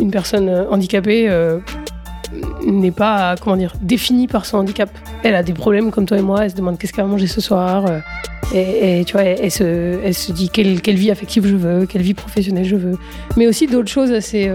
Une 0.00 0.10
personne 0.10 0.48
euh, 0.48 0.68
handicapée 0.70 1.28
euh, 1.28 1.58
n'est 2.64 2.90
pas, 2.90 3.36
comment 3.40 3.56
dire, 3.56 3.74
définie 3.80 4.26
par 4.26 4.46
son 4.46 4.58
handicap. 4.58 4.90
Elle 5.22 5.34
a 5.34 5.42
des 5.42 5.52
problèmes 5.52 5.90
comme 5.90 6.06
toi 6.06 6.18
et 6.18 6.22
moi, 6.22 6.44
elle 6.44 6.50
se 6.50 6.56
demande 6.56 6.78
qu'est-ce 6.78 6.92
qu'elle 6.92 7.04
va 7.04 7.10
manger 7.10 7.26
ce 7.26 7.40
soir. 7.40 7.86
euh, 7.86 8.00
et, 8.54 9.04
tu 9.06 9.12
vois, 9.12 9.22
elle, 9.22 9.50
se, 9.50 10.32
dit 10.32 10.50
quelle, 10.50 10.96
vie 10.96 11.10
affective 11.10 11.46
je 11.46 11.56
veux, 11.56 11.86
quelle 11.86 12.02
vie 12.02 12.14
professionnelle 12.14 12.66
je 12.66 12.76
veux. 12.76 12.98
Mais 13.36 13.46
aussi 13.46 13.66
d'autres 13.66 13.90
choses 13.90 14.12
assez, 14.12 14.50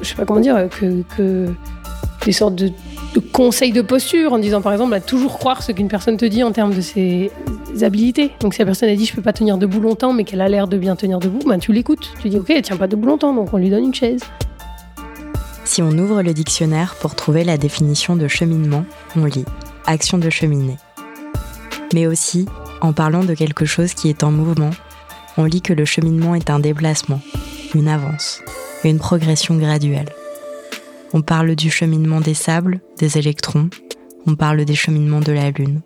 je 0.00 0.08
sais 0.08 0.14
pas 0.14 0.24
comment 0.24 0.40
dire, 0.40 0.66
que 0.70 1.52
des 2.24 2.32
sortes 2.32 2.54
de, 2.54 2.72
de 3.16 3.20
conseils 3.20 3.72
de 3.72 3.80
posture 3.80 4.34
en 4.34 4.38
disant 4.38 4.60
par 4.60 4.72
exemple 4.72 4.92
à 4.92 5.00
toujours 5.00 5.38
croire 5.38 5.62
ce 5.62 5.72
qu'une 5.72 5.88
personne 5.88 6.18
te 6.18 6.26
dit 6.26 6.42
en 6.44 6.52
termes 6.52 6.74
de 6.74 6.82
ses 6.82 7.30
habilités. 7.80 8.30
Donc 8.40 8.52
si 8.52 8.60
la 8.60 8.66
personne 8.66 8.90
a 8.90 8.94
dit 8.94 9.06
je 9.06 9.14
peux 9.14 9.22
pas 9.22 9.32
tenir 9.32 9.56
debout 9.56 9.80
longtemps 9.80 10.12
mais 10.12 10.24
qu'elle 10.24 10.42
a 10.42 10.48
l'air 10.48 10.68
de 10.68 10.76
bien 10.76 10.96
tenir 10.96 11.18
debout, 11.18 11.40
ben 11.46 11.58
tu 11.58 11.72
l'écoutes. 11.72 12.12
Tu 12.20 12.28
dis 12.28 12.38
ok 12.38 12.50
elle 12.50 12.62
tient 12.62 12.76
pas 12.76 12.88
debout 12.88 13.06
longtemps 13.06 13.32
donc 13.32 13.54
on 13.54 13.56
lui 13.56 13.70
donne 13.70 13.84
une 13.84 13.94
chaise. 13.94 14.20
Si 15.64 15.80
on 15.80 15.90
ouvre 15.92 16.22
le 16.22 16.34
dictionnaire 16.34 16.94
pour 17.00 17.14
trouver 17.14 17.42
la 17.42 17.56
définition 17.56 18.16
de 18.16 18.28
cheminement, 18.28 18.84
on 19.16 19.24
lit 19.24 19.46
action 19.86 20.18
de 20.18 20.28
cheminer. 20.28 20.76
Mais 21.94 22.06
aussi, 22.06 22.46
en 22.82 22.92
parlant 22.92 23.24
de 23.24 23.34
quelque 23.34 23.64
chose 23.64 23.94
qui 23.94 24.10
est 24.10 24.24
en 24.24 24.30
mouvement, 24.30 24.70
on 25.38 25.44
lit 25.44 25.62
que 25.62 25.72
le 25.72 25.86
cheminement 25.86 26.34
est 26.34 26.50
un 26.50 26.60
déplacement, 26.60 27.20
une 27.74 27.88
avance, 27.88 28.42
une 28.84 28.98
progression 28.98 29.56
graduelle. 29.56 30.08
On 31.12 31.22
parle 31.22 31.54
du 31.54 31.70
cheminement 31.70 32.20
des 32.20 32.34
sables, 32.34 32.80
des 32.98 33.18
électrons, 33.18 33.70
on 34.26 34.34
parle 34.34 34.64
des 34.64 34.74
cheminements 34.74 35.20
de 35.20 35.32
la 35.32 35.50
Lune. 35.50 35.82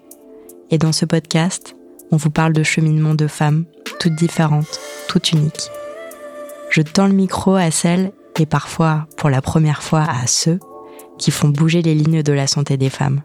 Et 0.70 0.78
dans 0.78 0.92
ce 0.92 1.05
podcast, 1.05 1.77
on 2.11 2.16
vous 2.16 2.30
parle 2.30 2.55
de 2.55 2.62
cheminement 2.62 3.15
de 3.15 3.27
femmes, 3.27 3.64
toutes 3.98 4.14
différentes, 4.14 4.80
toutes 5.09 5.33
uniques. 5.33 5.70
Je 6.70 6.80
tends 6.80 7.06
le 7.06 7.12
micro 7.12 7.55
à 7.55 7.70
celles, 7.70 8.12
et 8.39 8.47
parfois, 8.47 9.06
pour 9.17 9.28
la 9.28 9.42
première 9.42 9.83
fois, 9.83 10.06
à 10.08 10.27
ceux, 10.27 10.58
qui 11.19 11.30
font 11.30 11.48
bouger 11.48 11.83
les 11.83 11.95
lignes 11.95 12.23
de 12.23 12.33
la 12.33 12.47
santé 12.47 12.78
des 12.78 12.91
femmes, 12.91 13.20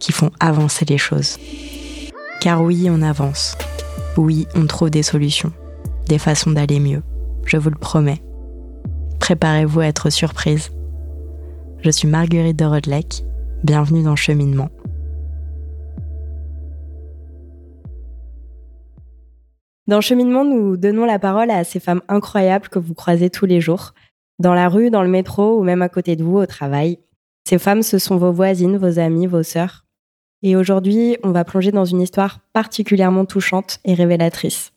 qui 0.00 0.12
font 0.12 0.30
avancer 0.40 0.86
les 0.86 0.98
choses. 0.98 1.38
Car 2.40 2.62
oui, 2.62 2.88
on 2.90 3.02
avance. 3.02 3.56
Oui, 4.16 4.46
on 4.54 4.66
trouve 4.66 4.90
des 4.90 5.02
solutions, 5.02 5.52
des 6.08 6.18
façons 6.18 6.52
d'aller 6.52 6.80
mieux. 6.80 7.02
Je 7.44 7.58
vous 7.58 7.70
le 7.70 7.76
promets. 7.76 8.22
Préparez-vous 9.18 9.80
à 9.80 9.86
être 9.86 10.08
surprise. 10.08 10.70
Je 11.84 11.90
suis 11.90 12.08
Marguerite 12.08 12.58
de 12.58 12.64
Rodelec. 12.64 13.24
Bienvenue 13.62 14.02
dans 14.02 14.16
Cheminement. 14.16 14.70
Dans 19.86 20.00
Cheminement, 20.00 20.46
nous 20.46 20.78
donnons 20.78 21.04
la 21.04 21.18
parole 21.18 21.50
à 21.50 21.62
ces 21.62 21.80
femmes 21.80 22.00
incroyables 22.08 22.70
que 22.70 22.78
vous 22.78 22.94
croisez 22.94 23.28
tous 23.28 23.44
les 23.44 23.60
jours, 23.60 23.92
dans 24.38 24.54
la 24.54 24.70
rue, 24.70 24.88
dans 24.88 25.02
le 25.02 25.10
métro 25.10 25.58
ou 25.58 25.62
même 25.62 25.82
à 25.82 25.90
côté 25.90 26.16
de 26.16 26.24
vous 26.24 26.38
au 26.38 26.46
travail. 26.46 27.00
Ces 27.46 27.58
femmes, 27.58 27.82
ce 27.82 27.98
sont 27.98 28.16
vos 28.16 28.32
voisines, 28.32 28.78
vos 28.78 28.98
amies, 28.98 29.26
vos 29.26 29.42
sœurs. 29.42 29.84
Et 30.42 30.56
aujourd'hui, 30.56 31.18
on 31.22 31.32
va 31.32 31.44
plonger 31.44 31.70
dans 31.70 31.84
une 31.84 32.00
histoire 32.00 32.40
particulièrement 32.54 33.26
touchante 33.26 33.80
et 33.84 33.92
révélatrice. 33.92 34.72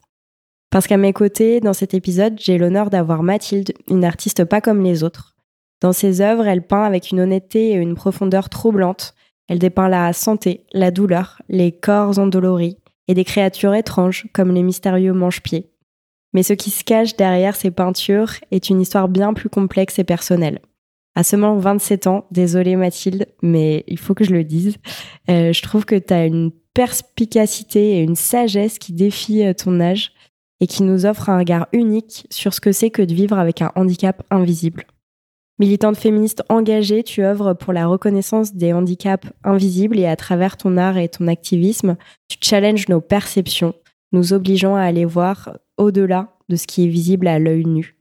Parce 0.72 0.88
qu'à 0.88 0.98
mes 0.98 1.14
côtés, 1.14 1.62
dans 1.62 1.72
cet 1.72 1.94
épisode, 1.94 2.38
j'ai 2.38 2.58
l'honneur 2.58 2.90
d'avoir 2.90 3.24
Mathilde, 3.24 3.72
une 3.88 4.04
artiste 4.04 4.44
pas 4.44 4.60
comme 4.60 4.84
les 4.84 5.06
autres. 5.06 5.37
Dans 5.82 5.94
ses 5.94 6.22
œuvres, 6.22 6.48
elle 6.48 6.66
peint 6.66 6.84
avec 6.84 7.12
une 7.12 7.20
honnêteté 7.20 7.72
et 7.72 7.76
une 7.76 7.96
profondeur 7.96 8.50
troublantes. 8.50 9.14
Elle 9.48 9.60
dépeint 9.60 9.90
la 9.90 10.12
santé, 10.14 10.66
la 10.74 10.92
douleur, 10.92 11.42
les 11.50 11.72
corps 11.72 12.18
endoloris 12.20 12.78
et 13.08 13.14
des 13.14 13.24
créatures 13.24 13.76
étranges 13.76 14.28
comme 14.34 14.52
les 14.52 14.64
mystérieux 14.64 15.14
mange-pieds. 15.14 15.72
Mais 16.34 16.44
ce 16.44 16.54
qui 16.54 16.70
se 16.70 16.84
cache 16.84 17.16
derrière 17.16 17.56
ces 17.56 17.72
peintures 17.72 18.34
est 18.52 18.70
une 18.70 18.82
histoire 18.82 19.08
bien 19.08 19.34
plus 19.34 19.50
complexe 19.50 20.00
et 20.00 20.04
personnelle. 20.04 20.60
À 21.16 21.24
seulement 21.24 21.56
27 21.58 22.08
ans, 22.08 22.26
désolée 22.32 22.76
Mathilde, 22.76 23.28
mais 23.42 23.84
il 23.88 23.98
faut 23.98 24.14
que 24.14 24.24
je 24.24 24.32
le 24.32 24.44
dise, 24.44 24.78
euh, 25.30 25.52
je 25.52 25.62
trouve 25.64 25.86
que 25.86 25.96
tu 25.96 26.14
as 26.14 26.26
une 26.26 26.52
perspicacité 26.74 27.98
et 27.98 28.04
une 28.04 28.16
sagesse 28.16 28.78
qui 28.78 28.94
défient 28.94 29.48
euh, 29.48 29.54
ton 29.54 29.80
âge 29.80 30.12
et 30.60 30.68
qui 30.68 30.84
nous 30.84 31.08
offre 31.08 31.30
un 31.30 31.40
regard 31.40 31.68
unique 31.72 32.28
sur 32.30 32.54
ce 32.54 32.62
que 32.62 32.72
c'est 32.72 32.92
que 32.92 33.02
de 33.02 33.16
vivre 33.16 33.40
avec 33.40 33.64
un 33.64 33.72
handicap 33.76 34.22
invisible. 34.30 34.86
Militante 35.60 35.98
féministe 35.98 36.44
engagée, 36.50 37.02
tu 37.02 37.24
œuvres 37.24 37.54
pour 37.54 37.74
la 37.74 37.88
reconnaissance 37.88 38.54
des 38.54 38.74
handicaps 38.74 39.28
invisibles 39.44 39.98
et 39.98 40.06
à 40.06 40.16
travers 40.16 40.56
ton 40.56 40.78
art 40.78 40.98
et 40.98 41.10
ton 41.10 41.28
activisme, 41.28 41.98
tu 42.28 42.38
challenges 42.42 42.88
nos 42.90 43.02
perceptions, 43.02 43.74
nous 44.12 44.34
obligeant 44.34 44.76
à 44.76 44.82
aller 44.82 45.06
voir 45.06 45.58
au-delà 45.78 46.38
de 46.48 46.56
ce 46.56 46.68
qui 46.68 46.84
est 46.84 46.90
visible 46.90 47.28
à 47.28 47.40
l'œil 47.40 47.66
nu. 47.66 47.98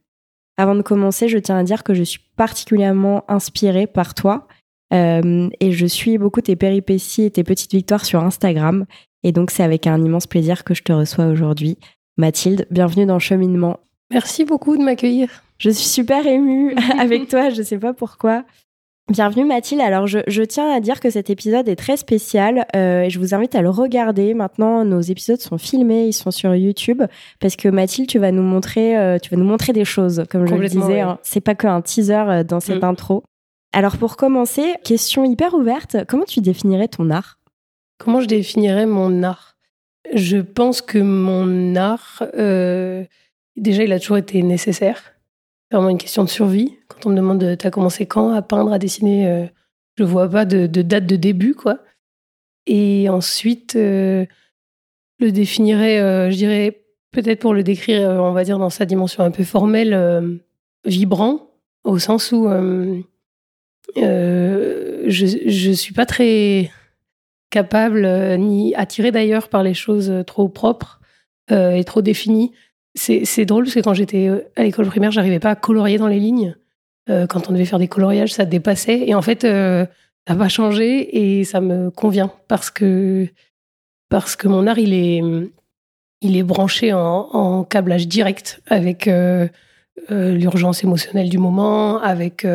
Avant 0.57 0.75
de 0.75 0.83
commencer, 0.83 1.27
je 1.27 1.39
tiens 1.39 1.57
à 1.57 1.63
dire 1.63 1.83
que 1.83 1.95
je 1.95 2.03
suis 2.03 2.21
particulièrement 2.35 3.23
inspirée 3.27 3.87
par 3.87 4.13
toi 4.13 4.47
euh, 4.93 5.49
et 5.59 5.71
je 5.71 5.85
suis 5.87 6.19
beaucoup 6.19 6.41
tes 6.41 6.55
péripéties 6.55 7.23
et 7.23 7.31
tes 7.31 7.43
petites 7.43 7.71
victoires 7.71 8.05
sur 8.05 8.23
Instagram. 8.23 8.85
Et 9.23 9.31
donc, 9.31 9.49
c'est 9.49 9.63
avec 9.63 9.87
un 9.87 10.03
immense 10.03 10.27
plaisir 10.27 10.63
que 10.63 10.75
je 10.75 10.83
te 10.83 10.93
reçois 10.93 11.25
aujourd'hui. 11.25 11.77
Mathilde, 12.17 12.67
bienvenue 12.69 13.05
dans 13.05 13.19
Cheminement. 13.19 13.79
Merci 14.11 14.45
beaucoup 14.45 14.77
de 14.77 14.83
m'accueillir. 14.83 15.43
Je 15.59 15.69
suis 15.69 15.85
super 15.87 16.25
émue 16.27 16.75
avec 16.99 17.27
toi, 17.29 17.49
je 17.49 17.61
sais 17.61 17.77
pas 17.77 17.93
pourquoi. 17.93 18.43
Bienvenue 19.09 19.45
Mathilde. 19.45 19.81
Alors 19.81 20.05
je, 20.05 20.19
je, 20.27 20.43
tiens 20.43 20.69
à 20.69 20.81
dire 20.81 20.99
que 20.99 21.09
cet 21.09 21.29
épisode 21.29 21.69
est 21.69 21.77
très 21.77 21.95
spécial 21.95 22.65
euh, 22.75 23.03
et 23.03 23.09
je 23.09 23.19
vous 23.19 23.33
invite 23.33 23.55
à 23.55 23.61
le 23.61 23.69
regarder. 23.69 24.33
Maintenant, 24.33 24.83
nos 24.83 24.99
épisodes 24.99 25.39
sont 25.39 25.57
filmés, 25.57 26.07
ils 26.07 26.13
sont 26.13 26.29
sur 26.31 26.53
YouTube 26.55 27.01
parce 27.39 27.55
que 27.55 27.69
Mathilde, 27.69 28.09
tu 28.09 28.19
vas 28.19 28.31
nous 28.33 28.41
montrer, 28.43 28.97
euh, 28.97 29.17
tu 29.17 29.29
vas 29.29 29.37
nous 29.37 29.45
montrer 29.47 29.71
des 29.71 29.85
choses, 29.85 30.25
comme 30.29 30.45
je 30.45 30.53
le 30.55 30.67
disais. 30.67 30.81
ouais. 30.81 30.99
hein. 30.99 31.19
C'est 31.23 31.39
pas 31.39 31.55
qu'un 31.55 31.79
teaser 31.81 32.13
euh, 32.27 32.43
dans 32.43 32.59
cette 32.59 32.81
Mm. 32.81 32.85
intro. 32.85 33.23
Alors 33.71 33.95
pour 33.97 34.17
commencer, 34.17 34.73
question 34.83 35.23
hyper 35.23 35.53
ouverte. 35.53 35.95
Comment 36.07 36.25
tu 36.25 36.41
définirais 36.41 36.89
ton 36.89 37.09
art? 37.09 37.39
Comment 37.97 38.19
je 38.19 38.27
définirais 38.27 38.85
mon 38.85 39.23
art? 39.23 39.55
Je 40.13 40.37
pense 40.37 40.81
que 40.81 40.99
mon 40.99 41.75
art, 41.77 42.23
déjà, 42.33 43.83
il 43.83 43.91
a 43.93 43.99
toujours 43.99 44.17
été 44.17 44.41
nécessaire. 44.43 45.01
Vraiment 45.71 45.89
une 45.89 45.97
question 45.97 46.23
de 46.23 46.29
survie. 46.29 46.77
Quand 46.87 47.05
on 47.05 47.09
me 47.09 47.15
demande, 47.17 47.57
t'as 47.57 47.71
commencé 47.71 48.05
quand 48.05 48.31
à 48.31 48.41
peindre, 48.41 48.71
à 48.71 48.79
dessiner, 48.79 49.27
euh, 49.27 49.45
je 49.97 50.03
vois 50.03 50.29
pas 50.29 50.45
de, 50.45 50.65
date 50.67 51.05
de 51.05 51.15
début, 51.15 51.55
quoi. 51.55 51.79
Et 52.65 53.09
ensuite, 53.09 53.75
euh, 53.75 54.25
le 55.19 55.31
définirais, 55.31 55.99
euh, 55.99 56.29
je 56.31 56.35
dirais, 56.35 56.83
peut-être 57.11 57.39
pour 57.39 57.53
le 57.53 57.63
décrire, 57.63 58.09
euh, 58.09 58.17
on 58.19 58.31
va 58.31 58.43
dire, 58.43 58.59
dans 58.59 58.69
sa 58.69 58.85
dimension 58.85 59.23
un 59.23 59.31
peu 59.31 59.43
formelle, 59.43 59.93
euh, 59.93 60.37
vibrant, 60.85 61.51
au 61.83 61.99
sens 61.99 62.31
où 62.31 62.47
je, 63.95 65.07
je 65.07 65.71
suis 65.71 65.93
pas 65.93 66.05
très 66.05 66.69
capable 67.49 68.05
ni 68.37 68.75
attirée 68.75 69.11
d'ailleurs 69.11 69.49
par 69.49 69.63
les 69.63 69.73
choses 69.73 70.11
trop 70.27 70.49
propres 70.49 70.99
et 71.49 71.83
trop 71.85 72.01
définies. 72.01 72.51
C'est 72.97 73.45
drôle 73.45 73.65
parce 73.65 73.75
que 73.75 73.79
quand 73.81 73.93
j'étais 73.93 74.27
euh, 74.27 74.41
à 74.55 74.63
l'école 74.63 74.87
primaire, 74.87 75.11
j'arrivais 75.11 75.39
pas 75.39 75.51
à 75.51 75.55
colorier 75.55 75.97
dans 75.97 76.07
les 76.07 76.19
lignes. 76.19 76.55
Euh, 77.09 77.25
quand 77.25 77.49
on 77.49 77.53
devait 77.53 77.65
faire 77.65 77.79
des 77.79 77.87
coloriages, 77.87 78.33
ça 78.33 78.45
dépassait. 78.45 79.03
Et 79.07 79.15
en 79.15 79.21
fait, 79.21 79.43
euh, 79.43 79.85
ça 80.27 80.35
va 80.35 80.49
changer 80.49 81.39
et 81.39 81.43
ça 81.43 81.61
me 81.61 81.89
convient 81.89 82.31
parce 82.47 82.69
que 82.69 83.27
parce 84.09 84.35
que 84.35 84.47
mon 84.47 84.67
art, 84.67 84.79
il 84.79 84.93
est 84.93 85.21
il 86.21 86.35
est 86.35 86.43
branché 86.43 86.93
en, 86.93 87.63
câblage 87.63 88.07
direct 88.07 88.61
avec 88.67 89.07
euh, 89.07 89.47
l'urgence 90.09 90.83
émotionnelle 90.83 91.29
du 91.29 91.37
moment, 91.37 92.01
avec 92.01 92.45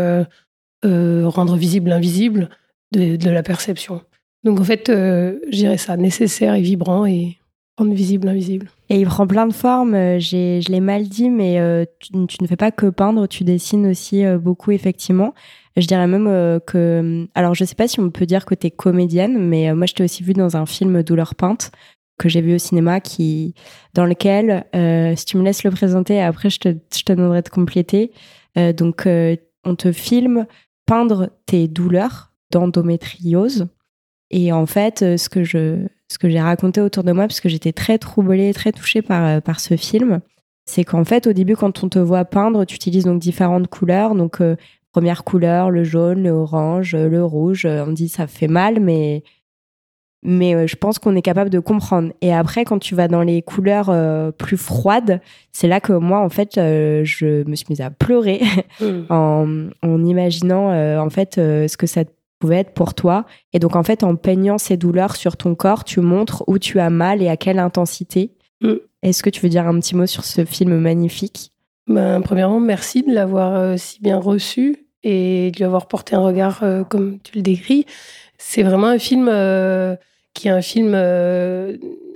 rendre 0.83 1.57
visible 1.57 1.91
l'invisible 1.91 2.49
de, 2.93 3.17
de 3.17 3.31
la 3.31 3.43
perception. 3.43 4.03
Donc 4.45 4.61
en 4.61 4.65
fait, 4.65 4.89
je 4.89 5.51
dirais 5.57 5.79
ça, 5.79 5.97
nécessaire 5.97 6.55
et 6.55 6.61
vibrant 6.61 7.07
et 7.07 7.39
rendre 7.79 7.95
visible 7.95 8.27
l'invisible. 8.27 8.69
Et 8.89 9.01
il 9.01 9.07
prend 9.07 9.27
plein 9.27 9.47
de 9.47 9.53
formes. 9.53 9.95
euh, 9.95 10.19
Je 10.19 10.71
l'ai 10.71 10.81
mal 10.81 11.09
dit, 11.09 11.31
mais 11.31 11.59
euh, 11.59 11.85
tu, 12.01 12.13
ne 12.15 12.47
fais 12.47 12.57
pas 12.57 12.71
que 12.71 12.87
peindre, 12.87 13.27
tu 13.27 13.45
dessines 13.45 13.87
aussi 13.87 14.25
euh, 14.25 14.39
beaucoup, 14.39 14.71
effectivement. 14.71 15.35
Je 15.77 15.87
dirais 15.87 16.07
même 16.07 16.61
que... 16.67 17.27
Alors, 17.35 17.55
je 17.55 17.65
sais 17.65 17.75
pas 17.75 17.89
si 17.89 17.99
on 17.99 18.11
peut 18.11 18.27
dire 18.27 18.45
que 18.45 18.55
tu 18.55 18.67
es 18.67 18.71
comédienne, 18.71 19.39
mais 19.39 19.73
moi, 19.73 19.87
je 19.87 19.95
t'ai 19.95 20.05
aussi 20.05 20.23
vu 20.23 20.35
dans 20.35 20.57
un 20.57 20.67
film 20.67 21.03
Douleur 21.03 21.35
peinte 21.35 21.71
que 22.19 22.29
j'ai 22.29 22.43
vu 22.43 22.55
au 22.55 22.59
cinéma, 22.59 23.01
qui, 23.01 23.55
dans 23.95 24.05
lequel, 24.05 24.67
si 25.17 25.25
tu 25.25 25.39
me 25.39 25.43
laisses 25.43 25.65
le 25.65 25.71
présenter, 25.71 26.21
après, 26.21 26.51
je 26.51 26.61
te, 26.61 26.77
je 26.95 27.05
te 27.05 27.13
demanderai 27.15 27.41
de 27.41 27.49
compléter. 27.49 28.13
Donc, 28.55 29.09
on 29.65 29.75
te 29.75 29.93
filme 29.93 30.47
peindre 30.85 31.31
tes 31.47 31.69
douleurs 31.69 32.35
d'endométriose. 32.51 33.67
Et 34.31 34.53
en 34.53 34.67
fait, 34.67 34.99
ce 35.17 35.29
que 35.31 35.43
je, 35.43 35.87
ce 36.13 36.19
que 36.19 36.29
j'ai 36.29 36.41
raconté 36.41 36.81
autour 36.81 37.05
de 37.05 37.13
moi, 37.13 37.27
parce 37.27 37.41
que 37.41 37.49
j'étais 37.49 37.73
très 37.73 37.99
troublée, 37.99 38.53
très 38.55 38.73
touchée 38.73 39.03
par, 39.03 39.25
euh, 39.25 39.41
par 39.41 39.61
ce 39.61 39.77
film, 39.77 40.21
c'est 40.65 40.85
qu'en 40.85 41.05
fait, 41.05 41.27
au 41.27 41.33
début, 41.33 41.57
quand 41.57 41.83
on 41.83 41.89
te 41.89 41.99
voit 41.99 42.25
peindre, 42.25 42.65
tu 42.65 42.77
utilises 42.77 43.05
donc 43.05 43.19
différentes 43.21 43.67
couleurs. 43.69 44.15
Donc, 44.15 44.41
euh, 44.41 44.57
première 44.93 45.25
couleur, 45.25 45.71
le 45.71 45.85
jaune, 45.85 46.23
le 46.23 46.31
orange, 46.31 46.95
euh, 46.95 47.09
le 47.09 47.25
rouge. 47.25 47.67
On 47.67 47.93
dit 47.93 48.09
ça 48.09 48.27
fait 48.27 48.49
mal, 48.49 48.79
mais 48.81 49.25
mais 50.25 50.69
je 50.69 50.77
pense 50.77 51.01
qu'on 51.01 51.17
est 51.17 51.23
capable 51.23 51.51
de 51.51 51.59
comprendre. 51.59 52.13
Et 52.21 52.33
après, 52.33 52.65
quand 52.65 52.79
tu 52.79 52.95
vas 52.95 53.09
dans 53.09 53.23
les 53.23 53.43
couleurs 53.43 53.91
euh, 53.91 54.31
plus 54.31 54.57
froides, 54.57 55.21
c'est 55.51 55.67
là 55.67 55.81
que 55.81 55.93
moi, 55.93 56.21
en 56.21 56.29
fait, 56.29 56.59
euh, 56.59 57.03
je 57.03 57.43
me 57.43 57.57
suis 57.57 57.67
mise 57.71 57.81
à 57.81 57.91
pleurer 57.91 58.41
Mm. 58.81 59.07
en, 59.11 59.69
en 59.83 60.05
imaginant 60.05 60.71
en 60.99 61.11
fait 61.11 61.35
ce 61.35 61.77
que 61.77 61.87
ça 61.87 62.05
pouvait 62.43 62.57
être 62.57 62.75
pour 62.75 62.95
toi. 62.95 63.25
Et 63.53 63.61
donc, 63.61 63.77
en 63.77 63.85
fait, 63.85 64.03
en 64.03 64.17
peignant 64.17 64.59
ces 64.59 64.77
douleurs 64.77 65.15
sur 65.15 65.37
ton 65.37 65.55
corps, 65.55 65.85
tu 65.85 66.01
montres 66.01 66.43
où 66.49 66.59
tu 66.59 66.81
as 66.81 66.91
mal 66.91 67.23
et 67.23 67.29
à 67.29 67.37
quelle 67.37 67.61
intensité. 67.61 68.33
Mm. 68.61 68.75
Est-ce 69.05 69.23
que 69.23 69.31
tu 69.31 69.41
veux 69.43 69.49
dire 69.49 69.69
un 69.69 69.79
petit 69.79 69.95
mot 69.95 70.07
sur 70.07 70.25
ce 70.25 70.45
film 70.45 70.77
magnifique? 70.77 71.53
Ben, 71.87 72.21
premièrement, 72.21 72.59
merci 72.59 73.05
de 73.05 73.13
l'avoir 73.13 73.55
euh, 73.55 73.77
si 73.77 74.01
bien 74.01 74.19
reçu 74.19 74.89
et 75.05 75.53
de 75.53 75.57
lui 75.59 75.65
avoir 75.65 75.87
porté 75.87 76.17
un 76.17 76.21
regard 76.21 76.65
euh, 76.65 76.83
comme 76.83 77.21
tu 77.21 77.37
le 77.37 77.43
décris. 77.43 77.87
C'est 78.39 78.65
vraiment 78.65 78.89
un 78.89 78.99
film 78.99 79.29
euh, 79.31 79.95
qui 80.35 80.49
est 80.49 80.51
un 80.51 80.63
film, 80.63 80.95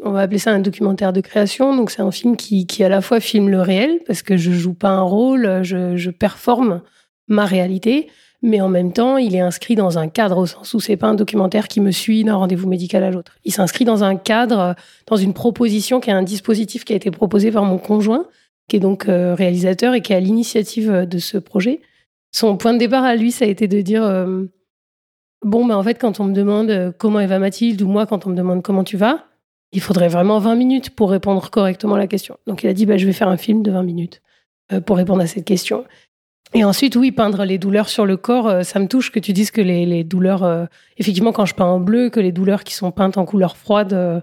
on 0.03 0.11
va 0.11 0.23
appeler 0.23 0.39
ça 0.39 0.51
un 0.51 0.59
documentaire 0.59 1.13
de 1.13 1.21
création. 1.21 1.77
Donc 1.77 1.93
c'est 1.93 2.03
un 2.03 2.11
film 2.11 2.37
qui, 2.37 2.67
qui 2.67 2.83
à 2.83 2.89
la 2.89 3.01
fois 3.01 3.21
filme 3.21 3.49
le 3.49 3.61
réel, 3.61 4.01
parce 4.09 4.23
que 4.23 4.37
je 4.37 4.51
joue 4.51 4.75
pas 4.75 4.89
un 4.89 5.03
rôle, 5.03 5.61
je, 5.63 5.97
je 5.97 6.11
performe 6.11 6.83
ma 7.29 7.45
réalité, 7.45 8.09
mais 8.47 8.61
en 8.61 8.69
même 8.69 8.93
temps, 8.93 9.17
il 9.17 9.35
est 9.35 9.41
inscrit 9.41 9.75
dans 9.75 9.99
un 9.99 10.07
cadre 10.07 10.39
au 10.39 10.47
sens 10.47 10.73
où 10.73 10.79
c'est 10.79 10.97
pas 10.97 11.09
un 11.09 11.15
documentaire 11.15 11.67
qui 11.67 11.81
me 11.81 11.91
suit 11.91 12.23
d'un 12.23 12.37
rendez-vous 12.37 12.69
médical 12.69 13.03
à 13.03 13.11
l'autre. 13.11 13.33
Il 13.45 13.53
s'inscrit 13.53 13.85
dans 13.85 14.05
un 14.05 14.15
cadre, 14.15 14.61
euh, 14.61 14.73
dans 15.09 15.17
une 15.17 15.35
proposition 15.35 15.99
qui 15.99 16.11
est 16.11 16.13
un 16.13 16.23
dispositif 16.23 16.85
qui 16.85 16.93
a 16.93 16.97
été 16.97 17.11
proposé 17.11 17.51
par 17.51 17.65
mon 17.65 17.79
conjoint, 17.79 18.25
qui 18.69 18.77
est 18.77 18.81
donc 18.81 19.09
euh, 19.09 19.35
réalisateur 19.35 19.95
et 19.95 20.01
qui 20.01 20.13
est 20.13 20.17
à 20.17 20.21
l'initiative 20.21 20.91
euh, 20.93 21.07
de 21.07 21.19
ce 21.19 21.39
projet. 21.39 21.81
Son 22.31 22.57
point 22.57 22.73
de 22.73 22.79
départ 22.79 23.03
à 23.03 23.17
lui, 23.17 23.33
ça 23.33 23.47
a 23.47 23.49
été 23.49 23.67
de 23.67 23.81
dire 23.81 24.03
bon, 25.43 25.65
ben 25.65 25.75
en 25.75 25.83
fait, 25.83 25.99
quand 25.99 26.21
on 26.21 26.25
me 26.25 26.35
demande 26.35 26.95
comment 26.99 27.19
elle 27.19 27.29
va 27.29 27.39
Mathilde, 27.39 27.81
ou 27.81 27.89
moi, 27.89 28.05
quand 28.05 28.27
on 28.27 28.31
me 28.31 28.37
demande 28.37 28.63
comment 28.63 28.85
tu 28.85 28.99
vas, 28.99 29.25
il 29.73 29.81
faudrait 29.81 30.09
vraiment 30.09 30.39
20 30.39 30.55
minutes 30.55 30.91
pour 30.91 31.11
répondre 31.11 31.49
correctement 31.51 31.95
à 31.95 31.99
la 31.99 32.07
question. 32.07 32.37
Donc 32.47 32.63
il 32.63 32.69
a 32.69 32.75
dit 32.75 32.85
bah, 32.85 32.99
je 32.99 33.07
vais 33.07 33.15
faire 33.15 33.29
un 33.29 33.39
film 33.39 33.63
de 33.63 33.71
20 33.71 33.83
minutes 33.85 34.23
pour 34.85 34.99
répondre 34.99 35.23
à 35.23 35.27
cette 35.27 35.47
question. 35.47 35.85
Et 36.57 36.65
ensuite, 36.65 36.97
oui, 36.97 37.13
peindre 37.13 37.45
les 37.45 37.59
douleurs 37.59 37.91
sur 37.91 38.07
le 38.07 38.17
corps, 38.17 38.49
euh, 38.49 38.63
ça 38.63 38.79
me 38.79 38.89
touche 38.89 39.13
que 39.13 39.21
tu 39.21 39.35
dises 39.35 39.51
que 39.51 39.61
les, 39.61 39.85
les 39.85 40.05
douleurs, 40.05 40.43
euh, 40.43 40.65
effectivement, 40.97 41.31
quand 41.31 41.45
je 41.45 41.55
peins 41.55 41.67
en 41.67 41.81
bleu, 41.81 42.09
que 42.09 42.19
les 42.19 42.33
douleurs 42.33 42.65
qui 42.65 42.73
sont 42.73 42.91
peintes 42.93 43.19
en 43.19 43.27
couleur 43.27 43.59
froide, 43.59 44.23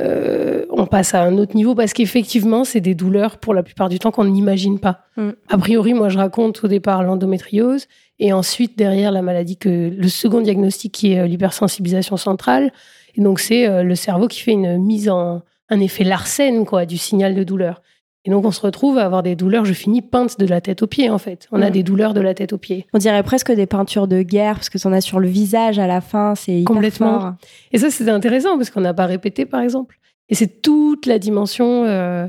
euh, 0.00 0.64
on 0.70 0.86
passe 0.86 1.14
à 1.14 1.22
un 1.22 1.36
autre 1.36 1.54
niveau 1.54 1.74
parce 1.74 1.92
qu'effectivement, 1.92 2.64
c'est 2.64 2.80
des 2.80 2.94
douleurs 2.94 3.36
pour 3.36 3.52
la 3.52 3.62
plupart 3.62 3.90
du 3.90 3.98
temps 3.98 4.10
qu'on 4.10 4.24
n'imagine 4.24 4.78
pas. 4.78 5.00
Mm. 5.18 5.30
A 5.50 5.58
priori, 5.58 5.92
moi, 5.92 6.08
je 6.08 6.16
raconte 6.16 6.64
au 6.64 6.68
départ 6.68 7.02
l'endométriose 7.02 7.86
et 8.18 8.32
ensuite 8.32 8.78
derrière 8.78 9.12
la 9.12 9.20
maladie 9.20 9.58
que 9.58 9.90
le 9.94 10.08
second 10.08 10.40
diagnostic 10.40 10.92
qui 10.92 11.12
est 11.12 11.28
l'hypersensibilisation 11.28 12.16
centrale. 12.16 12.72
Et 13.14 13.20
donc, 13.20 13.40
c'est 13.40 13.82
le 13.82 13.94
cerveau 13.94 14.26
qui 14.26 14.40
fait 14.40 14.52
une 14.52 14.78
mise 14.78 15.10
en 15.10 15.42
un 15.68 15.80
effet 15.80 16.04
Larsen, 16.04 16.64
quoi, 16.64 16.86
du 16.86 16.96
signal 16.96 17.34
de 17.34 17.44
douleur. 17.44 17.82
Et 18.24 18.30
donc, 18.30 18.44
on 18.44 18.50
se 18.50 18.60
retrouve 18.60 18.98
à 18.98 19.04
avoir 19.04 19.22
des 19.22 19.36
douleurs. 19.36 19.64
Je 19.64 19.72
finis 19.72 20.02
peinte 20.02 20.38
de 20.38 20.46
la 20.46 20.60
tête 20.60 20.82
aux 20.82 20.86
pieds, 20.86 21.08
en 21.08 21.18
fait. 21.18 21.46
On 21.52 21.62
a 21.62 21.68
Mm. 21.68 21.72
des 21.72 21.82
douleurs 21.82 22.14
de 22.14 22.20
la 22.20 22.34
tête 22.34 22.52
aux 22.52 22.58
pieds. 22.58 22.86
On 22.92 22.98
dirait 22.98 23.22
presque 23.22 23.52
des 23.52 23.66
peintures 23.66 24.08
de 24.08 24.22
guerre 24.22 24.54
parce 24.56 24.68
que 24.68 24.76
t'en 24.78 24.92
as 24.92 25.00
sur 25.00 25.20
le 25.20 25.28
visage 25.28 25.78
à 25.78 25.86
la 25.86 26.00
fin, 26.00 26.34
c'est 26.34 26.64
Complètement. 26.64 27.20
fort. 27.20 27.32
Et 27.72 27.78
ça, 27.78 27.90
c'est 27.90 28.08
intéressant 28.10 28.56
parce 28.56 28.70
qu'on 28.70 28.80
n'a 28.82 28.92
pas 28.94 29.06
répété, 29.06 29.46
par 29.46 29.60
exemple. 29.60 29.98
Et 30.28 30.34
c'est 30.34 30.60
toute 30.62 31.06
la 31.06 31.18
dimension 31.18 31.84
euh, 31.84 32.26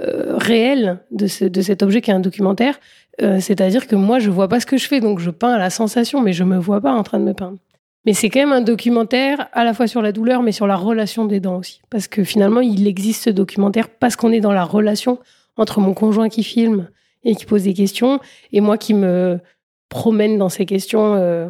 euh, 0.00 0.36
réelle 0.36 0.98
de, 1.12 1.26
ce- 1.26 1.44
de 1.44 1.60
cet 1.60 1.82
objet 1.82 2.00
qui 2.00 2.10
est 2.10 2.14
un 2.14 2.20
documentaire. 2.20 2.78
Euh, 3.22 3.38
C'est-à-dire 3.40 3.86
que 3.86 3.94
moi, 3.96 4.18
je 4.18 4.30
vois 4.30 4.48
pas 4.48 4.58
ce 4.60 4.66
que 4.66 4.76
je 4.76 4.86
fais, 4.88 5.00
donc 5.00 5.20
je 5.20 5.30
peins 5.30 5.52
à 5.52 5.58
la 5.58 5.70
sensation, 5.70 6.20
mais 6.22 6.32
je 6.32 6.44
me 6.44 6.58
vois 6.58 6.80
pas 6.80 6.92
en 6.92 7.02
train 7.02 7.18
de 7.20 7.24
me 7.24 7.32
peindre. 7.34 7.58
Mais 8.06 8.14
c'est 8.14 8.30
quand 8.30 8.40
même 8.40 8.52
un 8.52 8.60
documentaire 8.60 9.48
à 9.52 9.64
la 9.64 9.74
fois 9.74 9.88
sur 9.88 10.00
la 10.00 10.12
douleur, 10.12 10.42
mais 10.42 10.52
sur 10.52 10.68
la 10.68 10.76
relation 10.76 11.26
des 11.26 11.40
dents 11.40 11.58
aussi. 11.58 11.80
Parce 11.90 12.06
que 12.06 12.22
finalement, 12.22 12.60
il 12.60 12.86
existe 12.86 13.24
ce 13.24 13.30
documentaire 13.30 13.88
parce 13.88 14.14
qu'on 14.14 14.30
est 14.30 14.40
dans 14.40 14.52
la 14.52 14.64
relation 14.64 15.18
entre 15.56 15.80
mon 15.80 15.92
conjoint 15.92 16.28
qui 16.28 16.44
filme 16.44 16.88
et 17.24 17.34
qui 17.34 17.44
pose 17.44 17.64
des 17.64 17.74
questions, 17.74 18.20
et 18.52 18.60
moi 18.60 18.78
qui 18.78 18.94
me 18.94 19.40
promène 19.88 20.38
dans 20.38 20.48
ces 20.48 20.64
questions, 20.64 21.14
euh, 21.16 21.48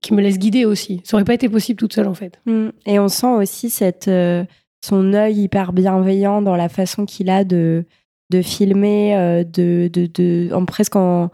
qui 0.00 0.14
me 0.14 0.22
laisse 0.22 0.38
guider 0.38 0.64
aussi. 0.64 1.02
Ça 1.04 1.16
aurait 1.16 1.24
pas 1.24 1.34
été 1.34 1.48
possible 1.48 1.78
toute 1.78 1.92
seule, 1.92 2.08
en 2.08 2.14
fait. 2.14 2.40
Mm. 2.46 2.68
Et 2.86 2.98
on 2.98 3.08
sent 3.08 3.26
aussi 3.26 3.68
cette, 3.68 4.08
euh, 4.08 4.44
son 4.82 5.12
œil 5.12 5.42
hyper 5.42 5.74
bienveillant 5.74 6.40
dans 6.40 6.56
la 6.56 6.70
façon 6.70 7.04
qu'il 7.04 7.28
a 7.28 7.44
de, 7.44 7.84
de 8.30 8.40
filmer, 8.40 9.16
euh, 9.16 9.44
de, 9.44 9.90
de, 9.92 10.06
de, 10.06 10.54
en 10.54 10.64
presque 10.64 10.96
en, 10.96 11.30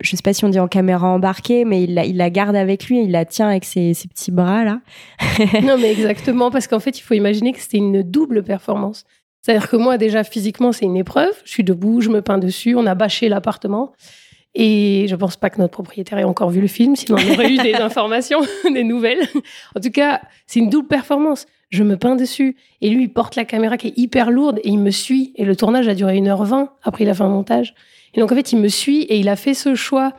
je 0.00 0.10
sais 0.14 0.22
pas 0.22 0.32
si 0.32 0.44
on 0.44 0.48
dit 0.48 0.58
en 0.58 0.68
caméra 0.68 1.08
embarquée, 1.08 1.64
mais 1.64 1.84
il 1.84 1.94
la, 1.94 2.04
il 2.04 2.16
la 2.16 2.30
garde 2.30 2.54
avec 2.54 2.86
lui, 2.86 3.02
il 3.02 3.10
la 3.10 3.24
tient 3.24 3.48
avec 3.48 3.64
ses, 3.64 3.94
ses 3.94 4.08
petits 4.08 4.30
bras 4.30 4.64
là. 4.64 4.80
non, 5.62 5.78
mais 5.78 5.92
exactement, 5.92 6.50
parce 6.50 6.66
qu'en 6.66 6.80
fait, 6.80 6.98
il 6.98 7.02
faut 7.02 7.14
imaginer 7.14 7.52
que 7.52 7.60
c'était 7.60 7.78
une 7.78 8.02
double 8.02 8.42
performance. 8.42 9.04
C'est-à-dire 9.42 9.70
que 9.70 9.76
moi, 9.76 9.96
déjà, 9.96 10.24
physiquement, 10.24 10.72
c'est 10.72 10.86
une 10.86 10.96
épreuve. 10.96 11.32
Je 11.44 11.50
suis 11.52 11.62
debout, 11.62 12.00
je 12.00 12.10
me 12.10 12.20
peins 12.20 12.38
dessus, 12.38 12.74
on 12.74 12.84
a 12.84 12.94
bâché 12.94 13.28
l'appartement. 13.28 13.92
Et 14.58 15.06
je 15.08 15.14
pense 15.14 15.36
pas 15.36 15.50
que 15.50 15.60
notre 15.60 15.72
propriétaire 15.72 16.18
ait 16.18 16.24
encore 16.24 16.48
vu 16.50 16.62
le 16.62 16.66
film, 16.66 16.96
sinon 16.96 17.18
on 17.18 17.32
aurait 17.34 17.52
eu 17.52 17.58
des 17.58 17.74
informations, 17.80 18.40
des 18.64 18.84
nouvelles. 18.84 19.20
En 19.74 19.80
tout 19.80 19.90
cas, 19.90 20.22
c'est 20.46 20.60
une 20.60 20.70
double 20.70 20.88
performance. 20.88 21.46
Je 21.68 21.84
me 21.84 21.96
peins 21.96 22.16
dessus, 22.16 22.56
et 22.80 22.90
lui, 22.90 23.04
il 23.04 23.12
porte 23.12 23.36
la 23.36 23.44
caméra 23.44 23.76
qui 23.76 23.88
est 23.88 23.98
hyper 23.98 24.30
lourde, 24.30 24.58
et 24.64 24.68
il 24.70 24.78
me 24.78 24.90
suit. 24.90 25.32
Et 25.36 25.44
le 25.44 25.54
tournage 25.56 25.88
a 25.88 25.94
duré 25.94 26.18
1h20, 26.18 26.68
après 26.82 27.04
il 27.04 27.10
a 27.10 27.14
fait 27.14 27.22
un 27.22 27.28
montage. 27.28 27.74
Et 28.16 28.20
donc, 28.20 28.32
en 28.32 28.34
fait, 28.34 28.52
il 28.52 28.58
me 28.58 28.68
suit, 28.68 29.02
et 29.02 29.18
il 29.18 29.28
a 29.28 29.36
fait 29.36 29.54
ce 29.54 29.74
choix, 29.74 30.14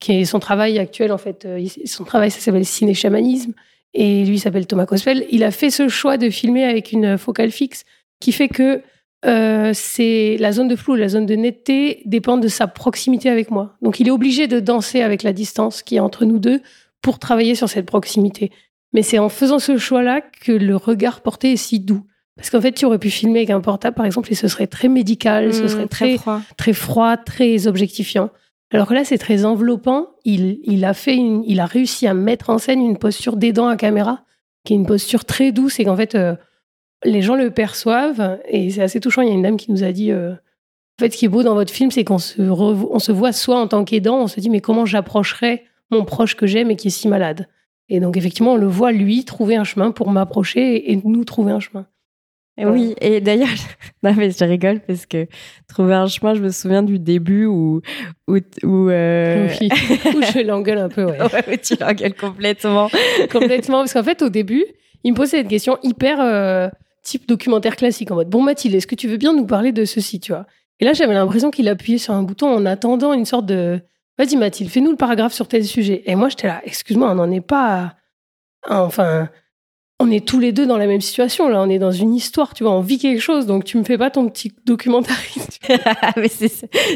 qui 0.00 0.12
est 0.12 0.24
son 0.24 0.40
travail 0.40 0.78
actuel, 0.78 1.12
en 1.12 1.18
fait. 1.18 1.44
Euh, 1.44 1.64
Son 1.84 2.04
travail, 2.04 2.30
ça 2.30 2.40
s'appelle 2.40 2.64
ciné-chamanisme 2.64 3.52
et 3.94 4.24
lui 4.24 4.38
s'appelle 4.38 4.66
Thomas 4.66 4.86
Cospel, 4.86 5.26
il 5.30 5.44
a 5.44 5.50
fait 5.50 5.70
ce 5.70 5.88
choix 5.88 6.16
de 6.16 6.30
filmer 6.30 6.64
avec 6.64 6.92
une 6.92 7.18
focale 7.18 7.50
fixe 7.50 7.84
qui 8.20 8.32
fait 8.32 8.48
que 8.48 8.82
euh, 9.24 9.70
c'est 9.74 10.36
la 10.40 10.52
zone 10.52 10.68
de 10.68 10.76
flou, 10.76 10.94
la 10.94 11.08
zone 11.08 11.26
de 11.26 11.34
netteté 11.34 12.02
dépend 12.06 12.38
de 12.38 12.48
sa 12.48 12.66
proximité 12.66 13.28
avec 13.28 13.50
moi. 13.50 13.76
Donc 13.82 14.00
il 14.00 14.08
est 14.08 14.12
obligé 14.12 14.46
de 14.48 14.60
danser 14.60 15.02
avec 15.02 15.22
la 15.22 15.32
distance 15.32 15.82
qui 15.82 15.96
est 15.96 16.00
entre 16.00 16.24
nous 16.24 16.38
deux 16.38 16.60
pour 17.02 17.18
travailler 17.18 17.54
sur 17.54 17.68
cette 17.68 17.86
proximité. 17.86 18.50
Mais 18.92 19.02
c'est 19.02 19.18
en 19.18 19.28
faisant 19.28 19.58
ce 19.58 19.76
choix-là 19.76 20.20
que 20.20 20.52
le 20.52 20.76
regard 20.76 21.20
porté 21.20 21.52
est 21.52 21.56
si 21.56 21.78
doux. 21.78 22.04
Parce 22.36 22.48
qu'en 22.50 22.60
fait, 22.60 22.72
tu 22.72 22.86
aurais 22.86 22.98
pu 22.98 23.10
filmer 23.10 23.40
avec 23.40 23.50
un 23.50 23.60
portable, 23.60 23.94
par 23.94 24.06
exemple, 24.06 24.32
et 24.32 24.34
ce 24.34 24.48
serait 24.48 24.66
très 24.66 24.88
médical, 24.88 25.52
ce 25.52 25.64
Mm, 25.64 25.68
serait 25.68 25.86
très, 25.86 26.16
froid. 26.16 26.40
très 26.56 26.72
froid, 26.72 27.16
très 27.16 27.66
objectifiant. 27.66 28.30
Alors 28.72 28.86
que 28.88 28.94
là, 28.94 29.04
c'est 29.04 29.18
très 29.18 29.44
enveloppant. 29.44 30.08
Il, 30.24 30.60
il, 30.64 30.84
a 30.86 30.94
fait 30.94 31.14
une, 31.14 31.44
il 31.46 31.60
a 31.60 31.66
réussi 31.66 32.06
à 32.06 32.14
mettre 32.14 32.48
en 32.48 32.56
scène 32.56 32.80
une 32.80 32.96
posture 32.96 33.36
d'aidant 33.36 33.68
à 33.68 33.76
caméra, 33.76 34.24
qui 34.64 34.72
est 34.72 34.76
une 34.76 34.86
posture 34.86 35.26
très 35.26 35.52
douce 35.52 35.78
et 35.78 35.84
qu'en 35.84 35.96
fait, 35.96 36.14
euh, 36.14 36.34
les 37.04 37.20
gens 37.20 37.34
le 37.34 37.50
perçoivent. 37.50 38.38
Et 38.48 38.70
c'est 38.70 38.82
assez 38.82 38.98
touchant. 38.98 39.20
Il 39.20 39.28
y 39.28 39.30
a 39.30 39.34
une 39.34 39.42
dame 39.42 39.58
qui 39.58 39.70
nous 39.70 39.84
a 39.84 39.92
dit 39.92 40.10
euh, 40.10 40.32
En 40.32 41.00
fait, 41.04 41.10
ce 41.12 41.18
qui 41.18 41.26
est 41.26 41.28
beau 41.28 41.42
dans 41.42 41.54
votre 41.54 41.72
film, 41.72 41.90
c'est 41.90 42.04
qu'on 42.04 42.16
se, 42.18 42.40
on 42.40 42.98
se 42.98 43.12
voit 43.12 43.32
soi 43.32 43.58
en 43.60 43.68
tant 43.68 43.84
qu'aidant. 43.84 44.20
On 44.22 44.26
se 44.26 44.40
dit 44.40 44.48
Mais 44.48 44.60
comment 44.62 44.86
j'approcherais 44.86 45.64
mon 45.90 46.06
proche 46.06 46.34
que 46.34 46.46
j'aime 46.46 46.70
et 46.70 46.76
qui 46.76 46.88
est 46.88 46.92
si 46.92 47.08
malade? 47.08 47.48
Et 47.90 48.00
donc, 48.00 48.16
effectivement, 48.16 48.54
on 48.54 48.56
le 48.56 48.68
voit, 48.68 48.90
lui, 48.92 49.26
trouver 49.26 49.56
un 49.56 49.64
chemin 49.64 49.90
pour 49.90 50.10
m'approcher 50.10 50.76
et, 50.76 50.92
et 50.92 51.00
nous 51.04 51.24
trouver 51.26 51.52
un 51.52 51.60
chemin. 51.60 51.84
Et 52.58 52.66
oui, 52.66 52.94
et 53.00 53.20
d'ailleurs, 53.22 53.48
non 54.02 54.12
mais 54.14 54.30
je 54.30 54.44
rigole 54.44 54.80
parce 54.80 55.06
que 55.06 55.26
trouver 55.68 55.94
un 55.94 56.06
chemin, 56.06 56.34
je 56.34 56.42
me 56.42 56.50
souviens 56.50 56.82
du 56.82 56.98
début 56.98 57.46
où 57.46 57.80
où, 58.28 58.36
où 58.62 58.88
euh... 58.90 59.48
Oui. 59.60 59.68
Où 60.14 60.20
je 60.22 60.46
l'engueule 60.46 60.78
un 60.78 60.88
peu, 60.90 61.04
ouais. 61.04 61.18
ouais, 61.20 61.44
où 61.54 61.56
tu 61.56 61.74
l'engueules 61.80 62.14
complètement. 62.14 62.90
Complètement. 63.32 63.78
Parce 63.78 63.94
qu'en 63.94 64.02
fait, 64.02 64.20
au 64.22 64.28
début, 64.28 64.64
il 65.02 65.12
me 65.12 65.16
posait 65.16 65.38
cette 65.38 65.48
question 65.48 65.78
hyper 65.82 66.20
euh, 66.20 66.68
type 67.02 67.26
documentaire 67.26 67.74
classique 67.76 68.10
en 68.10 68.16
mode 68.16 68.28
Bon, 68.28 68.42
Mathilde, 68.42 68.74
est-ce 68.74 68.86
que 68.86 68.94
tu 68.94 69.08
veux 69.08 69.16
bien 69.16 69.32
nous 69.34 69.46
parler 69.46 69.72
de 69.72 69.84
ceci, 69.86 70.20
tu 70.20 70.32
vois? 70.32 70.46
Et 70.78 70.84
là, 70.84 70.92
j'avais 70.92 71.14
l'impression 71.14 71.50
qu'il 71.50 71.68
appuyait 71.68 71.98
sur 71.98 72.12
un 72.12 72.22
bouton 72.22 72.48
en 72.54 72.66
attendant 72.66 73.12
une 73.14 73.24
sorte 73.24 73.46
de 73.46 73.80
Vas-y, 74.18 74.36
Mathilde, 74.36 74.68
fais-nous 74.70 74.90
le 74.90 74.96
paragraphe 74.96 75.32
sur 75.32 75.48
tel 75.48 75.64
sujet. 75.64 76.02
Et 76.04 76.14
moi, 76.16 76.28
j'étais 76.28 76.48
là 76.48 76.60
Excuse-moi, 76.66 77.10
on 77.10 77.14
n'en 77.14 77.30
est 77.30 77.40
pas. 77.40 77.94
à- 78.68 78.84
Enfin. 78.84 79.30
On 80.02 80.10
est 80.10 80.26
tous 80.26 80.40
les 80.40 80.52
deux 80.52 80.66
dans 80.66 80.76
la 80.78 80.86
même 80.86 81.00
situation, 81.00 81.48
là. 81.48 81.62
On 81.62 81.68
est 81.70 81.78
dans 81.78 81.90
une 81.92 82.14
histoire, 82.14 82.54
tu 82.54 82.64
vois. 82.64 82.72
On 82.72 82.80
vit 82.80 82.98
quelque 82.98 83.20
chose, 83.20 83.46
donc 83.46 83.64
tu 83.64 83.78
me 83.78 83.84
fais 83.84 83.96
pas 83.98 84.10
ton 84.10 84.28
petit 84.28 84.52
documentaire. 84.66 85.16
mais 86.16 86.28
c'est 86.28 86.48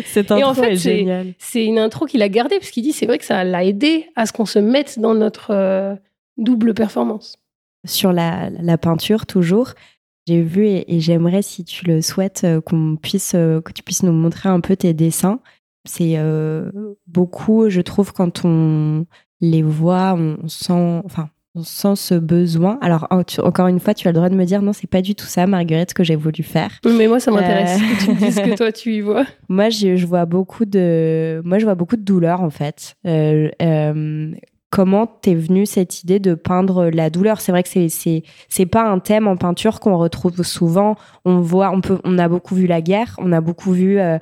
cette 0.04 0.30
Et 0.30 0.42
en 0.44 0.50
intro 0.50 0.62
fait, 0.62 0.72
est 0.72 0.76
c'est- 0.76 0.96
géniale. 0.98 1.34
C'est 1.38 1.64
une 1.64 1.78
intro 1.78 2.06
qu'il 2.06 2.22
a 2.22 2.28
gardée, 2.28 2.58
parce 2.58 2.70
qu'il 2.70 2.82
dit 2.82 2.92
c'est 2.92 3.06
vrai 3.06 3.18
que 3.18 3.24
ça 3.24 3.44
l'a 3.44 3.64
aidé 3.64 4.06
à 4.16 4.26
ce 4.26 4.32
qu'on 4.32 4.46
se 4.46 4.58
mette 4.58 4.98
dans 4.98 5.14
notre 5.14 5.52
euh, 5.52 5.94
double 6.36 6.74
performance. 6.74 7.36
Sur 7.86 8.12
la, 8.12 8.50
la 8.50 8.76
peinture 8.78 9.26
toujours, 9.26 9.70
j'ai 10.26 10.42
vu 10.42 10.66
et, 10.66 10.96
et 10.96 11.00
j'aimerais 11.00 11.42
si 11.42 11.64
tu 11.64 11.86
le 11.86 12.02
souhaites 12.02 12.42
euh, 12.44 12.60
qu'on 12.60 12.96
puisse 13.00 13.32
euh, 13.36 13.60
que 13.60 13.72
tu 13.72 13.84
puisses 13.84 14.02
nous 14.02 14.12
montrer 14.12 14.48
un 14.48 14.58
peu 14.60 14.74
tes 14.74 14.92
dessins. 14.92 15.38
C'est 15.84 16.14
euh, 16.16 16.72
beaucoup, 17.06 17.70
je 17.70 17.80
trouve, 17.80 18.12
quand 18.12 18.44
on 18.44 19.06
les 19.40 19.62
voit, 19.62 20.14
on, 20.18 20.36
on 20.42 20.48
sent, 20.48 21.00
enfin, 21.04 21.28
on 21.56 21.62
sent 21.62 21.96
ce 21.96 22.14
besoin. 22.14 22.78
Alors 22.82 23.08
encore 23.10 23.66
une 23.68 23.80
fois, 23.80 23.94
tu 23.94 24.06
as 24.06 24.10
le 24.12 24.16
droit 24.16 24.28
de 24.28 24.34
me 24.34 24.44
dire 24.44 24.60
non, 24.62 24.72
c'est 24.72 24.86
pas 24.86 25.00
du 25.02 25.14
tout 25.14 25.24
ça, 25.26 25.46
Marguerite, 25.46 25.90
ce 25.90 25.94
que 25.94 26.04
j'ai 26.04 26.16
voulu 26.16 26.42
faire. 26.42 26.70
Mais 26.84 27.08
moi, 27.08 27.18
ça 27.18 27.30
m'intéresse 27.30 27.80
Euh. 27.80 27.94
que 27.96 28.04
tu 28.04 28.10
me 28.10 28.16
dises 28.18 28.36
que 28.40 28.56
toi, 28.56 28.70
tu 28.72 28.92
y 28.94 29.00
vois. 29.00 29.24
Moi, 29.48 29.70
je, 29.70 29.96
je 29.96 30.06
vois 30.06 30.26
beaucoup 30.26 30.64
de, 30.66 31.40
moi, 31.44 31.58
je 31.58 31.64
vois 31.64 31.74
beaucoup 31.74 31.96
de 31.96 32.02
douleur 32.02 32.42
en 32.42 32.50
fait. 32.50 32.94
Euh, 33.06 33.48
euh, 33.62 34.32
comment 34.70 35.06
t'es 35.06 35.34
venue 35.34 35.64
cette 35.64 36.02
idée 36.02 36.18
de 36.18 36.34
peindre 36.34 36.90
la 36.92 37.08
douleur? 37.08 37.40
C'est 37.40 37.52
vrai 37.52 37.62
que 37.62 37.68
c'est 37.68 37.88
c'est 37.88 38.22
c'est 38.48 38.66
pas 38.66 38.84
un 38.84 38.98
thème 38.98 39.26
en 39.26 39.36
peinture 39.36 39.80
qu'on 39.80 39.96
retrouve 39.96 40.42
souvent. 40.42 40.96
On 41.24 41.40
voit, 41.40 41.70
on 41.70 41.80
peut, 41.80 41.98
on 42.04 42.18
a 42.18 42.28
beaucoup 42.28 42.54
vu 42.54 42.66
la 42.66 42.82
guerre, 42.82 43.14
on 43.18 43.32
a 43.32 43.40
beaucoup 43.40 43.72
vu, 43.72 43.98
euh, 43.98 44.18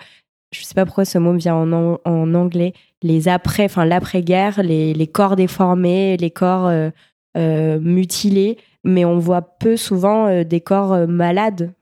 je 0.53 0.63
sais 0.63 0.75
pas 0.75 0.85
pourquoi 0.85 1.05
ce 1.05 1.19
mot 1.19 1.33
me 1.33 1.39
vient 1.39 1.57
en, 1.57 1.99
en 2.05 2.35
anglais, 2.35 2.73
les 3.03 3.27
après, 3.29 3.65
enfin 3.65 3.85
l'après-guerre, 3.85 4.63
les, 4.63 4.95
les 4.95 5.07
corps 5.09 5.35
déformés, 5.37 6.17
les 6.19 6.31
corps 6.31 6.67
euh, 6.69 6.91
mutilés, 7.37 8.59
mais 8.85 9.05
on 9.05 9.19
voit 9.19 9.43
peu 9.43 9.77
souvent 9.77 10.43
des 10.45 10.61
corps 10.61 11.09
malades. 11.09 11.73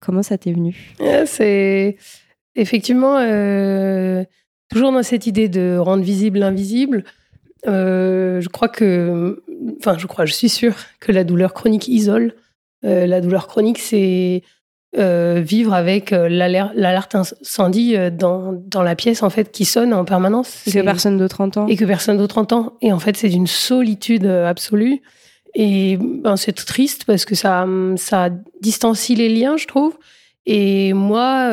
Comment 0.00 0.22
ça 0.22 0.38
t'est 0.38 0.52
venu? 0.52 0.94
C'est 1.24 1.96
effectivement 2.54 3.18
toujours 4.70 4.92
dans 4.92 5.02
cette 5.02 5.26
idée 5.26 5.48
de 5.48 5.78
rendre 5.78 6.02
visible 6.02 6.38
l'invisible. 6.38 7.04
Euh, 7.66 8.40
je 8.40 8.48
crois 8.48 8.68
que, 8.68 9.42
enfin, 9.78 9.98
je 9.98 10.06
crois, 10.06 10.24
je 10.24 10.32
suis 10.32 10.48
sûre 10.48 10.76
que 11.00 11.12
la 11.12 11.24
douleur 11.24 11.54
chronique 11.54 11.88
isole. 11.88 12.34
Euh, 12.84 13.06
la 13.06 13.20
douleur 13.20 13.48
chronique, 13.48 13.78
c'est 13.78 14.42
euh, 14.96 15.42
vivre 15.44 15.74
avec 15.74 16.10
l'alerte 16.10 17.14
incendie 17.14 17.96
dans, 18.12 18.52
dans, 18.52 18.82
la 18.82 18.94
pièce 18.94 19.22
en 19.22 19.30
fait 19.30 19.52
qui 19.52 19.64
sonne 19.64 19.92
en 19.92 20.04
permanence. 20.04 20.66
Et 20.66 20.72
que 20.72 20.80
personne 20.80 21.18
d'autre 21.18 21.40
entend. 21.40 21.66
Et 21.66 21.76
que 21.76 21.84
personne 21.84 22.18
d'autre 22.18 22.38
entend. 22.38 22.74
Et 22.80 22.92
en 22.92 22.98
fait, 22.98 23.16
c'est 23.16 23.28
d'une 23.28 23.46
solitude 23.46 24.26
absolue. 24.26 25.02
Et 25.54 25.98
ben, 25.98 26.36
c'est 26.36 26.52
triste 26.52 27.04
parce 27.06 27.24
que 27.24 27.34
ça, 27.34 27.66
ça 27.96 28.28
distancie 28.60 29.14
les 29.14 29.28
liens, 29.28 29.56
je 29.56 29.66
trouve. 29.66 29.96
Et 30.44 30.92
moi, 30.92 31.50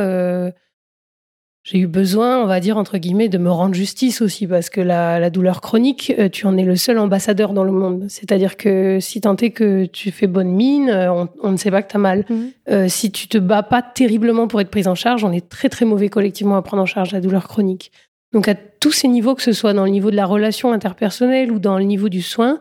j'ai 1.64 1.78
eu 1.78 1.88
besoin, 1.88 2.44
on 2.44 2.46
va 2.46 2.60
dire, 2.60 2.78
entre 2.78 2.98
guillemets, 2.98 3.30
de 3.30 3.38
me 3.38 3.50
rendre 3.50 3.74
justice 3.74 4.22
aussi, 4.22 4.48
parce 4.48 4.70
que 4.70 4.82
la, 4.82 5.30
douleur 5.30 5.62
chronique, 5.62 6.14
euh, 6.20 6.28
tu 6.28 6.46
en 6.46 6.58
es 6.58 6.64
le 6.64 6.76
seul 6.76 6.98
ambassadeur 6.98 7.54
dans 7.54 7.64
le 7.64 7.72
monde. 7.72 8.06
C'est-à-dire 8.10 8.58
que 8.58 9.00
si 9.00 9.22
tant 9.22 9.38
est 9.38 9.52
que 9.52 9.86
tu 9.86 10.12
fais 10.12 10.28
bonne 10.28 10.50
mine, 10.50 10.90
euh, 10.90 11.26
on, 11.42 11.52
ne 11.52 11.58
sait 11.58 11.72
pas 11.72 11.82
que 11.82 11.90
tu 11.90 11.96
as 11.96 12.00
mal. 12.00 12.26
Mhm. 12.30 12.52
Euh, 12.70 12.88
si 12.90 13.12
tu 13.14 13.30
te 13.30 13.38
bats 13.38 13.64
pas 13.64 13.82
terriblement 13.82 14.50
pour 14.50 14.60
être 14.60 14.70
prise 14.70 14.90
en 14.90 14.96
charge, 14.96 15.24
on 15.24 15.32
est 15.32 15.48
très 15.48 15.70
très 15.70 15.86
mauvais 15.86 16.10
collectivement 16.10 16.58
à 16.58 16.62
prendre 16.62 16.84
en 16.84 16.86
charge 16.86 17.14
la 17.14 17.22
douleur 17.22 17.48
chronique. 17.48 17.94
Donc 18.34 18.50
à 18.50 18.56
tous 18.56 18.92
ces 18.92 19.08
niveaux, 19.08 19.34
que 19.34 19.42
ce 19.42 19.54
soit 19.54 19.72
dans 19.72 19.86
le 19.86 19.92
niveau 19.92 20.12
de 20.12 20.18
la 20.18 20.26
relation 20.26 20.74
interpersonnelle 20.74 21.50
ou 21.50 21.60
dans 21.60 21.78
le 21.78 21.86
niveau 21.86 22.10
du 22.10 22.22
soin, 22.22 22.60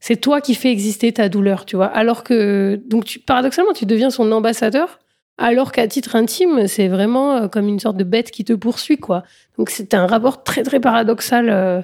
c'est 0.00 0.16
toi 0.20 0.40
qui 0.40 0.54
fais 0.54 0.70
exister 0.70 1.12
ta 1.12 1.28
douleur, 1.28 1.64
tu 1.64 1.76
vois. 1.76 1.86
Alors 1.86 2.22
que, 2.22 2.80
donc 2.86 3.06
tu, 3.06 3.18
paradoxalement, 3.18 3.72
tu 3.72 3.86
deviens 3.86 4.10
son 4.10 4.30
ambassadeur 4.30 5.00
alors 5.38 5.70
qu'à 5.70 5.86
titre 5.86 6.16
intime, 6.16 6.66
c'est 6.66 6.88
vraiment 6.88 7.36
euh, 7.36 7.48
comme 7.48 7.68
une 7.68 7.78
sorte 7.78 7.96
de 7.96 8.04
bête 8.04 8.32
qui 8.32 8.44
te 8.44 8.52
poursuit, 8.52 8.98
quoi. 8.98 9.22
Donc 9.56 9.70
c'est 9.70 9.94
un 9.94 10.06
rapport 10.06 10.42
très 10.42 10.64
très 10.64 10.80
paradoxal 10.80 11.48
euh, 11.48 11.80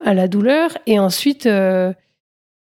à 0.00 0.14
la 0.14 0.28
douleur. 0.28 0.70
Et 0.86 1.00
ensuite, 1.00 1.46
euh, 1.46 1.92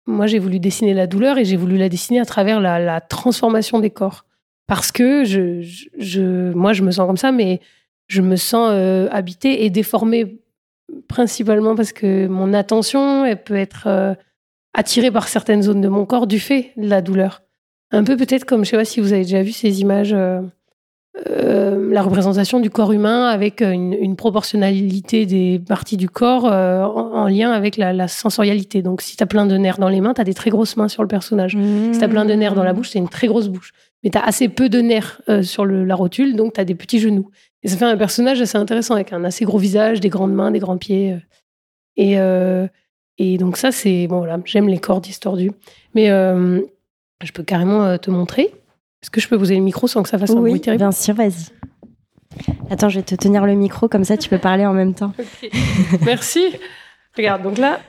moi 0.07 0.25
j'ai 0.25 0.39
voulu 0.39 0.60
dessiner 0.60 0.95
la 0.95 1.05
douleur 1.05 1.38
et 1.38 1.45
j'ai 1.45 1.57
voulu 1.57 1.77
la 1.77 1.89
dessiner 1.89 2.19
à 2.19 2.25
travers 2.25 2.60
la, 2.60 3.01
transformation 3.01 3.79
des 3.79 3.91
corps. 3.91 4.25
Parce 4.65 4.91
que 4.91 5.24
je, 5.25 6.51
moi 6.53 6.74
je 6.74 6.81
me 6.81 6.91
sens 6.91 7.05
comme 7.05 7.17
ça, 7.17 7.31
mais 7.31 7.60
je 8.07 8.21
me 8.21 8.36
sens 8.36 8.71
habitée 9.12 9.65
et 9.65 9.69
déformée 9.69 10.39
principalement 11.07 11.75
parce 11.75 11.91
que 11.91 12.27
mon 12.27 12.53
attention 12.53 13.25
elle 13.25 13.43
peut 13.43 13.55
être 13.55 14.15
attirée 14.74 15.12
par 15.12 15.27
certaines 15.27 15.62
zones 15.62 15.81
de 15.81 15.89
mon 15.89 16.05
corps 16.05 16.25
du 16.25 16.39
fait 16.39 16.71
de 16.77 16.88
la 16.88 17.01
douleur. 17.01 17.41
Un 17.91 18.03
peu 18.03 18.15
peut-être 18.15 18.45
comme, 18.45 18.63
je 18.63 18.69
sais 18.71 18.77
pas 18.77 18.86
si 18.86 19.01
vous 19.01 19.13
avez 19.13 19.24
déjà 19.24 19.43
vu 19.43 19.51
ces 19.51 19.81
images, 19.81 20.13
euh, 20.13 20.41
euh, 21.27 21.91
la 21.91 22.01
représentation 22.01 22.62
du 22.62 22.69
corps 22.69 22.93
humain 22.93 23.27
avec 23.27 23.62
une, 23.62 24.15
proportionnalité 24.15 25.25
des 25.25 25.60
parties 25.60 25.98
du 25.98 26.10
corps 26.10 26.50
euh, 26.50 26.83
en, 26.83 27.27
lien 27.27 27.51
avec 27.51 27.75
la, 27.75 28.07
sensorialité. 28.07 28.81
Donc 28.81 29.01
si 29.01 29.17
tu 29.17 29.24
as 29.24 29.27
plein 29.27 29.45
de 29.45 29.57
nerfs 29.57 29.77
dans 29.77 29.89
les 29.89 30.00
mains, 30.00 30.13
tu 30.13 30.21
as 30.21 30.24
des 30.24 30.33
très 30.33 30.50
grosses 30.50 30.77
mains 30.77 30.88
sur 30.88 31.01
le 31.01 31.10
personnage. 31.10 31.57
Si 31.91 32.00
tu 32.00 32.03
as 32.03 32.07
plein 32.07 32.24
de 32.24 32.33
nerfs 32.33 32.55
dans 32.55 32.63
la 32.63 32.74
bouche, 32.74 32.91
c'est 32.91 33.00
une 33.00 33.10
très 33.10 33.27
grosse 33.27 33.50
bouche. 33.50 33.74
Mais 34.03 34.10
tu 34.10 34.17
as 34.17 34.24
assez 34.24 34.48
peu 34.48 34.69
de 34.69 34.79
nerfs 34.79 35.21
sur 35.41 35.65
la 35.65 35.95
rotule, 35.95 36.36
donc 36.36 36.53
tu 36.53 36.62
as 36.62 36.65
des 36.65 36.75
petits 36.75 37.00
genoux. 37.00 37.29
Et 37.62 37.67
ça 37.67 37.75
fait 37.75 37.86
un 37.86 37.98
personnage 37.98 38.41
assez 38.41 38.57
intéressant 38.57 38.95
avec 38.95 39.12
un 39.12 39.24
assez 39.25 39.43
gros 39.43 39.60
visage, 39.60 40.00
des 40.00 40.10
grandes 40.10 40.33
mains, 40.33 40.50
des 40.51 40.60
grands 40.60 40.77
pieds. 40.77 41.17
Et, 41.98 42.15
et 43.17 43.38
donc 43.38 43.57
ça, 43.57 43.74
c'est... 43.74 44.07
Bon 44.07 44.19
voilà, 44.19 44.39
j'aime 44.45 44.69
les 44.69 44.79
corps 44.79 45.01
distordus. 45.01 45.51
Mais 45.93 46.10
je 47.25 47.31
peux 47.31 47.43
carrément 47.43 47.83
euh, 47.83 47.97
te 47.97 48.11
montrer. 48.11 48.43
Est-ce 49.01 49.09
que 49.09 49.21
je 49.21 49.27
peux 49.27 49.37
poser 49.37 49.55
le 49.55 49.61
micro 49.61 49.87
sans 49.87 50.03
que 50.03 50.09
ça 50.09 50.17
fasse 50.17 50.31
un 50.31 50.35
bruit 50.35 50.61
terrible 50.61 50.83
Bien 50.83 50.91
sûr, 50.91 51.15
vas-y. 51.15 51.49
Attends, 52.69 52.89
je 52.89 52.99
vais 52.99 53.05
te 53.05 53.15
tenir 53.15 53.45
le 53.45 53.55
micro, 53.55 53.87
comme 53.87 54.03
ça 54.03 54.17
tu 54.17 54.29
peux 54.29 54.37
parler 54.37 54.65
en 54.65 54.73
même 54.73 54.93
temps. 54.93 55.13
Merci. 56.05 56.45
Regarde, 57.17 57.43
donc 57.43 57.57
là. 57.57 57.79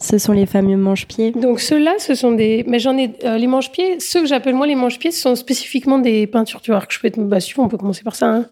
Ce 0.00 0.18
sont 0.18 0.32
les 0.32 0.46
fameux 0.46 0.76
manche-pieds. 0.76 1.32
Donc 1.32 1.60
ceux-là, 1.60 1.94
ce 1.98 2.14
sont 2.14 2.32
des. 2.32 2.64
Mais 2.66 2.78
j'en 2.78 2.96
ai. 2.96 3.12
Euh, 3.24 3.38
les 3.38 3.46
manche-pieds, 3.46 4.00
ceux 4.00 4.20
que 4.20 4.26
j'appelle 4.26 4.54
moi 4.54 4.66
les 4.66 4.74
manche-pieds, 4.74 5.12
ce 5.12 5.20
sont 5.20 5.36
spécifiquement 5.36 5.98
des 5.98 6.26
peintures. 6.26 6.60
Tu 6.60 6.70
vois, 6.70 6.80
que 6.80 6.92
je 6.92 7.00
peux 7.00 7.08
être. 7.08 7.20
Bah, 7.20 7.40
si 7.40 7.58
on 7.58 7.68
peut 7.68 7.78
commencer 7.78 8.02
par 8.02 8.16
ça. 8.16 8.28
Hein. 8.28 8.46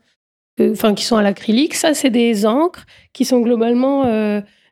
Euh, 0.60 0.72
enfin, 0.72 0.94
qui 0.94 1.04
sont 1.04 1.16
à 1.16 1.22
l'acrylique. 1.22 1.74
Ça, 1.74 1.94
c'est 1.94 2.10
des 2.10 2.46
encres 2.46 2.86
qui 3.12 3.24
sont 3.24 3.40
globalement. 3.40 4.04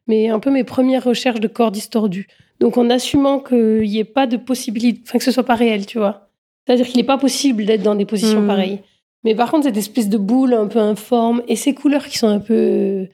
Mais 0.06 0.28
un 0.28 0.38
peu 0.38 0.50
mes 0.50 0.64
premières 0.64 1.04
recherches 1.04 1.40
de 1.40 1.48
corps 1.48 1.70
distordus. 1.70 2.28
Donc 2.60 2.76
en 2.76 2.90
assumant 2.90 3.40
qu'il 3.40 3.82
n'y 3.82 3.98
ait 3.98 4.04
pas 4.04 4.26
de 4.26 4.36
possibilité, 4.36 5.00
enfin 5.04 5.18
que 5.18 5.24
ce 5.24 5.30
soit 5.30 5.44
pas 5.44 5.54
réel, 5.54 5.86
tu 5.86 5.98
vois. 5.98 6.28
C'est-à-dire 6.66 6.86
qu'il 6.86 6.96
n'est 6.96 7.06
pas 7.06 7.18
possible 7.18 7.64
d'être 7.64 7.82
dans 7.82 7.94
des 7.94 8.06
positions 8.06 8.40
hmm. 8.40 8.46
pareilles. 8.46 8.80
Mais 9.24 9.34
par 9.34 9.50
contre, 9.50 9.64
cette 9.64 9.76
espèce 9.76 10.08
de 10.08 10.18
boule 10.18 10.54
un 10.54 10.66
peu 10.66 10.78
informe 10.78 11.42
et 11.48 11.56
ces 11.56 11.74
couleurs 11.74 12.06
qui 12.06 12.18
sont 12.18 12.28
un 12.28 12.40
peu, 12.40 13.06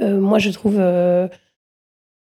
euh, 0.00 0.20
moi 0.20 0.38
je 0.38 0.50
trouve, 0.50 0.76
euh, 0.78 1.28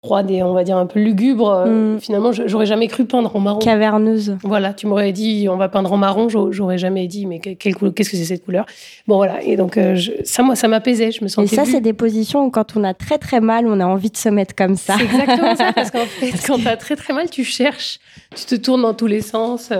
froide 0.02 0.30
et 0.30 0.42
on 0.42 0.52
va 0.52 0.64
dire 0.64 0.76
un 0.76 0.86
peu 0.86 1.00
lugubre. 1.00 1.50
Euh, 1.50 1.96
mm. 1.96 2.00
Finalement, 2.00 2.30
j'aurais 2.32 2.66
jamais 2.66 2.86
cru 2.88 3.04
peindre 3.04 3.34
en 3.34 3.40
marron. 3.40 3.58
Caverneuse. 3.58 4.36
Voilà, 4.42 4.72
tu 4.72 4.86
m'aurais 4.86 5.12
dit 5.12 5.48
on 5.50 5.56
va 5.56 5.68
peindre 5.68 5.92
en 5.92 5.96
marron, 5.96 6.28
j'aurais 6.28 6.78
jamais 6.78 7.06
dit 7.06 7.26
mais 7.26 7.40
qu'est-ce 7.40 7.76
que 7.76 8.16
c'est 8.16 8.24
cette 8.24 8.44
couleur? 8.44 8.66
Bon 9.06 9.16
voilà, 9.16 9.42
et 9.42 9.56
donc 9.56 9.76
euh, 9.76 9.98
ça 10.24 10.42
moi 10.42 10.54
ça 10.54 10.68
m'apaisait, 10.68 11.10
je 11.10 11.22
me 11.22 11.28
sentais. 11.28 11.52
Et 11.52 11.56
ça 11.56 11.64
c'est 11.64 11.80
des 11.80 11.92
positions 11.92 12.44
où 12.44 12.50
quand 12.50 12.76
on 12.76 12.84
a 12.84 12.94
très 12.94 13.18
très 13.18 13.40
mal, 13.40 13.66
on 13.66 13.80
a 13.80 13.86
envie 13.86 14.10
de 14.10 14.16
se 14.16 14.28
mettre 14.28 14.54
comme 14.54 14.76
ça. 14.76 14.94
C'est 14.96 15.04
exactement 15.04 15.56
ça 15.56 15.72
parce 15.72 15.90
qu'en 15.90 16.04
fait 16.06 16.32
quand 16.46 16.58
tu 16.58 16.68
as 16.68 16.76
très 16.76 16.96
très 16.96 17.12
mal, 17.12 17.28
tu 17.28 17.44
cherches, 17.44 17.98
tu 18.36 18.44
te 18.44 18.54
tournes 18.54 18.82
dans 18.82 18.94
tous 18.94 19.06
les 19.06 19.20
sens. 19.20 19.72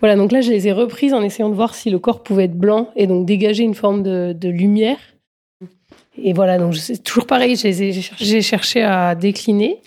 Voilà, 0.00 0.14
donc 0.14 0.30
là 0.30 0.40
je 0.40 0.50
les 0.50 0.68
ai 0.68 0.72
reprises 0.72 1.14
en 1.14 1.22
essayant 1.22 1.48
de 1.48 1.54
voir 1.54 1.74
si 1.74 1.90
le 1.90 1.98
corps 1.98 2.22
pouvait 2.22 2.44
être 2.44 2.56
blanc 2.56 2.90
et 2.94 3.06
donc 3.06 3.26
dégager 3.26 3.64
une 3.64 3.74
forme 3.74 4.02
de, 4.02 4.32
de 4.38 4.48
lumière. 4.48 4.98
Et 6.22 6.32
voilà, 6.32 6.58
donc 6.58 6.76
c'est 6.76 7.02
toujours 7.02 7.26
pareil, 7.26 7.56
j'ai 7.56 8.42
cherché 8.42 8.82
à 8.82 9.14
décliner, 9.14 9.80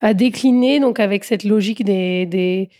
à 0.00 0.14
décliner 0.14 0.80
donc 0.80 1.00
avec 1.00 1.24
cette 1.24 1.44
logique 1.44 1.84
des, 1.84 2.26
des... 2.26 2.70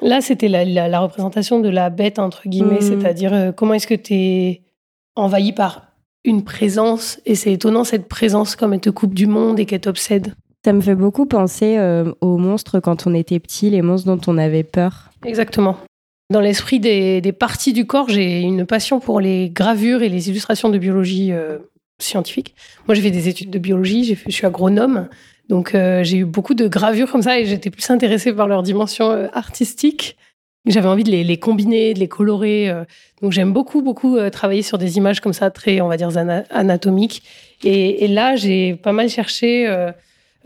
là 0.00 0.20
c'était 0.20 0.48
la, 0.48 0.64
la, 0.64 1.00
représentation 1.00 1.60
de 1.60 1.68
la 1.68 1.90
bête 1.90 2.18
entre 2.18 2.48
guillemets, 2.48 2.80
mmh. 2.80 3.00
c'est-à-dire 3.00 3.34
euh, 3.34 3.52
comment 3.52 3.74
est-ce 3.74 3.86
que 3.86 3.94
tu 3.94 4.14
es 4.14 4.62
envahi 5.16 5.52
par 5.52 5.92
une 6.24 6.44
présence 6.44 7.20
et 7.26 7.34
c'est 7.34 7.52
étonnant 7.52 7.84
cette 7.84 8.08
présence 8.08 8.56
comme 8.56 8.72
elle 8.72 8.80
te 8.80 8.90
coupe 8.90 9.14
du 9.14 9.26
monde 9.26 9.58
et 9.58 9.66
qu'elle 9.66 9.80
t'obsède. 9.80 10.34
Ça 10.64 10.72
me 10.72 10.80
fait 10.80 10.94
beaucoup 10.94 11.26
penser 11.26 11.76
euh, 11.78 12.12
aux 12.20 12.38
monstres 12.38 12.78
quand 12.78 13.08
on 13.08 13.14
était 13.14 13.40
petit, 13.40 13.68
les 13.70 13.82
monstres 13.82 14.14
dont 14.14 14.32
on 14.32 14.38
avait 14.38 14.62
peur. 14.62 15.10
Exactement. 15.24 15.76
Dans 16.30 16.40
l'esprit 16.40 16.78
des, 16.78 17.20
des, 17.20 17.32
parties 17.32 17.72
du 17.72 17.84
corps, 17.84 18.08
j'ai 18.08 18.40
une 18.40 18.64
passion 18.64 19.00
pour 19.00 19.20
les 19.20 19.50
gravures 19.50 20.02
et 20.02 20.08
les 20.08 20.30
illustrations 20.30 20.68
de 20.68 20.78
biologie 20.78 21.32
euh, 21.32 21.58
scientifique. 22.02 22.54
Moi, 22.86 22.94
j'ai 22.94 23.02
fait 23.02 23.10
des 23.10 23.28
études 23.28 23.50
de 23.50 23.58
biologie, 23.58 24.18
je 24.26 24.30
suis 24.30 24.46
agronome, 24.46 25.08
donc 25.48 25.74
euh, 25.74 26.02
j'ai 26.02 26.18
eu 26.18 26.24
beaucoup 26.24 26.54
de 26.54 26.68
gravures 26.68 27.10
comme 27.10 27.22
ça 27.22 27.38
et 27.38 27.44
j'étais 27.44 27.70
plus 27.70 27.88
intéressée 27.90 28.32
par 28.32 28.48
leur 28.48 28.62
dimension 28.62 29.10
euh, 29.10 29.26
artistique. 29.32 30.16
J'avais 30.64 30.88
envie 30.88 31.02
de 31.04 31.10
les, 31.10 31.36
combiner, 31.38 31.92
de 31.92 31.98
les 31.98 32.06
colorer. 32.06 32.70
Euh. 32.70 32.84
donc 33.20 33.32
j'aime 33.32 33.52
beaucoup, 33.52 33.82
beaucoup 33.82 34.16
travailler 34.30 34.62
sur 34.62 34.78
des 34.78 34.96
images 34.96 35.20
comme 35.20 35.32
ça, 35.32 35.50
très, 35.50 35.80
on 35.80 35.88
va 35.88 35.96
dire, 35.96 36.10
anatomiques. 36.50 37.24
Et 37.64 38.06
là, 38.06 38.36
j'ai 38.36 38.76
pas 38.76 38.92
mal 38.92 39.08
cherché 39.08 39.68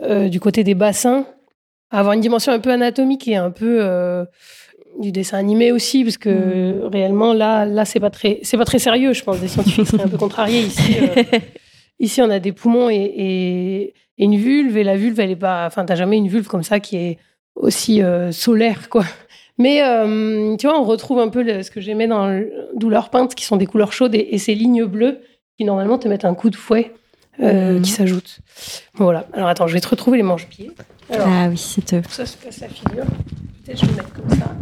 du 0.00 0.40
côté 0.40 0.64
des 0.64 0.74
bassins, 0.74 1.26
à 1.90 2.00
avoir 2.00 2.14
une 2.14 2.22
dimension 2.22 2.50
un 2.50 2.60
peu 2.60 2.70
anatomique 2.70 3.28
et 3.28 3.36
un 3.36 3.50
peu 3.50 4.26
du 5.00 5.12
dessin 5.12 5.38
animé 5.38 5.72
aussi, 5.72 6.04
parce 6.04 6.18
que 6.18 6.30
mm. 6.30 6.86
réellement, 6.92 7.32
là, 7.32 7.64
là 7.64 7.84
c'est 7.84 8.00
pas, 8.00 8.10
très, 8.10 8.40
pas 8.50 8.64
très 8.64 8.78
sérieux, 8.78 9.12
je 9.12 9.22
pense. 9.22 9.40
Des 9.40 9.48
scientifiques 9.48 9.86
seraient 9.86 10.04
un 10.04 10.08
peu 10.08 10.18
contrariés. 10.18 10.62
Ici, 10.62 10.96
euh, 11.00 11.38
ici, 12.00 12.22
on 12.22 12.30
a 12.30 12.38
des 12.38 12.52
poumons 12.52 12.88
et, 12.90 13.94
une 14.18 14.36
vulve, 14.36 14.76
et 14.76 14.84
la 14.84 14.96
vulve, 14.96 15.20
elle 15.20 15.30
est 15.30 15.36
pas. 15.36 15.66
Enfin, 15.66 15.84
t'as 15.84 15.94
jamais 15.94 16.16
une 16.16 16.28
vulve 16.28 16.46
comme 16.46 16.62
ça 16.62 16.80
qui 16.80 16.96
est 16.96 17.18
aussi 17.54 18.02
euh, 18.02 18.32
solaire, 18.32 18.88
quoi. 18.88 19.04
Mais 19.58 19.82
euh, 19.82 20.56
tu 20.56 20.66
vois, 20.66 20.78
on 20.78 20.84
retrouve 20.84 21.18
un 21.18 21.28
peu 21.28 21.62
ce 21.62 21.70
que 21.70 21.80
j'aimais 21.80 22.06
dans 22.06 22.42
Douleur 22.74 23.08
peinte, 23.10 23.34
qui 23.34 23.44
sont 23.44 23.56
des 23.56 23.66
couleurs 23.66 23.92
chaudes 23.92 24.14
et, 24.14 24.38
ces 24.38 24.54
lignes 24.54 24.84
bleues 24.84 25.20
qui 25.56 25.64
normalement 25.64 25.96
te 25.96 26.08
mettent 26.08 26.26
un 26.26 26.34
coup 26.34 26.50
de 26.50 26.56
fouet 26.56 26.92
mm. 27.38 27.80
qui 27.80 27.90
s'ajoute. 27.90 28.40
Voilà. 28.94 29.26
Alors 29.32 29.48
attends, 29.48 29.66
je 29.66 29.72
vais 29.72 29.80
te 29.80 29.88
retrouver 29.88 30.18
les 30.18 30.22
manches-pieds. 30.22 30.72
ah 31.10 31.48
oui, 31.48 31.56
c'est. 31.56 32.06
Ça 32.10 32.26
se 32.26 32.36
passe 32.36 32.62
à 32.62 32.68
figure. 32.68 33.06
Peut-être 33.66 33.80
je 33.80 33.86
vais 33.86 33.94
mettre 33.94 34.12
comme 34.12 34.30
ça. 34.30 34.54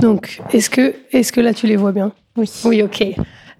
Donc, 0.00 0.40
est-ce 0.52 0.70
que, 0.70 0.94
est 1.12 1.30
que 1.30 1.40
là 1.42 1.52
tu 1.52 1.66
les 1.66 1.76
vois 1.76 1.92
bien? 1.92 2.12
Oui. 2.36 2.50
Oui, 2.64 2.82
ok. 2.82 3.04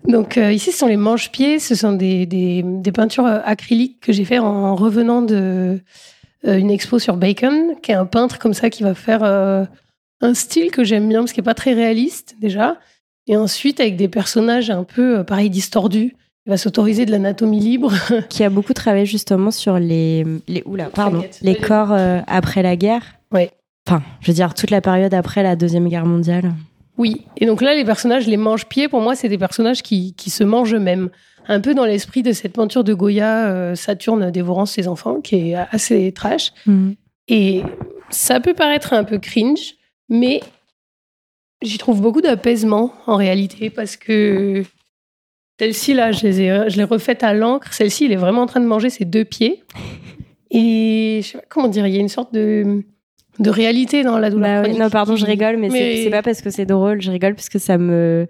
Donc 0.08 0.36
ici, 0.36 0.72
ce 0.72 0.78
sont 0.78 0.86
les 0.86 0.96
manches-pieds, 0.96 1.58
ce 1.58 1.74
sont 1.74 1.92
des, 1.92 2.24
des, 2.24 2.62
des 2.64 2.92
peintures 2.92 3.26
acryliques 3.26 4.00
que 4.00 4.12
j'ai 4.12 4.24
fait 4.24 4.38
en 4.38 4.74
revenant 4.74 5.20
de 5.22 5.80
une 6.46 6.70
expo 6.70 6.98
sur 6.98 7.16
Bacon, 7.16 7.74
qui 7.82 7.92
est 7.92 7.94
un 7.94 8.06
peintre 8.06 8.38
comme 8.38 8.54
ça 8.54 8.68
qui 8.70 8.82
va 8.82 8.94
faire 8.94 9.22
un 9.22 10.34
style 10.34 10.70
que 10.70 10.84
j'aime 10.84 11.08
bien 11.08 11.20
parce 11.20 11.32
qu'il 11.32 11.42
n'est 11.42 11.46
pas 11.46 11.54
très 11.54 11.74
réaliste 11.74 12.36
déjà. 12.40 12.78
Et 13.26 13.36
ensuite, 13.36 13.80
avec 13.80 13.96
des 13.96 14.08
personnages 14.08 14.70
un 14.70 14.84
peu, 14.84 15.24
pareil, 15.24 15.48
distordus. 15.50 16.14
Il 16.46 16.50
va 16.50 16.56
s'autoriser 16.56 17.06
de 17.06 17.10
l'anatomie 17.10 17.60
libre. 17.60 17.92
qui 18.28 18.44
a 18.44 18.50
beaucoup 18.50 18.74
travaillé 18.74 19.06
justement 19.06 19.50
sur 19.50 19.78
les, 19.78 20.24
les, 20.46 20.62
oula, 20.66 20.86
pardon, 20.86 21.24
les 21.42 21.56
corps 21.56 21.92
après 22.26 22.62
la 22.62 22.76
guerre. 22.76 23.02
Oui. 23.32 23.48
Enfin, 23.86 24.02
je 24.20 24.28
veux 24.28 24.34
dire, 24.34 24.54
toute 24.54 24.70
la 24.70 24.80
période 24.80 25.12
après 25.12 25.42
la 25.42 25.56
Deuxième 25.56 25.88
Guerre 25.88 26.06
mondiale. 26.06 26.52
Oui, 26.96 27.26
et 27.36 27.46
donc 27.46 27.60
là, 27.60 27.74
les 27.74 27.84
personnages, 27.84 28.26
les 28.26 28.36
mange-pieds, 28.36 28.88
pour 28.88 29.00
moi, 29.00 29.16
c'est 29.16 29.28
des 29.28 29.38
personnages 29.38 29.82
qui, 29.82 30.14
qui 30.14 30.30
se 30.30 30.44
mangent 30.44 30.74
eux-mêmes. 30.74 31.10
Un 31.48 31.60
peu 31.60 31.74
dans 31.74 31.84
l'esprit 31.84 32.22
de 32.22 32.32
cette 32.32 32.54
peinture 32.54 32.84
de 32.84 32.94
Goya, 32.94 33.48
euh, 33.48 33.74
Saturne 33.74 34.30
dévorant 34.30 34.64
ses 34.64 34.88
enfants, 34.88 35.20
qui 35.20 35.50
est 35.50 35.54
assez 35.54 36.12
trash. 36.12 36.52
Mhm. 36.66 36.94
Et 37.28 37.62
ça 38.10 38.40
peut 38.40 38.54
paraître 38.54 38.92
un 38.92 39.04
peu 39.04 39.18
cringe, 39.18 39.74
mais 40.08 40.40
j'y 41.62 41.78
trouve 41.78 42.00
beaucoup 42.00 42.20
d'apaisement 42.20 42.92
en 43.06 43.16
réalité, 43.16 43.70
parce 43.70 43.96
que 43.96 44.62
celle-ci, 45.58 45.94
là, 45.94 46.12
je 46.12 46.26
l'ai, 46.26 46.70
je 46.70 46.76
l'ai 46.76 46.84
refaite 46.84 47.22
à 47.22 47.32
l'encre. 47.32 47.72
Celle-ci, 47.72 48.06
il 48.06 48.12
est 48.12 48.16
vraiment 48.16 48.42
en 48.42 48.46
train 48.46 48.60
de 48.60 48.66
manger 48.66 48.90
ses 48.90 49.04
deux 49.04 49.24
pieds. 49.24 49.62
Et 50.50 51.20
je 51.22 51.28
sais 51.28 51.38
pas 51.38 51.44
comment 51.48 51.68
dire, 51.68 51.86
il 51.86 51.94
y 51.94 51.96
a 51.96 52.00
une 52.00 52.08
sorte 52.08 52.32
de 52.32 52.84
de 53.38 53.50
réalité 53.50 54.02
dans 54.02 54.18
la 54.18 54.30
douleur. 54.30 54.62
Bah 54.62 54.68
non, 54.68 54.90
pardon, 54.90 55.16
je 55.16 55.26
rigole, 55.26 55.56
mais, 55.56 55.70
c'est 55.70 56.10
pas 56.10 56.22
parce 56.22 56.40
que 56.40 56.50
c'est 56.50 56.66
drôle. 56.66 57.00
Je 57.02 57.10
rigole 57.10 57.34
parce 57.34 57.48
que 57.48 57.58
ça 57.58 57.78
me, 57.78 58.26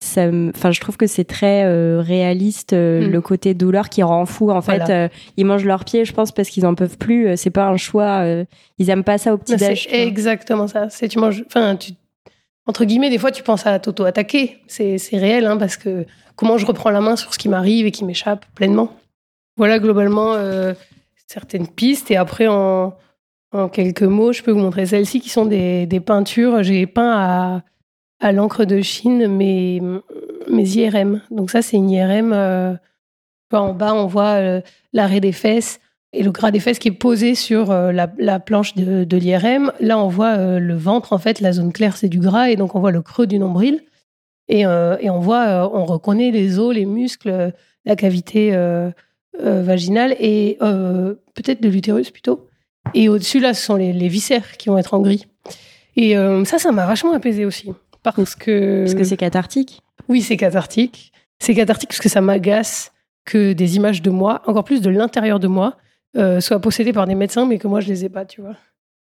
ça 0.00 0.28
enfin, 0.54 0.70
je 0.70 0.80
trouve 0.80 0.96
que 0.96 1.06
c'est 1.06 1.24
très 1.24 1.64
euh, 1.64 2.00
réaliste 2.00 2.72
euh, 2.72 3.06
mm. 3.06 3.10
le 3.10 3.20
côté 3.20 3.54
douleur 3.54 3.88
qui 3.88 4.02
rend 4.02 4.24
fou. 4.26 4.50
En 4.50 4.62
fait, 4.62 4.88
euh, 4.88 5.08
ils 5.36 5.44
mangent 5.44 5.64
leurs 5.64 5.84
pieds, 5.84 6.04
je 6.04 6.12
pense, 6.12 6.32
parce 6.32 6.48
qu'ils 6.48 6.66
en 6.66 6.74
peuvent 6.74 6.98
plus. 6.98 7.36
c'est 7.36 7.50
pas 7.50 7.68
un 7.68 7.76
choix. 7.76 8.24
ils 8.78 8.90
aiment 8.90 9.04
pas 9.04 9.18
ça 9.18 9.34
au 9.34 9.38
petit 9.38 9.56
déj. 9.56 9.88
C'est 9.90 10.06
exactement 10.06 10.66
ça. 10.66 10.88
C'est 10.90 11.08
tu 11.08 11.18
manges, 11.18 11.44
enfin, 11.46 11.76
tu 11.76 11.92
entre 12.66 12.84
guillemets, 12.84 13.10
des 13.10 13.18
fois, 13.18 13.30
tu 13.30 13.42
penses 13.42 13.66
à 13.66 13.78
t'auto-attaquer. 13.78 14.58
C'est 14.66 14.98
réel, 15.12 15.46
hein, 15.46 15.56
parce 15.56 15.76
que 15.76 16.04
comment 16.34 16.58
je 16.58 16.66
reprends 16.66 16.90
la 16.90 17.00
main 17.00 17.16
sur 17.16 17.32
ce 17.32 17.38
qui 17.38 17.48
m'arrive 17.48 17.86
et 17.86 17.90
qui 17.90 18.04
m'échappe 18.04 18.44
pleinement. 18.54 18.92
Voilà 19.56 19.78
globalement 19.78 20.34
certaines 21.26 21.68
pistes. 21.68 22.10
Et 22.10 22.16
après, 22.16 22.48
en 22.48 22.92
quelques 23.72 24.02
mots, 24.02 24.32
je 24.32 24.42
peux 24.42 24.50
vous 24.50 24.58
montrer 24.58 24.86
celles-ci 24.86 25.20
qui 25.20 25.30
sont 25.30 25.46
des, 25.46 26.02
peintures. 26.04 26.62
J'ai 26.62 26.86
peint 26.86 27.12
à, 27.16 27.62
à 28.20 28.32
l'encre 28.32 28.64
de 28.64 28.80
Chine 28.80 29.28
mes, 29.28 29.80
mes 30.50 30.68
IRM. 30.76 31.22
Donc 31.30 31.50
ça, 31.50 31.62
c'est 31.62 31.76
une 31.76 31.90
IRM. 31.90 32.32
Euh, 32.32 32.74
en 33.52 33.72
bas, 33.72 33.94
on 33.94 34.06
voit 34.06 34.34
euh, 34.40 34.60
l'arrêt 34.92 35.20
des 35.20 35.32
fesses 35.32 35.80
et 36.18 36.22
le 36.22 36.30
gras 36.30 36.50
des 36.50 36.60
fesses 36.60 36.78
qui 36.78 36.88
est 36.88 36.92
posé 36.92 37.34
sur 37.34 37.70
euh, 37.70 37.92
la, 37.92 38.40
planche 38.40 38.74
de, 38.74 39.04
de 39.04 39.16
l'IRM. 39.16 39.72
Là, 39.80 39.98
on 39.98 40.08
voit 40.08 40.58
le 40.58 40.74
ventre, 40.74 41.12
en 41.12 41.18
fait, 41.18 41.40
la 41.40 41.52
zone 41.52 41.72
claire, 41.72 41.96
c'est 41.96 42.08
du 42.08 42.18
gras, 42.18 42.50
et 42.50 42.56
donc 42.56 42.74
on 42.74 42.80
voit 42.80 42.92
le 42.92 43.02
creux 43.02 43.26
du 43.26 43.38
nombril. 43.38 43.82
Et, 44.48 44.60
et 44.60 45.10
on 45.10 45.18
voit, 45.18 45.68
on 45.74 45.84
reconnaît 45.84 46.30
les 46.30 46.60
os, 46.60 46.72
les 46.72 46.86
muscles, 46.86 47.52
la 47.84 47.96
cavité 47.96 48.56
vaginale 49.36 50.14
et 50.20 50.56
peut-être 50.60 51.60
de 51.60 51.68
l'utérus 51.68 52.12
plutôt. 52.12 52.46
Et 52.94 53.08
au-dessus, 53.08 53.40
là, 53.40 53.54
ce 53.54 53.64
sont 53.64 53.76
les, 53.76 54.08
viscères 54.08 54.56
qui 54.56 54.68
vont 54.68 54.78
être 54.78 54.94
en 54.94 55.00
gris. 55.00 55.26
Et 55.96 56.16
euh, 56.16 56.44
ça, 56.44 56.58
ça 56.58 56.72
m'a 56.72 56.86
vachement 56.86 57.12
apaisé 57.12 57.44
aussi. 57.44 57.72
Parce 58.02 58.34
que. 58.34 58.82
Parce 58.82 58.94
que 58.94 59.04
c'est 59.04 59.16
cathartique 59.16 59.80
Oui, 60.08 60.22
c'est 60.22 60.36
cathartique. 60.36 61.12
C'est 61.38 61.54
cathartique 61.54 61.90
parce 61.90 62.00
que 62.00 62.08
ça 62.08 62.20
m'agace 62.20 62.92
que 63.24 63.52
des 63.52 63.76
images 63.76 64.02
de 64.02 64.10
moi, 64.10 64.42
encore 64.46 64.64
plus 64.64 64.80
de 64.80 64.90
l'intérieur 64.90 65.40
de 65.40 65.48
moi, 65.48 65.76
euh, 66.16 66.40
soient 66.40 66.60
possédées 66.60 66.92
par 66.92 67.06
des 67.06 67.14
médecins, 67.14 67.46
mais 67.46 67.58
que 67.58 67.68
moi, 67.68 67.80
je 67.80 67.88
les 67.88 68.04
ai 68.04 68.08
pas, 68.08 68.24
tu 68.24 68.40
vois. 68.40 68.56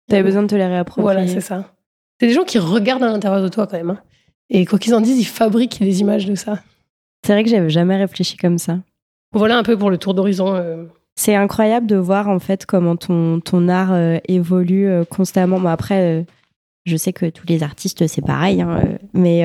T'avais 0.09 0.23
besoin 0.23 0.43
de 0.43 0.49
te 0.49 0.55
les 0.55 0.67
réapproprier. 0.67 1.03
Voilà, 1.03 1.27
c'est 1.27 1.41
ça. 1.41 1.73
C'est 2.21 2.27
des 2.27 2.33
gens 2.33 2.45
qui 2.45 2.59
regardent 2.59 3.05
à 3.05 3.11
l'intérieur 3.11 3.43
de 3.43 3.49
toi, 3.49 3.67
quand 3.67 3.77
même. 3.77 3.91
Hein. 3.91 4.01
Et 4.51 4.67
quoi 4.67 4.79
qu'ils 4.79 4.95
en 4.95 5.01
disent, 5.01 5.19
ils 5.19 5.25
fabriquent 5.25 5.81
des 5.81 6.01
images 6.01 6.27
de 6.27 6.35
ça. 6.35 6.59
C'est 7.25 7.33
vrai 7.33 7.45
que 7.45 7.51
j'avais 7.51 7.71
jamais 7.71 7.97
réfléchi 7.97 8.37
comme 8.37 8.59
ça. 8.59 8.79
Voilà 9.33 9.57
un 9.57 9.63
peu 9.63 9.79
pour 9.79 9.91
le 9.91 9.99
tour 9.99 10.15
d'horizon. 10.15 10.55
Euh, 10.55 10.85
c'est 11.15 11.37
incroyable 11.37 11.87
de 11.87 11.97
voir 11.97 12.29
en 12.29 12.41
fait 12.41 12.67
comment 12.67 12.97
ton, 12.97 13.41
ton 13.41 13.69
art 13.69 13.93
euh, 13.93 14.19
évolue 14.27 14.89
euh, 14.89 15.05
constamment. 15.05 15.61
Bon, 15.61 15.69
après, 15.69 16.27
je 16.85 16.97
sais 16.97 17.13
que 17.13 17.27
tous 17.27 17.47
les 17.47 17.63
artistes, 17.63 18.07
c'est 18.07 18.25
pareil, 18.25 18.63
hein, 18.63 18.83
mais, 19.13 19.45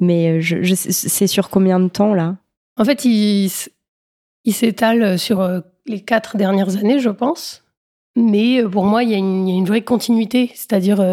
mais 0.00 0.40
je, 0.40 0.74
c'est 0.74 1.26
sur 1.26 1.50
combien 1.50 1.80
de 1.80 1.88
temps 1.88 2.14
là? 2.14 2.36
En 2.78 2.84
fait, 2.84 3.04
il, 3.04 3.50
il 4.44 4.52
s'étale 4.54 5.18
sur 5.18 5.62
les 5.86 6.00
quatre 6.00 6.36
dernières 6.36 6.76
années, 6.76 6.98
je 6.98 7.10
pense. 7.10 7.64
Mais 8.16 8.62
pour 8.62 8.84
moi, 8.84 9.02
il 9.02 9.10
y, 9.10 9.14
a 9.14 9.18
une, 9.18 9.48
il 9.48 9.52
y 9.52 9.54
a 9.54 9.58
une 9.58 9.66
vraie 9.66 9.82
continuité, 9.82 10.50
c'est-à-dire 10.54 11.04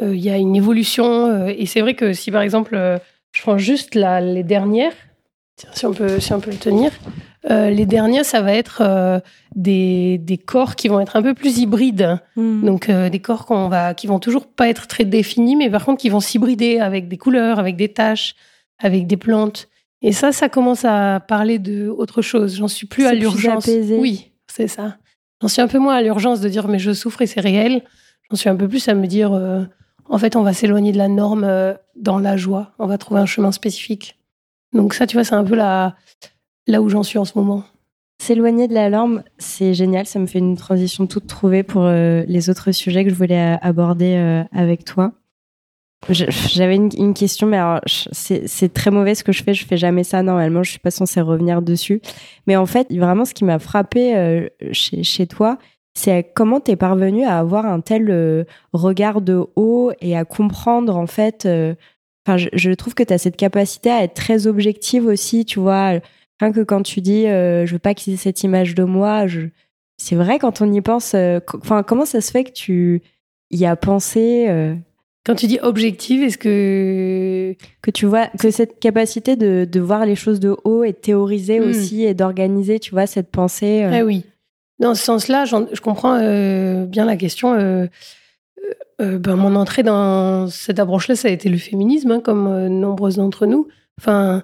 il 0.00 0.18
y 0.18 0.30
a 0.30 0.36
une 0.38 0.56
évolution. 0.56 1.46
et 1.46 1.66
c'est 1.66 1.82
vrai 1.82 1.94
que 1.94 2.14
si 2.14 2.30
par 2.30 2.40
exemple, 2.40 3.00
je 3.32 3.42
prends 3.42 3.58
juste 3.58 3.94
la, 3.94 4.22
les 4.22 4.42
dernières, 4.42 4.94
si 5.72 5.86
on 5.86 5.92
peut, 5.92 6.20
si 6.20 6.32
on 6.32 6.40
peut 6.40 6.50
le 6.50 6.56
tenir, 6.56 6.90
euh, 7.50 7.70
les 7.70 7.86
derniers, 7.86 8.24
ça 8.24 8.40
va 8.40 8.52
être 8.52 8.82
euh, 8.82 9.20
des, 9.54 10.18
des, 10.18 10.36
corps 10.36 10.74
qui 10.74 10.88
vont 10.88 11.00
être 11.00 11.16
un 11.16 11.22
peu 11.22 11.34
plus 11.34 11.58
hybrides. 11.58 12.18
Hmm. 12.34 12.64
Donc, 12.64 12.88
euh, 12.88 13.08
des 13.08 13.20
corps 13.20 13.46
qu'on 13.46 13.68
va, 13.68 13.94
qui 13.94 14.06
vont 14.06 14.18
toujours 14.18 14.46
pas 14.46 14.68
être 14.68 14.86
très 14.86 15.04
définis, 15.04 15.56
mais 15.56 15.70
par 15.70 15.84
contre, 15.84 16.00
qui 16.00 16.08
vont 16.08 16.20
s'hybrider 16.20 16.78
avec 16.78 17.08
des 17.08 17.18
couleurs, 17.18 17.58
avec 17.58 17.76
des 17.76 17.92
taches, 17.92 18.34
avec 18.78 19.06
des 19.06 19.16
plantes. 19.16 19.68
Et 20.06 20.12
ça, 20.12 20.32
ça 20.32 20.48
commence 20.48 20.84
à 20.84 21.20
parler 21.20 21.58
de 21.58 21.88
autre 21.88 22.22
chose. 22.22 22.56
J'en 22.56 22.68
suis 22.68 22.86
plus 22.86 23.06
à 23.06 23.14
l'urgence. 23.14 23.68
Oui, 23.98 24.32
c'est 24.46 24.68
ça. 24.68 24.96
J'en 25.42 25.48
suis 25.48 25.60
un 25.60 25.68
peu 25.68 25.78
moins 25.78 25.96
à 25.96 26.02
l'urgence 26.02 26.40
de 26.40 26.48
dire 26.48 26.68
mais 26.68 26.78
je 26.78 26.92
souffre 26.92 27.22
et 27.22 27.26
c'est 27.26 27.40
réel. 27.40 27.82
J'en 28.30 28.36
suis 28.36 28.48
un 28.48 28.56
peu 28.56 28.68
plus 28.68 28.88
à 28.88 28.94
me 28.94 29.06
dire 29.06 29.32
en 30.08 30.18
fait, 30.18 30.36
on 30.36 30.42
va 30.42 30.52
s'éloigner 30.52 30.92
de 30.92 30.98
la 30.98 31.08
norme 31.08 31.46
dans 31.96 32.18
la 32.18 32.36
joie. 32.36 32.72
On 32.78 32.86
va 32.86 32.98
trouver 32.98 33.20
un 33.20 33.26
chemin 33.26 33.52
spécifique. 33.52 34.16
Donc 34.72 34.94
ça, 34.94 35.06
tu 35.06 35.16
vois, 35.16 35.24
c'est 35.24 35.34
un 35.34 35.44
peu 35.44 35.56
la 35.56 35.96
là 36.66 36.82
où 36.82 36.88
j'en 36.88 37.02
suis 37.02 37.18
en 37.18 37.24
ce 37.24 37.36
moment. 37.36 37.64
S'éloigner 38.18 38.66
de 38.66 38.74
la 38.74 38.88
norme, 38.90 39.22
c'est 39.38 39.74
génial. 39.74 40.06
Ça 40.06 40.18
me 40.18 40.26
fait 40.26 40.38
une 40.38 40.56
transition 40.56 41.06
toute 41.06 41.26
trouvée 41.26 41.62
pour 41.62 41.84
euh, 41.84 42.24
les 42.26 42.50
autres 42.50 42.72
sujets 42.72 43.04
que 43.04 43.10
je 43.10 43.14
voulais 43.14 43.54
euh, 43.54 43.58
aborder 43.60 44.16
euh, 44.16 44.42
avec 44.52 44.84
toi. 44.84 45.12
J'avais 46.08 46.76
une, 46.76 47.14
question, 47.14 47.46
mais 47.46 47.58
c'est 47.86 48.72
très 48.72 48.90
mauvais 48.90 49.14
ce 49.14 49.24
que 49.24 49.32
je 49.32 49.42
fais. 49.42 49.54
Je 49.54 49.66
fais 49.66 49.76
jamais 49.76 50.04
ça 50.04 50.22
normalement. 50.22 50.62
Je 50.62 50.70
suis 50.70 50.78
pas 50.78 50.90
censée 50.90 51.20
revenir 51.20 51.62
dessus. 51.62 52.00
Mais 52.46 52.56
en 52.56 52.66
fait, 52.66 52.92
vraiment, 52.92 53.24
ce 53.24 53.34
qui 53.34 53.44
m'a 53.44 53.58
frappé 53.58 54.48
chez, 54.72 55.02
chez, 55.02 55.26
toi, 55.26 55.58
c'est 55.94 56.30
comment 56.34 56.60
tu 56.60 56.70
es 56.70 56.76
parvenu 56.76 57.24
à 57.24 57.38
avoir 57.38 57.66
un 57.66 57.80
tel 57.80 58.46
regard 58.72 59.20
de 59.20 59.46
haut 59.56 59.90
et 60.00 60.16
à 60.16 60.24
comprendre 60.24 60.96
en 60.96 61.08
fait. 61.08 61.48
Enfin, 62.26 62.36
je, 62.36 62.70
trouve 62.74 62.94
que 62.94 63.02
tu 63.02 63.12
as 63.12 63.18
cette 63.18 63.36
capacité 63.36 63.90
à 63.90 64.02
être 64.02 64.14
très 64.14 64.46
objective 64.46 65.06
aussi, 65.06 65.44
tu 65.44 65.58
vois 65.58 66.00
Rien 66.40 66.52
que 66.52 66.60
quand 66.60 66.82
tu 66.82 67.00
dis 67.00 67.26
euh, 67.26 67.64
je 67.66 67.72
veux 67.72 67.78
pas 67.78 67.94
qu'ils 67.94 68.14
aient 68.14 68.18
cette 68.18 68.42
image 68.42 68.74
de 68.74 68.84
moi, 68.84 69.24
c'est 69.96 70.16
vrai 70.16 70.38
quand 70.38 70.60
on 70.60 70.70
y 70.70 70.80
pense. 70.80 71.14
Euh, 71.14 71.40
enfin, 71.54 71.82
comment 71.82 72.04
ça 72.04 72.20
se 72.20 72.30
fait 72.30 72.44
que 72.44 72.52
tu 72.52 73.02
y 73.50 73.64
as 73.64 73.76
pensé 73.76 74.46
euh? 74.48 74.74
Quand 75.26 75.34
tu 75.34 75.48
dis 75.48 75.58
objective, 75.60 76.22
est-ce 76.22 76.38
que 76.38 77.56
que 77.82 77.90
tu 77.90 78.06
vois 78.06 78.28
que 78.38 78.50
cette 78.52 78.78
capacité 78.78 79.34
de, 79.34 79.66
de 79.70 79.80
voir 79.80 80.06
les 80.06 80.14
choses 80.14 80.38
de 80.38 80.56
haut 80.62 80.84
et 80.84 80.92
de 80.92 80.96
théoriser 80.96 81.58
hmm. 81.58 81.68
aussi 81.68 82.04
et 82.04 82.14
d'organiser, 82.14 82.78
tu 82.78 82.92
vois, 82.92 83.08
cette 83.08 83.30
pensée. 83.30 83.82
Ah 83.82 84.04
oui. 84.04 84.24
Dans 84.78 84.94
ce 84.94 85.02
sens-là, 85.02 85.44
je 85.46 85.80
comprends 85.80 86.18
bien 86.86 87.04
la 87.06 87.16
question. 87.16 87.88
Ben, 88.98 89.36
mon 89.36 89.56
entrée 89.56 89.82
dans 89.82 90.48
cette 90.48 90.78
approche-là, 90.78 91.16
ça 91.16 91.28
a 91.28 91.30
été 91.30 91.48
le 91.48 91.56
féminisme, 91.56 92.10
hein, 92.10 92.20
comme 92.20 92.68
nombreuses 92.68 93.16
d'entre 93.16 93.46
nous. 93.46 93.68
Enfin, 93.98 94.42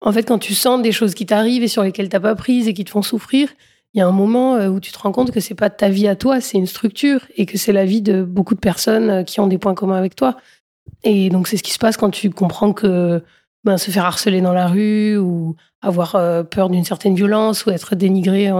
en 0.00 0.12
fait, 0.12 0.24
quand 0.24 0.38
tu 0.38 0.54
sens 0.54 0.82
des 0.82 0.92
choses 0.92 1.14
qui 1.14 1.26
t'arrivent 1.26 1.62
et 1.62 1.68
sur 1.68 1.82
lesquelles 1.82 2.08
t'as 2.08 2.20
pas 2.20 2.34
prise 2.34 2.68
et 2.68 2.74
qui 2.74 2.84
te 2.84 2.90
font 2.90 3.02
souffrir, 3.02 3.48
il 3.94 3.98
y 3.98 4.00
a 4.02 4.06
un 4.06 4.12
moment 4.12 4.56
euh, 4.56 4.68
où 4.68 4.80
tu 4.80 4.92
te 4.92 4.98
rends 4.98 5.12
compte 5.12 5.30
que 5.30 5.40
c'est 5.40 5.54
pas 5.54 5.70
ta 5.70 5.88
vie 5.88 6.08
à 6.08 6.16
toi, 6.16 6.40
c'est 6.40 6.58
une 6.58 6.66
structure 6.66 7.26
et 7.36 7.46
que 7.46 7.56
c'est 7.56 7.72
la 7.72 7.84
vie 7.84 8.02
de 8.02 8.22
beaucoup 8.22 8.54
de 8.54 8.60
personnes 8.60 9.10
euh, 9.10 9.22
qui 9.22 9.40
ont 9.40 9.46
des 9.46 9.58
points 9.58 9.74
communs 9.74 9.96
avec 9.96 10.14
toi. 10.14 10.36
Et 11.04 11.30
donc 11.30 11.48
c'est 11.48 11.56
ce 11.56 11.62
qui 11.62 11.72
se 11.72 11.78
passe 11.78 11.96
quand 11.96 12.10
tu 12.10 12.30
comprends 12.30 12.72
que 12.72 13.22
ben, 13.64 13.78
se 13.78 13.90
faire 13.90 14.04
harceler 14.04 14.40
dans 14.40 14.52
la 14.52 14.66
rue 14.66 15.16
ou 15.16 15.56
avoir 15.80 16.16
euh, 16.16 16.42
peur 16.42 16.68
d'une 16.70 16.84
certaine 16.84 17.14
violence 17.14 17.66
ou 17.66 17.70
être 17.70 17.94
dénigré 17.94 18.50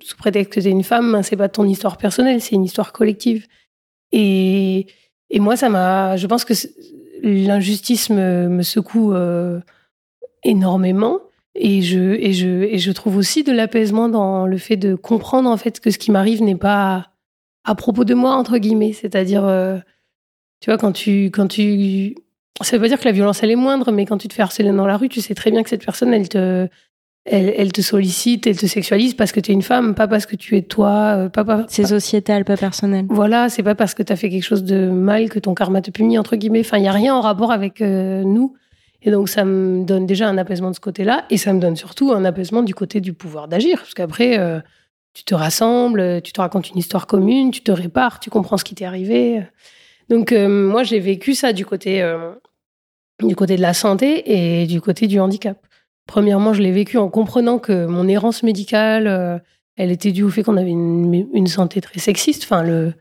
sous 0.00 0.16
prétexte 0.16 0.52
que 0.52 0.60
t'es 0.60 0.70
une 0.70 0.84
femme, 0.84 1.12
ben, 1.12 1.22
c'est 1.22 1.36
pas 1.36 1.48
ton 1.48 1.66
histoire 1.66 1.96
personnelle, 1.96 2.40
c'est 2.40 2.54
une 2.54 2.64
histoire 2.64 2.92
collective. 2.92 3.46
Et, 4.12 4.86
moi, 5.34 5.56
ça 5.56 5.68
m'a, 5.68 6.16
je 6.16 6.26
pense 6.26 6.44
que 6.44 6.54
l'injustice 7.22 8.10
me 8.10 8.62
secoue 8.62 9.14
énormément. 10.42 11.20
Et 11.54 11.82
je, 11.82 11.98
et, 11.98 12.32
je, 12.32 12.48
et 12.48 12.78
je 12.78 12.92
trouve 12.92 13.16
aussi 13.16 13.42
de 13.42 13.52
l'apaisement 13.52 14.08
dans 14.08 14.46
le 14.46 14.56
fait 14.56 14.76
de 14.76 14.94
comprendre 14.94 15.50
en 15.50 15.56
fait 15.56 15.80
que 15.80 15.90
ce 15.90 15.98
qui 15.98 16.10
m'arrive 16.10 16.42
n'est 16.42 16.56
pas 16.56 17.10
à 17.64 17.74
propos 17.74 18.04
de 18.04 18.14
moi, 18.14 18.34
entre 18.34 18.58
guillemets. 18.58 18.92
C'est-à-dire, 18.92 19.44
euh, 19.44 19.78
tu 20.60 20.70
vois, 20.70 20.78
quand 20.78 20.92
tu, 20.92 21.26
quand 21.26 21.48
tu 21.48 22.14
ça 22.62 22.76
veut 22.76 22.82
pas 22.82 22.88
dire 22.88 23.00
que 23.00 23.04
la 23.04 23.12
violence 23.12 23.42
elle 23.42 23.50
est 23.50 23.56
moindre, 23.56 23.90
mais 23.90 24.04
quand 24.06 24.18
tu 24.18 24.28
te 24.28 24.34
fais 24.34 24.42
harceler 24.42 24.70
dans 24.70 24.86
la 24.86 24.96
rue, 24.96 25.08
tu 25.08 25.20
sais 25.20 25.34
très 25.34 25.50
bien 25.50 25.62
que 25.62 25.70
cette 25.70 25.84
personne, 25.84 26.12
elle 26.12 26.28
te, 26.28 26.68
elle, 27.24 27.72
te 27.72 27.80
sollicite, 27.80 28.46
elle 28.46 28.56
te 28.56 28.66
sexualise 28.66 29.14
parce 29.14 29.32
que 29.32 29.40
tu 29.40 29.50
es 29.50 29.54
une 29.54 29.62
femme, 29.62 29.94
pas 29.94 30.08
parce 30.08 30.26
que 30.26 30.36
tu 30.36 30.56
es 30.56 30.62
toi, 30.62 31.14
euh, 31.16 31.28
pas, 31.28 31.64
C'est 31.68 31.86
sociétal, 31.86 32.44
pas 32.44 32.56
personnel. 32.56 33.06
Voilà, 33.08 33.48
c'est 33.48 33.62
pas 33.62 33.74
parce 33.74 33.94
que 33.94 34.02
tu 34.02 34.12
as 34.12 34.16
fait 34.16 34.30
quelque 34.30 34.44
chose 34.44 34.64
de 34.64 34.88
mal 34.88 35.28
que 35.28 35.38
ton 35.38 35.54
karma 35.54 35.80
te 35.80 35.90
punit, 35.90 36.18
entre 36.18 36.36
guillemets. 36.36 36.60
Enfin, 36.60 36.78
il 36.78 36.84
y 36.84 36.88
a 36.88 36.92
rien 36.92 37.14
en 37.14 37.20
rapport 37.20 37.52
avec 37.52 37.80
euh, 37.80 38.22
nous. 38.24 38.54
Et 39.02 39.10
donc, 39.10 39.28
ça 39.28 39.44
me 39.44 39.84
donne 39.84 40.06
déjà 40.06 40.28
un 40.28 40.38
apaisement 40.38 40.70
de 40.70 40.74
ce 40.74 40.80
côté-là, 40.80 41.24
et 41.30 41.36
ça 41.36 41.52
me 41.52 41.60
donne 41.60 41.76
surtout 41.76 42.12
un 42.12 42.24
apaisement 42.24 42.62
du 42.62 42.74
côté 42.74 43.00
du 43.00 43.12
pouvoir 43.12 43.48
d'agir. 43.48 43.78
Parce 43.78 43.94
qu'après, 43.94 44.38
euh, 44.38 44.60
tu 45.14 45.24
te 45.24 45.34
rassembles, 45.34 46.20
tu 46.22 46.32
te 46.32 46.40
racontes 46.40 46.70
une 46.70 46.78
histoire 46.78 47.06
commune, 47.06 47.50
tu 47.50 47.62
te 47.62 47.72
répares, 47.72 48.20
tu 48.20 48.30
comprends 48.30 48.56
ce 48.56 48.64
qui 48.64 48.74
t'est 48.74 48.84
arrivé. 48.84 49.42
Donc, 50.08 50.32
moi, 50.32 50.82
j'ai 50.82 50.98
vécu 50.98 51.34
ça 51.34 51.52
du 51.52 51.64
côté 51.64 52.02
du 53.26 53.36
côté 53.36 53.56
de 53.56 53.62
la 53.62 53.74
santé 53.74 54.60
et 54.60 54.66
du 54.66 54.80
côté 54.80 55.06
du 55.06 55.20
handicap. 55.20 55.58
Premièrement, 56.06 56.52
je 56.52 56.62
l'ai 56.62 56.72
vécu 56.72 56.98
en 56.98 57.08
comprenant 57.08 57.58
que 57.58 57.86
mon 57.86 58.08
errance 58.08 58.42
médicale, 58.42 59.06
euh, 59.06 59.38
elle 59.76 59.90
était 59.90 60.12
due 60.12 60.24
au 60.24 60.30
fait 60.30 60.42
qu'on 60.42 60.56
avait 60.56 60.70
une, 60.70 61.46
santé 61.46 61.80
très 61.80 62.00
sexiste. 62.00 62.44
Enfin, 62.44 62.62
le, 62.62 62.94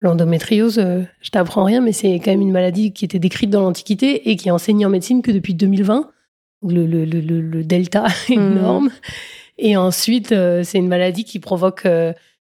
l'endométriose, 0.00 0.78
euh, 0.78 1.02
je 1.20 1.30
t'apprends 1.30 1.64
rien, 1.64 1.80
mais 1.80 1.92
c'est 1.92 2.14
quand 2.16 2.30
même 2.30 2.42
une 2.42 2.52
maladie 2.52 2.92
qui 2.92 3.04
était 3.04 3.18
décrite 3.18 3.50
dans 3.50 3.62
l'Antiquité 3.62 4.30
et 4.30 4.36
qui 4.36 4.48
est 4.48 4.52
enseignée 4.52 4.86
en 4.86 4.90
médecine 4.90 5.22
que 5.22 5.30
depuis 5.30 5.54
2020. 5.54 6.10
Le, 6.62 6.86
le, 6.86 7.04
le, 7.04 7.20
le 7.20 7.64
delta 7.64 8.06
est 8.28 8.36
mmh. 8.36 8.52
énorme. 8.52 8.90
Et 9.58 9.76
ensuite, 9.76 10.32
euh, 10.32 10.62
c'est 10.62 10.78
une 10.78 10.88
maladie 10.88 11.24
qui 11.24 11.38
provoque 11.38 11.86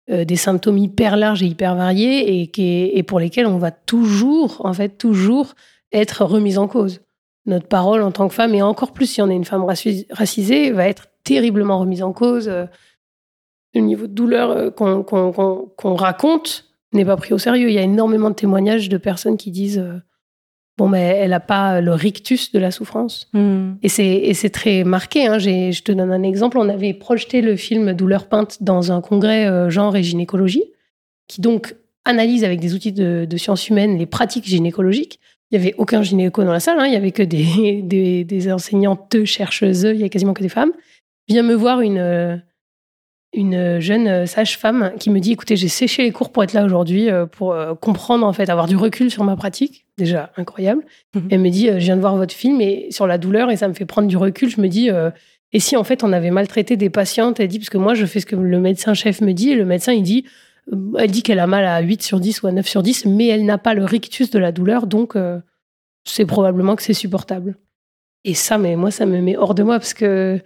des 0.09 0.35
symptômes 0.37 0.77
hyper 0.77 1.17
larges 1.17 1.43
et 1.43 1.47
hyper 1.47 1.75
variés 1.75 2.41
et, 2.41 2.47
qui 2.47 2.85
et 2.93 3.03
pour 3.03 3.19
lesquels 3.19 3.45
on 3.45 3.57
va 3.57 3.71
toujours, 3.71 4.61
en 4.63 4.71
fait, 4.71 4.97
toujours 4.97 5.53
être 5.91 6.23
remise 6.23 6.57
en 6.57 6.69
cause 6.69 7.01
notre 7.47 7.67
parole 7.67 8.01
en 8.01 8.11
tant 8.11 8.27
que 8.27 8.33
femme, 8.33 8.53
et 8.53 8.61
encore 8.61 8.91
plus 8.91 9.07
si 9.07 9.21
on 9.21 9.29
est 9.29 9.35
une 9.35 9.45
femme 9.45 9.65
racisée, 9.65 10.71
va 10.71 10.87
être 10.87 11.07
terriblement 11.23 11.79
remise 11.79 12.03
en 12.03 12.13
cause. 12.13 12.47
Euh, 12.49 12.65
le 13.73 13.81
niveau 13.81 14.07
de 14.07 14.13
douleur 14.13 14.51
euh, 14.51 14.69
qu'on 14.69 15.95
raconte 15.95 16.65
n'est 16.93 17.05
pas 17.05 17.17
pris 17.17 17.33
au 17.33 17.37
sérieux. 17.37 17.69
Il 17.69 17.73
y 17.73 17.79
a 17.79 17.83
énormément 17.83 18.29
de 18.29 18.35
témoignages 18.35 18.89
de 18.89 18.97
personnes 18.97 19.37
qui 19.37 19.51
disent 19.51 19.79
euh, 19.79 19.99
bon, 20.77 20.87
mais 20.87 21.17
elle 21.19 21.31
n'a 21.31 21.39
pas 21.39 21.81
le 21.81 21.93
rictus 21.93 22.51
de 22.51 22.59
la 22.59 22.71
souffrance. 22.71 23.29
Hmm. 23.33 23.73
Et 23.83 23.89
c'est 23.89 24.49
très 24.49 24.83
marqué. 24.83 25.27
Hein. 25.27 25.39
Je 25.39 25.81
te 25.81 25.91
donne 25.91 26.11
un 26.11 26.23
exemple. 26.23 26.57
On 26.57 26.69
avait 26.69 26.93
projeté 26.93 27.41
le 27.41 27.55
film 27.55 27.93
Douleur 27.93 28.27
peinte 28.27 28.61
dans 28.61 28.91
un 28.91 29.01
congrès 29.01 29.69
genre 29.69 29.95
et 29.95 30.03
gynécologie, 30.03 30.63
qui 31.27 31.41
donc 31.41 31.75
analyse 32.05 32.43
avec 32.43 32.59
des 32.59 32.73
outils 32.73 32.93
de, 32.93 33.27
de 33.29 33.37
sciences 33.37 33.69
humaines 33.69 33.97
les 33.97 34.05
pratiques 34.05 34.45
gynécologiques. 34.45 35.19
Il 35.51 35.59
n'y 35.59 35.65
avait 35.65 35.75
aucun 35.77 36.01
gynéco 36.01 36.43
dans 36.43 36.51
la 36.51 36.59
salle, 36.59 36.79
hein. 36.79 36.85
il 36.85 36.91
n'y 36.91 36.97
avait 36.97 37.11
que 37.11 37.23
des, 37.23 37.81
des, 37.83 38.23
des, 38.23 38.51
enseignantes 38.51 39.23
chercheuses, 39.25 39.83
il 39.83 39.97
y 39.97 40.03
a 40.03 40.09
quasiment 40.09 40.33
que 40.33 40.41
des 40.41 40.49
femmes. 40.49 40.71
Vient 41.27 41.43
me 41.43 41.53
voir 41.53 41.81
une, 41.81 42.41
une 43.33 43.79
jeune 43.79 44.25
sage-femme 44.25 44.93
qui 44.99 45.09
me 45.09 45.19
dit 45.19 45.33
écoutez, 45.33 45.55
j'ai 45.55 45.67
séché 45.67 46.03
les 46.03 46.11
cours 46.11 46.31
pour 46.31 46.43
être 46.43 46.53
là 46.53 46.63
aujourd'hui, 46.63 47.09
euh, 47.09 47.25
pour 47.25 47.53
euh, 47.53 47.75
comprendre, 47.75 48.25
en 48.25 48.33
fait, 48.33 48.49
avoir 48.49 48.67
du 48.67 48.75
recul 48.75 49.11
sur 49.11 49.23
ma 49.23 49.35
pratique. 49.35 49.85
Déjà 49.97 50.31
incroyable. 50.37 50.83
Mhm. 51.15 51.27
Elle 51.31 51.39
me 51.41 51.49
dit 51.49 51.67
je 51.67 51.77
viens 51.77 51.95
de 51.95 52.01
voir 52.01 52.15
votre 52.15 52.33
film 52.33 52.61
et, 52.61 52.87
sur 52.91 53.07
la 53.07 53.17
douleur 53.17 53.51
et 53.51 53.57
ça 53.57 53.67
me 53.67 53.73
fait 53.73 53.85
prendre 53.85 54.07
du 54.07 54.17
recul. 54.17 54.49
Je 54.49 54.61
me 54.61 54.67
dis 54.67 54.89
et 55.53 55.59
si 55.59 55.75
en 55.75 55.83
fait 55.83 56.03
on 56.03 56.13
avait 56.13 56.31
maltraité 56.31 56.77
des 56.77 56.89
patientes? 56.89 57.39
Elle 57.39 57.47
dit 57.47 57.59
parce 57.59 57.69
que 57.69 57.77
moi 57.77 57.93
je 57.93 58.05
fais 58.05 58.19
ce 58.19 58.25
que 58.25 58.35
le 58.35 58.59
médecin-chef 58.59 59.21
me 59.21 59.33
dit 59.33 59.51
et 59.51 59.55
le 59.55 59.65
médecin 59.65 59.93
il 59.93 60.03
dit 60.03 60.25
elle 60.97 61.11
dit 61.11 61.23
qu'elle 61.23 61.39
a 61.39 61.47
mal 61.47 61.65
à 61.65 61.79
8 61.79 62.01
sur 62.01 62.19
10 62.19 62.43
ou 62.43 62.47
à 62.47 62.51
9 62.51 62.67
sur 62.67 62.83
10, 62.83 63.05
mais 63.05 63.27
elle 63.27 63.45
n'a 63.45 63.57
pas 63.57 63.73
le 63.73 63.85
rictus 63.85 64.29
de 64.29 64.39
la 64.39 64.51
douleur, 64.51 64.87
donc 64.87 65.15
euh, 65.15 65.39
c'est 66.03 66.25
probablement 66.25 66.75
que 66.75 66.83
c'est 66.83 66.93
supportable. 66.93 67.57
Et 68.23 68.33
ça, 68.33 68.57
mais 68.57 68.75
moi, 68.75 68.91
ça 68.91 69.05
me 69.05 69.21
met 69.21 69.37
hors 69.37 69.55
de 69.55 69.63
moi 69.63 69.79
parce 69.79 69.93
que 69.93 70.41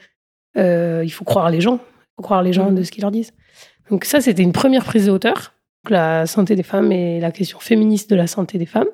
euh, 0.58 1.02
il 1.04 1.10
faut 1.10 1.26
croire 1.26 1.50
les 1.50 1.62
gens, 1.62 1.80
faut 2.15 2.24
croire 2.24 2.43
les 2.43 2.54
gens 2.54 2.71
de 2.71 2.84
ce 2.84 2.91
qu'ils 2.91 3.02
leur 3.02 3.12
disent. 3.12 3.34
Donc 3.89 4.06
ça, 4.06 4.21
c'était 4.21 4.43
une 4.43 4.54
première 4.54 4.86
prise 4.86 5.08
de 5.08 5.12
hauteur, 5.12 5.54
la 5.89 6.26
santé 6.28 6.56
des 6.56 6.63
femmes 6.63 6.91
et 6.91 7.19
la 7.19 7.32
question 7.32 7.60
féministe 7.60 8.10
de 8.10 8.15
la 8.15 8.28
santé 8.28 8.58
des 8.58 8.65
femmes. 8.65 8.89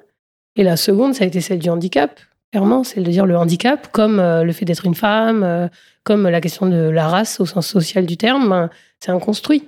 Et 0.55 0.63
la 0.63 0.77
seconde, 0.77 1.13
ça 1.13 1.23
a 1.23 1.27
été 1.27 1.41
celle 1.41 1.59
du 1.59 1.69
handicap. 1.69 2.19
Clairement, 2.51 2.83
c'est 2.83 3.01
de 3.01 3.11
dire 3.11 3.25
le 3.25 3.37
handicap 3.37 3.89
comme 3.91 4.19
euh, 4.19 4.43
le 4.43 4.53
fait 4.53 4.65
d'être 4.65 4.85
une 4.85 4.95
femme, 4.95 5.69
comme 6.07 6.27
la 6.27 6.39
question 6.39 6.67
de 6.67 6.89
la 6.89 7.09
race 7.09 7.41
au 7.41 7.45
sens 7.45 7.67
social 7.67 8.05
du 8.05 8.15
terme, 8.15 8.47
ben, 8.47 8.69
c'est 9.01 9.11
un 9.11 9.19
construit. 9.19 9.65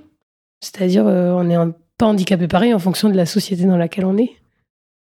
C'est-à-dire, 0.61 1.05
euh, 1.05 1.31
on 1.31 1.43
n'est 1.43 1.57
pas 1.97 2.05
handicapé 2.05 2.47
pareil 2.47 2.73
en 2.73 2.79
fonction 2.79 3.09
de 3.09 3.17
la 3.17 3.25
société 3.25 3.65
dans 3.65 3.75
laquelle 3.75 4.05
on 4.05 4.17
est. 4.17 4.31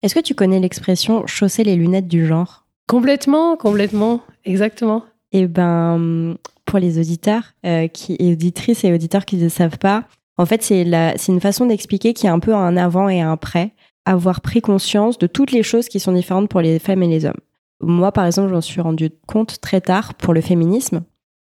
Est-ce 0.03 0.13
que 0.13 0.19
tu 0.19 0.35
connais 0.35 0.59
l'expression 0.59 1.25
chausser 1.27 1.63
les 1.63 1.77
lunettes 1.77 2.09
du 2.09 2.27
genre? 2.27 2.65
Complètement, 2.87 3.55
complètement, 3.55 4.19
exactement. 4.43 5.05
Eh 5.31 5.47
ben, 5.47 6.35
pour 6.71 6.79
les 6.79 6.97
auditeurs 6.97 7.43
euh, 7.65 7.89
et 8.07 8.31
auditrices 8.31 8.85
et 8.85 8.93
auditeurs 8.93 9.25
qui 9.25 9.35
ne 9.35 9.49
savent 9.49 9.77
pas, 9.77 10.05
en 10.37 10.45
fait, 10.45 10.63
c'est 10.63 11.27
une 11.27 11.41
façon 11.41 11.65
d'expliquer 11.65 12.13
qu'il 12.13 12.27
y 12.27 12.29
a 12.29 12.33
un 12.33 12.39
peu 12.39 12.55
un 12.55 12.77
avant 12.77 13.09
et 13.09 13.19
un 13.19 13.33
après, 13.33 13.73
avoir 14.05 14.39
pris 14.39 14.61
conscience 14.61 15.17
de 15.17 15.27
toutes 15.27 15.51
les 15.51 15.63
choses 15.63 15.89
qui 15.89 15.99
sont 15.99 16.13
différentes 16.13 16.47
pour 16.47 16.61
les 16.61 16.79
femmes 16.79 17.03
et 17.03 17.07
les 17.07 17.25
hommes. 17.25 17.41
Moi, 17.81 18.13
par 18.13 18.25
exemple, 18.25 18.51
j'en 18.51 18.61
suis 18.61 18.79
rendu 18.79 19.09
compte 19.27 19.59
très 19.59 19.81
tard 19.81 20.13
pour 20.13 20.33
le 20.33 20.39
féminisme, 20.39 21.03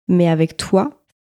mais 0.10 0.28
avec 0.28 0.58
toi, 0.58 0.89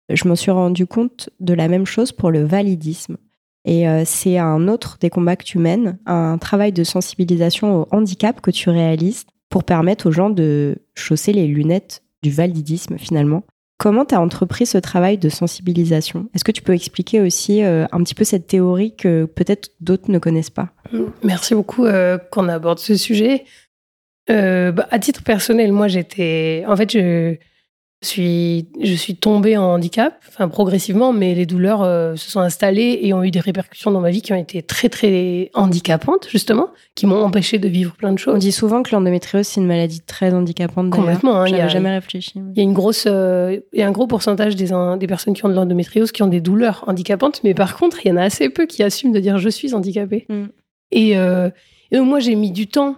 je 0.09 0.27
m'en 0.27 0.35
suis 0.35 0.51
rendu 0.51 0.85
compte 0.85 1.31
de 1.39 1.55
la 1.55 1.67
même 1.67 1.87
chose 1.87 2.11
pour 2.11 2.29
le 2.29 2.43
validisme. 2.43 3.17
Et 3.65 3.89
euh, 3.89 4.03
c'est 4.05 4.37
un 4.37 4.67
autre 4.67 4.97
des 5.01 5.09
combats 5.09 5.37
que 5.37 5.43
tu 5.43 5.57
mènes, 5.57 5.97
un 6.05 6.37
travail 6.37 6.71
de 6.71 6.83
sensibilisation 6.83 7.81
au 7.81 7.87
handicap 7.89 8.41
que 8.41 8.51
tu 8.51 8.69
réalises 8.69 9.25
pour 9.49 9.63
permettre 9.63 10.07
aux 10.07 10.11
gens 10.11 10.29
de 10.29 10.77
chausser 10.93 11.33
les 11.33 11.47
lunettes 11.47 12.03
du 12.21 12.29
validisme 12.29 12.99
finalement. 12.99 13.43
Comment 13.81 14.05
tu 14.05 14.13
as 14.13 14.21
entrepris 14.21 14.67
ce 14.67 14.77
travail 14.77 15.17
de 15.17 15.27
sensibilisation? 15.27 16.29
Est-ce 16.35 16.43
que 16.43 16.51
tu 16.51 16.61
peux 16.61 16.73
expliquer 16.73 17.19
aussi 17.19 17.63
euh, 17.63 17.85
un 17.91 18.03
petit 18.03 18.13
peu 18.13 18.23
cette 18.23 18.45
théorie 18.45 18.95
que 18.95 19.25
peut-être 19.25 19.71
d'autres 19.79 20.11
ne 20.11 20.19
connaissent 20.19 20.51
pas? 20.51 20.69
Merci 21.23 21.55
beaucoup 21.55 21.85
euh, 21.85 22.19
qu'on 22.19 22.47
aborde 22.47 22.77
ce 22.77 22.95
sujet. 22.95 23.43
Bah, 24.27 24.87
à 24.91 24.99
titre 24.99 25.23
personnel, 25.23 25.73
moi 25.73 25.89
j'étais... 25.89 26.63
En 26.67 26.77
fait, 26.77 26.91
je 26.91 27.35
je 28.01 28.07
suis, 28.07 28.67
je 28.81 28.93
suis 28.95 29.15
tombée 29.15 29.57
en 29.57 29.65
handicap, 29.65 30.19
enfin 30.27 30.47
progressivement, 30.47 31.13
mais 31.13 31.35
les 31.35 31.45
douleurs 31.45 31.83
euh, 31.83 32.15
se 32.15 32.31
sont 32.31 32.39
installées 32.39 32.99
et 33.03 33.13
ont 33.13 33.23
eu 33.23 33.29
des 33.29 33.39
répercussions 33.39 33.91
dans 33.91 34.01
ma 34.01 34.09
vie 34.09 34.23
qui 34.23 34.33
ont 34.33 34.37
été 34.37 34.63
très 34.63 34.89
très 34.89 35.51
handicapantes 35.53 36.27
justement, 36.27 36.69
qui 36.95 37.05
m'ont 37.05 37.21
empêché 37.21 37.59
de 37.59 37.67
vivre 37.67 37.93
plein 37.95 38.11
de 38.11 38.17
choses. 38.17 38.33
On 38.33 38.39
dit 38.39 38.51
souvent 38.51 38.81
que 38.81 38.95
l'endométriose 38.95 39.45
c'est 39.45 39.61
une 39.61 39.67
maladie 39.67 40.01
très 40.01 40.33
handicapante. 40.33 40.89
Complètement. 40.89 41.41
Hein, 41.41 41.45
J'avais 41.45 41.69
jamais 41.69 41.91
réfléchi. 41.91 42.33
Il 42.35 42.57
y 42.57 42.61
a 42.61 42.63
une 42.63 42.73
grosse, 42.73 43.05
euh, 43.07 43.59
il 43.71 43.79
y 43.79 43.83
a 43.83 43.87
un 43.87 43.91
gros 43.91 44.07
pourcentage 44.07 44.55
des 44.55 44.71
des 44.97 45.07
personnes 45.07 45.35
qui 45.35 45.45
ont 45.45 45.49
de 45.49 45.53
l'endométriose 45.53 46.11
qui 46.11 46.23
ont 46.23 46.27
des 46.27 46.41
douleurs 46.41 46.83
handicapantes, 46.87 47.41
mais 47.43 47.53
par 47.53 47.77
contre 47.77 48.03
il 48.03 48.09
y 48.09 48.11
en 48.11 48.17
a 48.17 48.23
assez 48.23 48.49
peu 48.49 48.65
qui 48.65 48.81
assument 48.81 49.13
de 49.13 49.19
dire 49.19 49.37
je 49.37 49.49
suis 49.49 49.75
handicapée. 49.75 50.25
Mm. 50.27 50.45
Et, 50.89 51.17
euh, 51.17 51.51
et 51.91 51.97
donc 51.97 52.07
moi 52.07 52.19
j'ai 52.19 52.33
mis 52.33 52.51
du 52.51 52.65
temps 52.65 52.95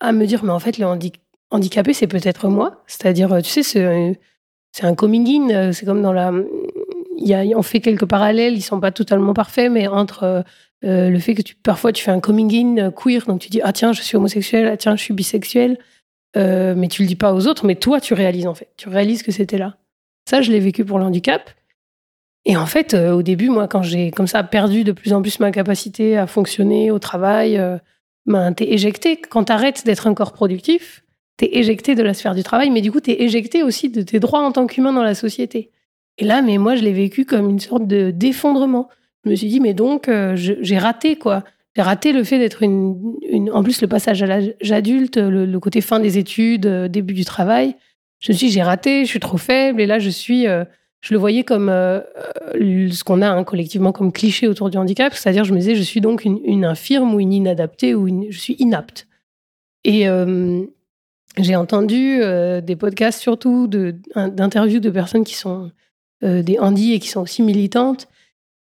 à 0.00 0.12
me 0.12 0.24
dire 0.24 0.42
mais 0.42 0.52
en 0.52 0.58
fait 0.58 0.78
le 0.78 0.86
handicap 0.86 1.21
handicapé, 1.52 1.92
c'est 1.92 2.06
peut-être 2.06 2.48
moi. 2.48 2.82
C'est-à-dire, 2.86 3.40
tu 3.42 3.50
sais, 3.50 3.62
c'est, 3.62 4.18
c'est 4.72 4.86
un 4.86 4.94
coming 4.94 5.28
in. 5.28 5.54
Euh, 5.54 5.72
c'est 5.72 5.86
comme 5.86 6.02
dans 6.02 6.12
la. 6.12 6.32
Y 7.18 7.34
a, 7.34 7.56
on 7.56 7.62
fait 7.62 7.80
quelques 7.80 8.06
parallèles, 8.06 8.54
ils 8.54 8.62
sont 8.62 8.80
pas 8.80 8.90
totalement 8.90 9.34
parfaits, 9.34 9.70
mais 9.70 9.86
entre 9.86 10.24
euh, 10.24 10.42
euh, 10.84 11.10
le 11.10 11.18
fait 11.20 11.34
que 11.34 11.42
parfois 11.62 11.92
tu 11.92 12.02
fais 12.02 12.10
un 12.10 12.20
coming 12.20 12.78
in 12.78 12.90
queer, 12.90 13.24
donc 13.26 13.40
tu 13.40 13.48
dis 13.48 13.60
ah 13.62 13.72
tiens 13.72 13.92
je 13.92 14.02
suis 14.02 14.16
homosexuel, 14.16 14.66
ah 14.66 14.76
tiens 14.76 14.96
je 14.96 15.02
suis 15.02 15.14
bisexuel, 15.14 15.78
mais 16.34 16.88
tu 16.88 17.02
le 17.02 17.08
dis 17.08 17.16
pas 17.16 17.32
aux 17.34 17.46
autres, 17.46 17.66
mais 17.66 17.76
toi 17.76 18.00
tu 18.00 18.14
réalises 18.14 18.46
en 18.46 18.54
fait, 18.54 18.68
tu 18.76 18.88
réalises 18.88 19.22
que 19.22 19.30
c'était 19.30 19.58
là. 19.58 19.76
Ça 20.28 20.40
je 20.40 20.50
l'ai 20.50 20.58
vécu 20.58 20.84
pour 20.84 20.98
le 20.98 21.04
handicap. 21.04 21.50
Et 22.44 22.56
en 22.56 22.66
fait, 22.66 22.94
au 22.94 23.22
début, 23.22 23.50
moi, 23.50 23.68
quand 23.68 23.82
j'ai 23.82 24.10
comme 24.10 24.26
ça 24.26 24.42
perdu 24.42 24.82
de 24.82 24.90
plus 24.90 25.12
en 25.12 25.22
plus 25.22 25.38
ma 25.38 25.52
capacité 25.52 26.18
à 26.18 26.26
fonctionner 26.26 26.90
au 26.90 26.98
travail, 26.98 27.62
ben, 28.26 28.52
t'es 28.52 28.72
éjecté. 28.72 29.20
Quand 29.20 29.44
t'arrêtes 29.44 29.86
d'être 29.86 30.08
un 30.08 30.14
corps 30.14 30.32
productif, 30.32 31.04
t'es 31.42 31.58
éjecté 31.58 31.96
de 31.96 32.04
la 32.04 32.14
sphère 32.14 32.36
du 32.36 32.44
travail, 32.44 32.70
mais 32.70 32.82
du 32.82 32.92
coup, 32.92 33.00
t'es 33.00 33.22
éjecté 33.22 33.64
aussi 33.64 33.88
de 33.88 34.02
tes 34.02 34.20
droits 34.20 34.42
en 34.42 34.52
tant 34.52 34.68
qu'humain 34.68 34.92
dans 34.92 35.02
la 35.02 35.16
société. 35.16 35.70
Et 36.18 36.24
là, 36.24 36.40
mais 36.40 36.56
moi, 36.56 36.76
je 36.76 36.84
l'ai 36.84 36.92
vécu 36.92 37.24
comme 37.24 37.50
une 37.50 37.58
sorte 37.58 37.84
de 37.88 38.12
d'effondrement. 38.12 38.88
Je 39.24 39.30
me 39.30 39.34
suis 39.34 39.48
dit, 39.48 39.58
mais 39.58 39.74
donc, 39.74 40.08
euh, 40.08 40.36
j'ai 40.36 40.78
raté, 40.78 41.16
quoi. 41.16 41.42
J'ai 41.74 41.82
raté 41.82 42.12
le 42.12 42.22
fait 42.22 42.38
d'être 42.38 42.62
une, 42.62 43.16
une, 43.28 43.50
En 43.50 43.64
plus, 43.64 43.82
le 43.82 43.88
passage 43.88 44.22
à 44.22 44.26
l'âge 44.26 44.52
adulte, 44.70 45.16
le, 45.16 45.58
côté 45.58 45.80
fin 45.80 45.98
des 45.98 46.16
études, 46.16 46.66
euh, 46.66 46.86
début 46.86 47.14
du 47.14 47.24
travail. 47.24 47.74
Je 48.20 48.30
me 48.30 48.36
suis 48.36 48.46
dit, 48.46 48.52
j'ai 48.52 48.62
raté, 48.62 49.04
je 49.04 49.10
suis 49.10 49.18
trop 49.18 49.38
faible. 49.38 49.80
Et 49.80 49.86
là, 49.86 49.98
je 49.98 50.10
suis. 50.10 50.46
Euh, 50.46 50.64
je 51.00 51.12
le 51.12 51.18
voyais 51.18 51.42
comme 51.42 51.66
ce 51.66 53.02
qu'on 53.02 53.22
a 53.22 53.28
hein, 53.28 53.42
collectivement 53.42 53.90
comme 53.90 54.12
cliché 54.12 54.46
autour 54.46 54.70
du 54.70 54.78
handicap, 54.78 55.12
c'est-à-dire 55.12 55.42
je 55.42 55.52
me 55.52 55.58
disais 55.58 55.74
je 55.74 55.82
suis 55.82 56.00
donc 56.00 56.24
une, 56.24 56.38
une 56.44 56.64
infirme 56.64 57.12
ou 57.12 57.18
une 57.18 57.32
inadaptée 57.32 57.96
ou 57.96 58.06
je 58.30 58.38
suis 58.38 58.54
inapte. 58.60 59.08
Et, 59.82 60.06
j'ai 61.38 61.56
entendu 61.56 62.20
euh, 62.20 62.60
des 62.60 62.76
podcasts 62.76 63.20
surtout 63.20 63.66
d'interviews 63.66 64.80
de, 64.80 64.90
personnes 64.90 65.24
qui 65.24 65.34
sont 65.34 65.70
euh, 66.24 66.42
des 66.42 66.58
handis 66.58 66.92
et 66.92 66.98
qui 66.98 67.08
sont 67.08 67.22
aussi 67.22 67.42
militantes 67.42 68.08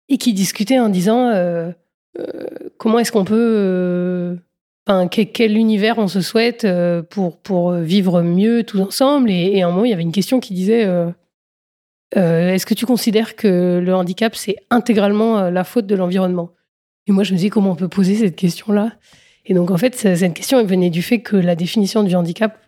et 0.07 0.17
qui 0.17 0.33
discutaient 0.33 0.79
en 0.79 0.89
disant 0.89 1.29
euh, 1.29 1.71
comment 2.77 2.99
est-ce 2.99 3.11
qu'on 3.11 3.25
peut 3.25 4.37
quel 5.09 5.57
univers 5.57 5.97
on 5.97 6.07
se 6.07 6.21
souhaite 6.21 6.67
pour, 7.09 7.37
pour 7.37 7.71
vivre 7.71 8.21
mieux 8.21 8.63
tous 8.63 8.81
ensemble? 8.81 9.31
Et, 9.31 9.61
à 9.61 9.67
un 9.67 9.71
moment, 9.71 9.85
il 9.85 9.91
y 9.91 9.93
avait 9.93 10.03
une 10.03 10.11
question 10.11 10.41
qui 10.41 10.53
disait 10.53 10.85
Est-ce 12.13 12.65
que 12.65 12.73
tu 12.73 12.85
considères 12.85 13.37
que 13.37 13.81
le 13.83 13.95
handicap, 13.95 14.35
c'est 14.35 14.57
intégralement 14.69 15.49
la 15.49 15.63
faute 15.63 15.87
de 15.87 15.95
l'environnement? 15.95 16.51
Et 17.07 17.13
moi, 17.13 17.23
je 17.23 17.33
me 17.33 17.37
dis 17.37 17.49
comment 17.49 17.71
on 17.71 17.75
peut 17.75 17.87
poser 17.87 18.15
cette 18.15 18.35
question-là? 18.35 18.91
Et 19.45 19.53
donc, 19.53 19.71
en 19.71 19.77
fait, 19.77 19.95
cette 19.95 20.33
question 20.33 20.59
elle 20.59 20.67
venait 20.67 20.89
du 20.89 21.01
fait 21.01 21.21
que 21.21 21.35
la 21.35 21.55
définition 21.55 22.03
du 22.03 22.15
handicap 22.15 22.59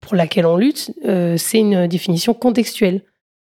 pour 0.00 0.14
laquelle 0.16 0.46
on 0.46 0.56
lutte, 0.56 0.92
c'est 1.36 1.58
une 1.58 1.86
définition 1.86 2.34
contextuelle. 2.34 3.02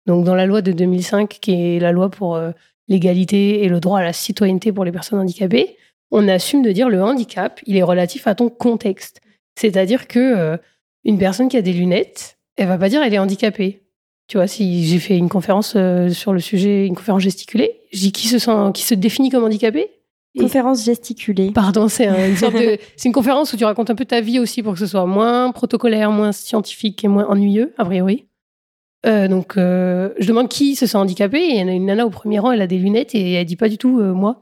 Donc, 0.05 0.25
dans 0.25 0.35
la 0.35 0.45
loi 0.45 0.61
de 0.61 0.71
2005, 0.71 1.29
qui 1.41 1.53
est 1.53 1.79
la 1.79 1.91
loi 1.91 2.09
pour 2.09 2.39
l'égalité 2.87 3.63
et 3.63 3.69
le 3.69 3.79
droit 3.79 3.99
à 3.99 4.03
la 4.03 4.13
citoyenneté 4.13 4.71
pour 4.71 4.85
les 4.85 4.91
personnes 4.91 5.19
handicapées, 5.19 5.77
on 6.11 6.27
assume 6.27 6.61
de 6.61 6.71
dire 6.71 6.89
le 6.89 7.03
handicap, 7.03 7.59
il 7.65 7.75
est 7.75 7.83
relatif 7.83 8.27
à 8.27 8.35
ton 8.35 8.49
contexte. 8.49 9.19
C'est-à-dire 9.55 10.07
que 10.07 10.19
euh, 10.19 10.57
une 11.03 11.17
personne 11.17 11.49
qui 11.49 11.57
a 11.57 11.63
des 11.63 11.73
lunettes, 11.73 12.37
elle 12.55 12.67
va 12.67 12.77
pas 12.77 12.87
dire 12.87 13.01
elle 13.01 13.13
est 13.13 13.19
handicapée. 13.19 13.81
Tu 14.27 14.37
vois, 14.37 14.47
si 14.47 14.85
j'ai 14.85 14.99
fait 14.99 15.17
une 15.17 15.27
conférence 15.27 15.73
euh, 15.75 16.09
sur 16.09 16.31
le 16.31 16.39
sujet, 16.39 16.85
une 16.85 16.95
conférence 16.95 17.23
gesticulée, 17.23 17.81
qui 17.91 18.27
se 18.27 18.71
qui 18.71 18.83
se 18.83 18.93
définit 18.93 19.31
comme 19.31 19.43
handicapé? 19.43 19.89
Conférence 20.37 20.83
gesticulée. 20.83 21.51
Pardon, 21.51 21.87
c'est 21.87 22.07
une 22.07 22.35
sorte 22.35 22.55
de, 22.55 22.77
c'est 22.95 23.07
une 23.07 23.13
conférence 23.13 23.53
où 23.53 23.57
tu 23.57 23.65
racontes 23.65 23.89
un 23.89 23.95
peu 23.95 24.05
ta 24.05 24.21
vie 24.21 24.39
aussi 24.39 24.63
pour 24.63 24.73
que 24.73 24.79
ce 24.79 24.87
soit 24.87 25.05
moins 25.05 25.51
protocolaire, 25.51 26.11
moins 26.11 26.31
scientifique 26.31 27.03
et 27.03 27.07
moins 27.07 27.25
ennuyeux, 27.25 27.73
a 27.77 27.85
priori. 27.85 28.25
Euh, 29.05 29.27
donc, 29.27 29.53
je 29.57 30.27
demande 30.27 30.49
qui 30.49 30.75
se 30.75 30.85
sent 30.85 30.97
handicapé 30.97 31.37
et 31.37 31.51
il 31.51 31.57
y 31.57 31.63
en 31.63 31.67
a 31.67 31.71
une 31.71 31.85
nana 31.85 32.05
au 32.05 32.09
premier 32.09 32.39
rang, 32.39 32.51
elle 32.51 32.61
a 32.61 32.67
des 32.67 32.77
lunettes 32.77 33.13
et 33.15 33.33
elle 33.33 33.45
dit 33.45 33.55
pas 33.55 33.69
du 33.69 33.77
tout 33.77 34.01
moi. 34.01 34.41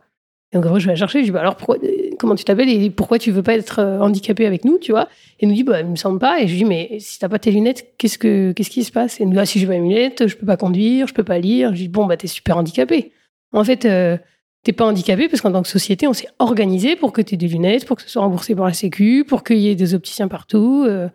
Et 0.52 0.58
donc 0.58 0.66
après, 0.66 0.80
je 0.82 0.86
vais 0.86 0.92
la 0.92 0.98
chercher, 0.98 1.20
je 1.20 1.26
dis, 1.26 1.32
bah, 1.32 1.40
alors 1.40 1.56
pourquoi, 1.56 1.78
comment 2.20 2.36
tu 2.36 2.44
t'appelles 2.44 2.70
et 2.70 2.90
pourquoi 2.90 3.18
tu 3.20 3.32
veux 3.32 3.44
pas 3.44 3.54
être 3.54 3.80
euh, 3.80 4.00
handicapé 4.00 4.46
avec 4.46 4.66
nous, 4.66 4.80
tu 4.80 4.92
vois? 4.92 5.08
Et 5.40 5.44
elle 5.44 5.50
nous 5.50 5.56
dit, 5.56 5.64
bah, 5.64 5.80
il 5.80 5.88
me 5.88 5.96
semble 5.96 6.20
pas. 6.20 6.42
Et 6.42 6.48
je 6.48 6.52
lui 6.52 6.60
dis, 6.60 6.66
mais 6.66 6.98
si 7.00 7.20
t'as 7.20 7.30
pas 7.30 7.40
tes 7.40 7.52
lunettes, 7.52 7.94
qu'est-ce 7.98 8.18
que, 8.18 8.52
qu'est-ce 8.52 8.70
qui 8.70 8.84
se 8.84 8.92
passe? 8.92 9.20
Et 9.20 9.24
elle 9.24 9.30
nous 9.30 9.36
dit, 9.36 9.40
ah, 9.40 9.46
si 9.46 9.60
j'ai 9.60 9.66
pas 9.66 9.74
mes 9.74 9.80
lunettes, 9.80 10.28
je 10.28 10.36
peux 10.36 10.46
pas 10.46 10.58
conduire, 10.58 11.08
je 11.08 11.14
peux 11.14 11.24
pas 11.24 11.40
lire. 11.40 11.74
Je 11.74 11.82
dis, 11.84 11.88
bon, 11.88 12.06
bah, 12.06 12.18
t'es 12.18 12.28
super 12.28 12.58
handicapé. 12.58 13.14
En 13.54 13.64
fait, 13.64 13.86
euh, 13.86 14.18
t'es 14.64 14.74
pas 14.74 14.86
handicapé 14.86 15.28
parce 15.28 15.42
qu'en 15.42 15.52
tant 15.52 15.62
que 15.62 15.68
société, 15.68 16.08
on 16.08 16.14
s'est 16.14 16.28
organisé 16.40 16.96
pour 16.96 17.12
que 17.14 17.22
tu 17.22 17.36
aies 17.36 17.38
des 17.38 17.48
lunettes, 17.48 17.86
pour 17.86 17.98
que 17.98 18.04
ce 18.04 18.10
soit 18.10 18.22
remboursé 18.22 18.56
par 18.56 18.66
la 18.66 18.74
Sécu, 18.74 19.26
pour 19.28 19.44
qu'il 19.44 19.58
y 19.58 19.70
ait 19.70 19.76
des 19.76 19.94
opticiens 19.94 20.28
partout. 20.28 20.86
Euh. 20.88 21.10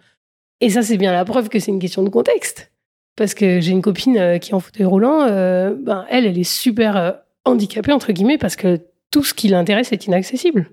Et 0.61 0.71
ça, 0.71 0.83
c'est 0.83 0.97
bien 0.97 1.13
la 1.13 1.25
preuve 1.25 1.49
que 1.49 1.59
c'est 1.59 1.71
une 1.71 1.79
question 1.79 2.03
de 2.03 2.09
contexte. 2.09 2.73
Parce 3.17 3.35
que 3.35 3.61
j'ai 3.61 3.73
une 3.73 3.83
copine 3.83 4.39
qui 4.41 4.51
est 4.51 4.55
en 4.55 4.61
fauteuil 4.61 4.85
roulant, 4.85 5.27
ben, 5.27 6.05
elle, 6.11 6.27
elle 6.27 6.39
est 6.39 6.45
super 6.45 7.19
handicapée, 7.47 7.93
entre 7.93 8.13
guillemets, 8.13 8.37
parce 8.37 8.57
que 8.57 8.81
tout 9.11 9.25
ce 9.25 9.33
qui 9.33 9.49
l'intéresse 9.49 9.93
est 9.93 10.07
inaccessible. 10.07 10.71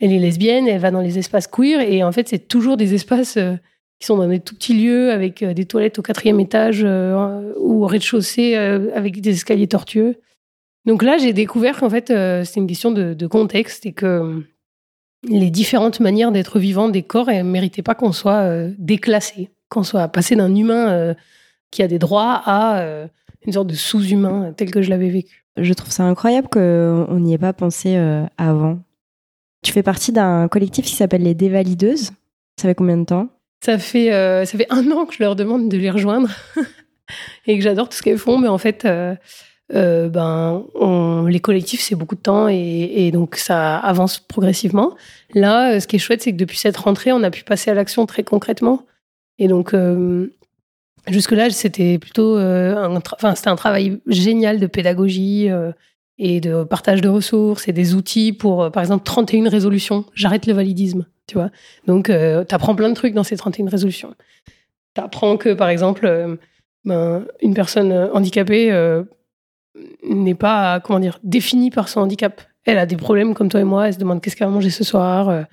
Elle 0.00 0.12
est 0.12 0.18
lesbienne, 0.18 0.68
elle 0.68 0.80
va 0.80 0.90
dans 0.90 1.00
les 1.00 1.18
espaces 1.18 1.46
queer, 1.46 1.80
et 1.80 2.02
en 2.02 2.12
fait, 2.12 2.28
c'est 2.28 2.48
toujours 2.48 2.76
des 2.76 2.94
espaces 2.94 3.36
euh, 3.36 3.54
qui 3.98 4.06
sont 4.06 4.16
dans 4.16 4.28
des 4.28 4.40
tout 4.40 4.54
petits 4.54 4.74
lieux, 4.74 5.10
avec 5.10 5.42
euh, 5.42 5.54
des 5.54 5.64
toilettes 5.64 5.98
au 5.98 6.02
quatrième 6.02 6.40
étage 6.40 6.82
euh, 6.84 7.52
ou 7.60 7.84
au 7.84 7.86
rez-de-chaussée, 7.86 8.56
avec 8.56 9.20
des 9.20 9.30
escaliers 9.30 9.68
tortueux. 9.68 10.16
Donc 10.86 11.02
là, 11.02 11.18
j'ai 11.18 11.32
découvert 11.32 11.80
qu'en 11.80 11.90
fait, 11.90 12.08
c'est 12.08 12.60
une 12.60 12.66
question 12.66 12.90
de, 12.92 13.26
contexte 13.26 13.86
et 13.86 13.92
que 13.92 14.44
les 15.28 15.50
différentes 15.50 16.00
manières 16.00 16.30
d'être 16.30 16.58
vivant 16.58 16.88
des 16.88 17.02
corps 17.02 17.28
ne 17.28 17.42
méritaient 17.42 17.82
pas 17.82 17.94
qu'on 17.94 18.12
soit 18.12 18.68
déclassé, 18.78 19.50
qu'on 19.68 19.82
soit 19.82 20.06
passé 20.08 20.36
d'un 20.36 20.54
humain 20.54 21.14
qui 21.72 21.82
a 21.82 21.88
des 21.88 21.98
droits 21.98 22.40
à 22.44 23.08
une 23.46 23.52
sorte 23.52 23.68
de 23.68 23.74
sous-humain 23.74 24.52
tel 24.56 24.70
que 24.70 24.82
je 24.82 24.90
l'avais 24.90 25.08
vécu. 25.08 25.46
Je 25.56 25.72
trouve 25.72 25.90
ça 25.90 26.02
incroyable 26.04 26.48
qu'on 26.48 27.18
n'y 27.18 27.32
ait 27.32 27.38
pas 27.38 27.52
pensé 27.52 27.96
euh, 27.96 28.24
avant. 28.36 28.80
Tu 29.62 29.72
fais 29.72 29.82
partie 29.82 30.12
d'un 30.12 30.48
collectif 30.48 30.84
qui 30.84 30.94
s'appelle 30.94 31.22
les 31.22 31.34
Dévalideuses. 31.34 32.10
Ça 32.60 32.68
fait 32.68 32.74
combien 32.74 32.98
de 32.98 33.04
temps? 33.04 33.28
Ça 33.64 33.78
fait, 33.78 34.12
euh, 34.12 34.44
ça 34.44 34.58
fait 34.58 34.66
un 34.70 34.90
an 34.90 35.06
que 35.06 35.14
je 35.14 35.22
leur 35.22 35.34
demande 35.34 35.68
de 35.70 35.76
les 35.78 35.90
rejoindre 35.90 36.28
et 37.46 37.56
que 37.56 37.64
j'adore 37.64 37.88
tout 37.88 37.96
ce 37.96 38.02
qu'elles 38.02 38.18
font, 38.18 38.38
mais 38.38 38.48
en 38.48 38.58
fait, 38.58 38.86
euh, 39.74 40.08
ben, 40.08 40.64
les 41.28 41.40
collectifs, 41.40 41.80
c'est 41.80 41.94
beaucoup 41.94 42.14
de 42.14 42.20
temps 42.20 42.48
et, 42.48 43.10
donc 43.12 43.36
ça 43.36 43.78
avance 43.78 44.18
progressivement. 44.18 44.94
Là, 45.34 45.80
ce 45.80 45.86
qui 45.86 45.96
est 45.96 45.98
chouette, 45.98 46.22
c'est 46.22 46.32
que 46.32 46.36
depuis 46.36 46.58
cette 46.58 46.76
rentrée, 46.76 47.12
on 47.12 47.22
a 47.22 47.30
pu 47.30 47.44
passer 47.44 47.70
à 47.70 47.74
l'action 47.74 48.06
très 48.06 48.22
concrètement. 48.22 48.82
Et 49.38 49.48
donc, 49.48 49.74
Jusque-là, 51.08 51.50
c'était 51.50 51.98
plutôt 51.98 52.36
euh, 52.36 52.74
un, 52.76 53.00
un 53.22 53.56
travail 53.56 54.00
génial 54.06 54.58
de 54.58 54.66
pédagogie 54.66 55.48
euh, 55.48 55.70
et 56.18 56.40
de 56.40 56.64
partage 56.64 57.00
de 57.00 57.08
ressources 57.08 57.68
et 57.68 57.72
des 57.72 57.94
outils 57.94 58.32
pour, 58.32 58.64
euh, 58.64 58.70
par 58.70 58.82
exemple, 58.82 59.04
31 59.04 59.48
résolutions. 59.48 60.04
J'arrête 60.14 60.46
le 60.46 60.52
validisme, 60.52 61.06
tu 61.28 61.34
vois. 61.34 61.50
Donc, 61.86 62.06
tu 62.06 62.54
apprends 62.54 62.74
plein 62.74 62.88
de 62.88 62.94
trucs 62.94 63.14
dans 63.14 63.22
ces 63.22 63.36
31 63.36 63.68
résolutions. 63.68 64.14
Tu 64.94 65.00
apprends 65.00 65.36
que, 65.36 65.54
par 65.54 65.68
exemple, 65.68 66.38
ben, 66.84 67.24
une 67.40 67.54
personne 67.54 67.92
handicapée 68.12 68.72
n'est 70.02 70.34
pas, 70.34 70.80
comment 70.80 71.00
dire, 71.00 71.18
définie 71.22 71.70
par 71.70 71.88
son 71.88 72.00
handicap. 72.00 72.42
Elle 72.64 72.78
a 72.78 72.86
des 72.86 72.96
problèmes 72.96 73.34
comme 73.34 73.48
toi 73.48 73.60
et 73.60 73.64
moi. 73.64 73.88
Elle 73.88 73.94
se 73.94 73.98
demande 73.98 74.20
qu'est-ce 74.20 74.36
qu'elle 74.36 74.48
va 74.48 74.52
manger 74.54 74.70
ce 74.70 74.84
soir. 74.84 75.46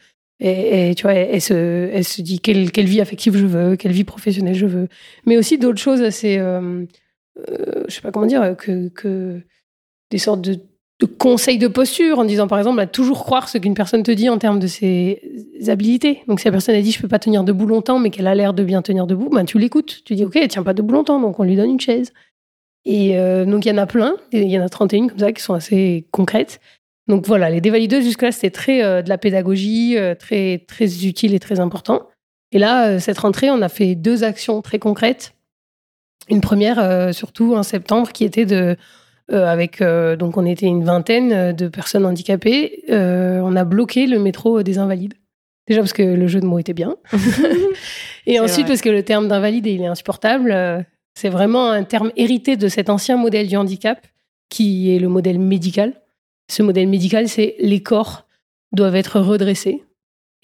Et, 0.46 0.94
tu 0.96 1.04
vois, 1.04 1.14
elle, 1.14 1.42
se, 1.42 2.22
dit 2.22 2.40
quelle, 2.40 2.68
vie 2.68 3.00
affective 3.00 3.38
je 3.38 3.46
veux, 3.46 3.76
quelle 3.78 3.94
vie 3.94 4.04
professionnelle 4.04 4.56
je 4.56 4.66
veux. 4.66 4.90
Mais 5.26 5.38
aussi 5.38 5.58
d'autres 5.58 5.80
choses 5.80 6.02
assez, 6.02 6.38
euh, 6.38 6.86
euh, 7.50 7.84
je 7.88 7.94
sais 7.94 8.02
pas 8.02 8.12
comment 8.12 8.26
dire, 8.26 8.56
que, 8.58 9.42
des 10.12 10.18
sortes 10.18 10.42
de, 10.42 10.60
de, 11.00 11.06
conseils 11.06 11.60
de 11.60 11.70
posture 11.70 12.20
en 12.20 12.26
disant 12.26 12.48
par 12.48 12.58
exemple 12.58 12.80
à 12.82 12.88
toujours 12.88 13.24
croire 13.24 13.48
ce 13.48 13.58
qu'une 13.58 13.74
personne 13.74 14.04
te 14.04 14.12
dit 14.12 14.28
en 14.28 14.38
termes 14.38 14.60
de 14.60 14.68
ses 14.68 15.22
habilités. 15.68 16.24
Donc 16.28 16.42
si 16.42 16.46
la 16.46 16.52
personne 16.52 16.76
a 16.76 16.82
dit 16.82 16.92
je 16.92 17.00
peux 17.00 17.08
pas 17.08 17.20
tenir 17.20 17.46
debout 17.46 17.66
longtemps 17.66 18.00
mais 18.00 18.10
qu'elle 18.10 18.28
a 18.28 18.36
l'air 18.36 18.54
de 18.54 18.64
bien 18.64 18.82
tenir 18.82 19.08
debout, 19.08 19.30
ben 19.30 19.46
tu 19.46 19.58
l'écoutes. 19.60 20.04
Tu 20.04 20.16
dis 20.16 20.26
ok, 20.26 20.36
elle 20.36 20.50
tient 20.50 20.64
pas 20.64 20.74
debout 20.74 20.94
longtemps 20.94 21.22
donc 21.22 21.40
on 21.40 21.44
lui 21.44 21.56
donne 21.56 21.70
une 21.70 21.80
chaise. 21.80 22.12
Et 22.86 23.18
euh, 23.18 23.46
donc 23.46 23.66
il 23.66 23.70
y 23.70 23.72
en 23.72 23.78
a 23.78 23.86
plein, 23.86 24.16
il 24.32 24.50
y 24.50 24.60
en 24.60 24.64
a 24.64 24.70
31 24.70 25.08
comme 25.08 25.20
ça 25.20 25.32
qui 25.32 25.42
sont 25.42 25.54
assez 25.54 26.06
concrètes. 26.12 26.60
Donc 27.08 27.28
voilà, 27.28 27.50
les 27.50 27.62
dévalideuses, 27.62 28.04
jusque-là, 28.06 28.32
c'était 28.32 28.50
très 28.50 28.84
euh, 28.84 29.02
de 29.02 29.10
la 29.10 29.18
pédagogie, 29.18 29.98
euh, 29.98 30.16
très, 30.16 30.64
très 30.68 31.06
utile 31.06 31.34
et 31.34 31.40
très 31.40 31.60
important. 31.60 32.08
Et 32.52 32.60
là, 32.60 32.88
euh, 32.88 33.00
cette 33.00 33.18
rentrée, 33.18 33.50
on 33.50 33.62
a 33.62 33.70
fait 33.70 33.96
deux 33.96 34.24
actions 34.24 34.62
très 34.62 34.80
concrètes. 34.80 35.34
Une 36.30 36.40
première, 36.40 37.14
surtout 37.14 37.54
en 37.54 37.64
septembre, 37.64 38.14
qui 38.14 38.24
était 38.24 38.46
de. 38.46 38.78
avec. 39.30 39.84
donc, 39.84 40.38
on 40.38 40.46
était 40.46 40.68
une 40.68 40.86
vingtaine 40.86 41.52
de 41.52 41.68
personnes 41.68 42.06
handicapées. 42.06 42.86
on 42.88 43.58
a 43.58 43.66
bloqué 43.66 44.08
le 44.08 44.20
métro 44.20 44.64
des 44.64 44.78
Invalides. 44.78 45.16
Déjà 45.68 45.82
parce 45.82 45.92
que 45.92 46.02
le 46.02 46.28
jeu 46.28 46.40
de 46.40 46.46
mots 46.46 46.60
était 46.60 46.72
bien. 46.72 46.96
et 48.26 48.40
ensuite, 48.40 48.68
parce 48.68 48.80
que 48.80 48.88
le 48.88 49.04
terme 49.04 49.28
d'invalide, 49.28 49.66
il 49.66 49.82
est 49.82 49.88
insupportable. 49.88 50.86
C'est 51.14 51.30
vraiment 51.30 51.70
un 51.70 51.84
terme 51.84 52.12
hérité 52.16 52.58
de 52.58 52.68
cet 52.68 52.90
ancien 52.90 53.18
modèle 53.18 53.48
du 53.48 53.56
handicap, 53.56 54.06
qui 54.50 54.96
est 54.96 55.00
le 55.00 55.10
modèle 55.10 55.40
médical 55.40 55.94
ce 56.50 56.64
modèle 56.64 56.88
médical, 56.88 57.28
c'est 57.28 57.56
les 57.60 57.82
corps 57.82 58.26
doivent 58.72 58.96
être 58.96 59.20
redressés 59.20 59.84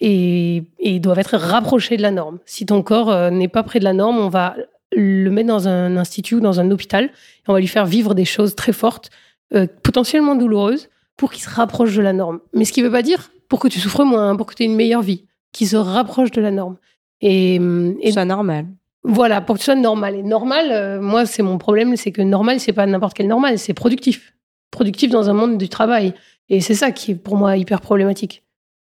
et, 0.00 0.64
doivent 1.00 1.18
être 1.18 1.36
rapprochés 1.36 1.96
de 1.96 2.02
la 2.02 2.10
norme. 2.10 2.38
Si 2.46 2.66
ton 2.66 2.82
corps 2.82 3.10
euh, 3.10 3.30
n'est 3.30 3.48
pas 3.48 3.62
près 3.62 3.78
de 3.78 3.84
la 3.84 3.92
norme, 3.92 4.18
on 4.18 4.28
va 4.28 4.56
le 4.92 5.30
mettre 5.30 5.48
dans 5.48 5.68
un 5.68 5.96
institut 5.96 6.36
ou 6.36 6.40
dans 6.40 6.58
un 6.58 6.70
hôpital 6.70 7.04
et 7.04 7.10
on 7.48 7.52
va 7.52 7.60
lui 7.60 7.68
faire 7.68 7.86
vivre 7.86 8.14
des 8.14 8.24
choses 8.24 8.54
très 8.54 8.72
fortes, 8.72 9.10
euh, 9.54 9.66
potentiellement 9.82 10.34
douloureuses, 10.34 10.88
pour 11.16 11.32
qu'il 11.32 11.42
se 11.42 11.50
rapproche 11.50 11.94
de 11.94 12.02
la 12.02 12.14
norme. 12.14 12.40
Mais 12.54 12.64
ce 12.64 12.72
qui 12.72 12.80
ne 12.80 12.86
veut 12.86 12.92
pas 12.92 13.02
dire 13.02 13.30
pour 13.48 13.60
que 13.60 13.68
tu 13.68 13.78
souffres 13.78 14.04
moins, 14.04 14.36
pour 14.36 14.46
que 14.46 14.54
tu 14.54 14.62
aies 14.62 14.66
une 14.66 14.76
meilleure 14.76 15.02
vie, 15.02 15.26
qu'il 15.52 15.68
se 15.68 15.76
rapproche 15.76 16.30
de 16.30 16.40
la 16.40 16.50
norme. 16.50 16.76
Et, 17.20 17.60
et 18.00 18.12
soit 18.12 18.24
normal. 18.24 18.66
Voilà, 19.02 19.40
pour 19.40 19.54
que 19.54 19.60
tu 19.60 19.64
sois 19.64 19.74
normal. 19.74 20.16
Et 20.16 20.22
normal, 20.22 20.68
euh, 20.70 21.00
moi, 21.00 21.26
c'est 21.26 21.42
mon 21.42 21.58
problème, 21.58 21.96
c'est 21.96 22.12
que 22.12 22.22
normal, 22.22 22.60
c'est 22.60 22.72
pas 22.72 22.86
n'importe 22.86 23.14
quel 23.14 23.28
normal, 23.28 23.58
c'est 23.58 23.74
productif 23.74 24.34
productif 24.70 25.10
dans 25.10 25.28
un 25.28 25.32
monde 25.32 25.58
du 25.58 25.68
travail. 25.68 26.14
Et 26.48 26.60
c'est 26.60 26.74
ça 26.74 26.92
qui 26.92 27.12
est 27.12 27.14
pour 27.16 27.36
moi 27.36 27.56
hyper 27.56 27.80
problématique. 27.80 28.44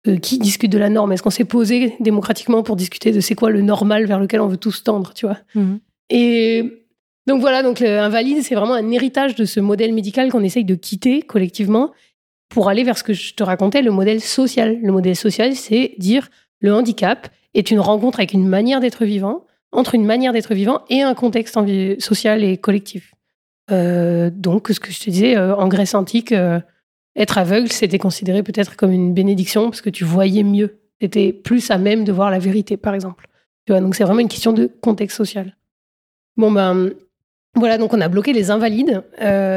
Euh, 0.06 0.16
qui 0.16 0.38
discute 0.38 0.70
de 0.70 0.78
la 0.78 0.90
norme? 0.90 1.12
Est-ce 1.12 1.22
qu'on 1.22 1.30
s'est 1.30 1.44
posé 1.44 1.94
démocratiquement 2.00 2.62
pour 2.62 2.76
discuter 2.76 3.12
de 3.12 3.20
c'est 3.20 3.34
quoi 3.34 3.50
le 3.50 3.62
normal 3.62 4.04
vers 4.04 4.18
lequel 4.18 4.40
on 4.40 4.48
veut 4.48 4.56
tous 4.56 4.82
tendre, 4.82 5.14
tu 5.14 5.26
vois? 5.26 5.38
Mhm. 5.54 5.78
Et 6.10 6.84
donc 7.26 7.40
voilà, 7.40 7.62
donc 7.62 7.80
invalide, 7.80 8.42
c'est 8.42 8.54
vraiment 8.54 8.74
un 8.74 8.90
héritage 8.90 9.34
de 9.34 9.44
ce 9.44 9.60
modèle 9.60 9.94
médical 9.94 10.30
qu'on 10.30 10.42
essaye 10.42 10.64
de 10.64 10.74
quitter 10.74 11.22
collectivement 11.22 11.92
pour 12.48 12.68
aller 12.68 12.82
vers 12.82 12.98
ce 12.98 13.04
que 13.04 13.12
je 13.12 13.34
te 13.34 13.42
racontais, 13.42 13.80
le 13.80 13.92
modèle 13.92 14.20
social. 14.20 14.78
Le 14.82 14.92
modèle 14.92 15.16
social, 15.16 15.54
c'est 15.54 15.94
dire 15.98 16.28
le 16.60 16.74
handicap 16.74 17.28
est 17.54 17.70
une 17.70 17.80
rencontre 17.80 18.18
avec 18.18 18.32
une 18.32 18.46
manière 18.46 18.80
d'être 18.80 19.04
vivant, 19.04 19.46
entre 19.72 19.94
une 19.94 20.04
manière 20.04 20.32
d'être 20.32 20.54
vivant 20.54 20.82
et 20.90 21.02
un 21.02 21.14
contexte 21.14 21.58
social 21.98 22.44
et 22.44 22.58
collectif. 22.58 23.14
Euh, 23.70 24.30
donc, 24.32 24.68
ce 24.68 24.78
que 24.78 24.92
je 24.92 25.00
te 25.00 25.10
disais, 25.10 25.36
euh, 25.36 25.56
en 25.56 25.68
Grèce 25.68 25.94
antique, 25.94 26.32
euh, 26.32 26.60
être 27.16 27.38
aveugle, 27.38 27.70
c'était 27.72 27.98
considéré 27.98 28.42
peut-être 28.42 28.76
comme 28.76 28.92
une 28.92 29.14
bénédiction 29.14 29.70
parce 29.70 29.80
que 29.80 29.90
tu 29.90 30.04
voyais 30.04 30.42
mieux. 30.42 30.78
Tu 31.00 31.06
étais 31.06 31.32
plus 31.32 31.70
à 31.70 31.78
même 31.78 32.04
de 32.04 32.12
voir 32.12 32.30
la 32.30 32.38
vérité, 32.38 32.76
par 32.76 32.94
exemple. 32.94 33.26
Donc 33.68 33.94
c'est 33.94 34.04
vraiment 34.04 34.20
une 34.20 34.28
question 34.28 34.52
de 34.52 34.70
contexte 34.80 35.16
social. 35.16 35.56
Bon, 36.36 36.50
ben, 36.50 36.90
Voilà, 37.54 37.78
donc 37.78 37.92
on 37.94 38.00
a 38.00 38.08
bloqué 38.08 38.32
les 38.32 38.50
invalides. 38.50 39.02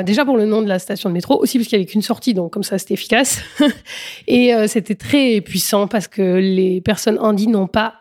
Déjà 0.05 0.25
pour 0.25 0.37
le 0.37 0.45
nom 0.45 0.61
de 0.61 0.67
la 0.67 0.79
station 0.79 1.09
de 1.09 1.13
métro, 1.13 1.41
aussi 1.41 1.57
parce 1.57 1.69
qu'il 1.69 1.79
n'y 1.79 1.83
avait 1.83 1.91
qu'une 1.91 2.01
sortie, 2.01 2.33
donc 2.33 2.53
comme 2.53 2.63
ça 2.63 2.77
c'était 2.77 2.93
efficace. 2.93 3.41
et 4.27 4.53
c'était 4.67 4.95
très 4.95 5.41
puissant 5.41 5.87
parce 5.87 6.07
que 6.07 6.21
les 6.21 6.81
personnes 6.81 7.17
handies 7.19 7.47
n'ont 7.47 7.67
pas 7.67 7.95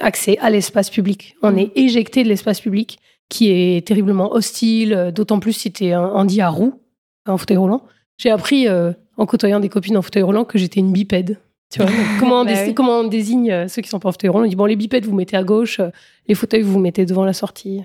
accès 0.00 0.38
à 0.38 0.50
l'espace 0.50 0.90
public. 0.90 1.36
On 1.42 1.56
est 1.56 1.70
éjecté 1.76 2.24
de 2.24 2.28
l'espace 2.28 2.60
public 2.60 2.98
qui 3.28 3.50
est 3.50 3.86
terriblement 3.86 4.32
hostile, 4.32 5.12
d'autant 5.14 5.40
plus 5.40 5.52
si 5.52 5.72
tu 5.72 5.86
es 5.86 5.92
un 5.92 6.04
handi 6.04 6.40
à 6.40 6.48
roue, 6.48 6.80
un 7.26 7.36
fauteuil 7.36 7.58
roulant. 7.58 7.82
J'ai 8.18 8.30
appris 8.30 8.66
en 8.68 9.26
côtoyant 9.26 9.60
des 9.60 9.68
copines 9.68 9.96
en 9.96 10.02
fauteuil 10.02 10.22
roulant 10.22 10.44
que 10.44 10.58
j'étais 10.58 10.80
une 10.80 10.92
bipède. 10.92 11.38
Tu 11.70 11.82
vois, 11.82 11.90
comment, 12.18 12.40
on 12.40 12.44
bah 12.46 12.72
comment 12.74 13.00
on 13.00 13.04
désigne 13.04 13.68
ceux 13.68 13.82
qui 13.82 13.88
sont 13.88 13.98
pas 13.98 14.08
en 14.08 14.12
fauteuil 14.12 14.30
roulant? 14.30 14.44
On 14.44 14.48
dit 14.48 14.56
bon, 14.56 14.66
les 14.66 14.76
bipèdes, 14.76 15.06
vous 15.06 15.14
mettez 15.14 15.36
à 15.36 15.42
gauche, 15.42 15.80
les 16.26 16.34
fauteuils, 16.34 16.62
vous 16.62 16.78
mettez 16.78 17.04
devant 17.04 17.24
la 17.24 17.32
sortie. 17.34 17.82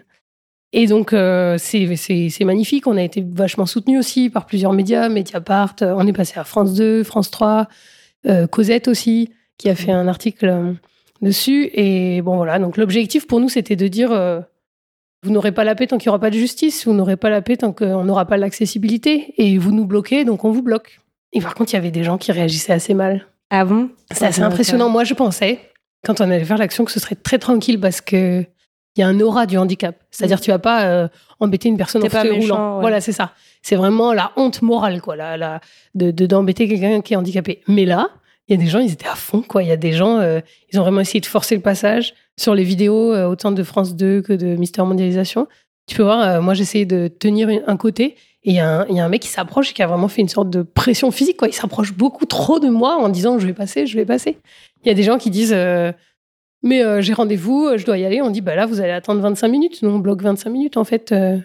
Et 0.74 0.86
donc, 0.86 1.14
euh, 1.14 1.58
c'est 1.58 2.44
magnifique. 2.44 2.88
On 2.88 2.98
a 2.98 3.04
été 3.04 3.24
vachement 3.26 3.66
soutenu 3.66 3.98
aussi 3.98 4.30
par 4.30 4.46
plusieurs 4.46 4.74
médias, 4.74 5.10
Mediapart, 5.10 5.76
euh, 5.82 5.94
on 5.96 6.06
est 6.06 6.14
passé 6.14 6.40
à 6.40 6.44
France 6.44 6.74
2, 6.74 7.04
France 7.04 7.32
3, 7.32 7.68
euh, 8.28 8.48
Cosette 8.48 8.88
aussi, 8.88 9.30
qui 9.58 9.70
a 9.70 9.76
fait 9.76 9.92
un 9.92 10.08
article 10.08 10.76
dessus. 11.22 11.70
Et 11.74 12.22
bon, 12.22 12.38
voilà. 12.38 12.60
Donc, 12.60 12.78
l'objectif 12.78 13.28
pour 13.28 13.40
nous, 13.40 13.50
c'était 13.50 13.76
de 13.76 13.88
dire 13.88 14.44
vous 15.24 15.32
n'aurez 15.32 15.52
pas 15.52 15.64
la 15.64 15.76
paix 15.76 15.88
tant 15.88 15.98
qu'il 15.98 16.10
n'y 16.10 16.12
aura 16.12 16.20
pas 16.20 16.30
de 16.30 16.38
justice, 16.38 16.86
vous 16.86 16.94
n'aurez 16.94 17.18
pas 17.18 17.30
la 17.30 17.42
paix 17.42 17.58
tant 17.58 17.74
qu'on 17.74 18.04
n'aura 18.04 18.26
pas 18.26 18.38
l'accessibilité, 18.38 19.34
et 19.38 19.58
vous 19.58 19.72
nous 19.72 19.86
bloquez, 19.86 20.26
donc 20.26 20.46
on 20.46 20.52
vous 20.52 20.62
bloque. 20.62 21.00
Et 21.34 21.42
par 21.42 21.56
contre, 21.56 21.74
il 21.74 21.76
y 21.76 21.80
avait 21.80 21.92
des 21.92 22.04
gens 22.04 22.18
qui 22.18 22.32
réagissaient 22.32 22.74
assez 22.74 22.94
mal. 22.94 23.28
Ah 23.50 23.66
bon? 23.66 23.90
C'est 24.12 24.26
assez 24.26 24.42
impressionnant. 24.42 24.90
Moi, 24.90 25.04
je 25.04 25.14
pensais, 25.14 25.60
quand 26.06 26.22
on 26.22 26.26
allait 26.26 26.46
faire 26.46 26.58
l'action, 26.58 26.86
que 26.86 26.92
ce 26.92 27.00
serait 27.00 27.16
très 27.16 27.40
tranquille 27.40 27.80
parce 27.80 28.02
que 28.02 28.46
il 28.96 29.02
y 29.02 29.04
a 29.04 29.08
un 29.08 29.20
aura 29.20 29.46
du 29.46 29.58
handicap. 29.60 29.96
C'est-à-dire, 30.10 30.38
mm. 30.38 30.42
tu 30.42 30.52
vas 30.52 30.60
pas 30.60 30.86
euh, 30.86 31.08
embêter 31.40 31.70
une 31.70 31.78
personne 31.78 32.04
en 32.04 32.10
fauteuil 32.10 32.40
roulant. 32.40 32.80
Voilà, 32.80 33.00
c'est 33.00 33.12
ça. 33.12 33.34
C'est 33.62 33.76
vraiment 33.76 34.12
la 34.12 34.32
honte 34.38 34.64
morale, 34.64 35.02
quoi, 35.02 35.16
la, 35.16 35.38
la, 35.38 35.62
de 35.94 36.26
d'embêter 36.26 36.68
quelqu'un 36.68 37.02
qui 37.02 37.14
est 37.14 37.18
handicapé. 37.18 37.62
Mais 37.68 37.86
là, 37.86 38.10
il 38.48 38.56
y 38.56 38.60
a 38.60 38.64
des 38.64 38.70
gens, 38.70 38.80
ils 38.80 38.92
étaient 38.92 39.08
à 39.08 39.16
fond, 39.16 39.42
quoi. 39.42 39.64
Il 39.64 39.70
y 39.70 39.72
a 39.72 39.78
des 39.78 39.94
gens, 39.94 40.20
euh, 40.20 40.40
ils 40.72 40.80
ont 40.80 40.84
vraiment 40.84 41.02
essayé 41.02 41.20
de 41.20 41.26
forcer 41.26 41.56
le 41.56 41.62
passage 41.62 42.14
sur 42.40 42.56
les 42.56 42.64
vidéos, 42.64 43.14
euh, 43.14 43.28
autant 43.28 43.52
de 43.52 43.64
France 43.64 43.96
2 43.96 44.22
que 44.22 44.34
de 44.34 44.56
Mister 44.56 44.84
Mondialisation. 44.84 45.48
Tu 45.88 45.96
peux 45.96 46.04
voir, 46.04 46.42
moi, 46.42 46.54
j'essayais 46.54 46.86
de 46.86 47.08
tenir 47.08 47.50
un 47.66 47.78
côté. 47.78 48.16
Et 48.44 48.52
il 48.52 48.56
y, 48.56 48.60
a 48.60 48.86
un 48.90 49.10
mec 49.10 49.22
qui 49.22 49.30
s'approche 49.30 49.72
et 49.72 49.74
qui 49.74 49.82
a 49.82 49.88
vraiment 49.88 50.08
fait 50.08 50.22
une 50.22 50.30
sorte 50.30 50.50
de 50.50 50.62
pression 50.62 51.12
physique. 51.12 51.38
Quoi. 51.38 51.48
Il 51.48 51.54
s'approche 51.54 51.94
beaucoup 51.94 52.26
trop 52.26 52.60
de 52.60 52.70
moi 52.70 52.96
en 52.98 53.10
disant 53.10 53.40
je 53.40 53.48
vais 53.48 53.54
passer, 53.54 53.88
je 53.88 53.98
vais 53.98 54.06
passer. 54.06 54.38
Il 54.84 54.88
y 54.88 54.92
a 54.92 54.94
des 54.94 55.04
gens 55.04 55.18
qui 55.18 55.30
disent 55.30 55.56
mais 56.64 56.84
euh, 56.84 57.02
j'ai 57.02 57.14
rendez-vous, 57.14 57.68
euh, 57.68 57.78
je 57.78 57.86
dois 57.86 57.98
y 57.98 58.06
aller. 58.06 58.22
On 58.22 58.30
dit, 58.30 58.42
bah 58.42 58.56
là, 58.56 58.66
vous 58.66 58.82
allez 58.82 58.92
attendre 58.92 59.22
25 59.22 59.48
minutes. 59.48 59.82
Nous, 59.82 59.90
on 59.90 60.00
bloque 60.00 60.22
25 60.22 60.50
minutes. 60.50 60.78
En 60.78 60.84
fait, 60.84 61.12
euh, 61.12 61.38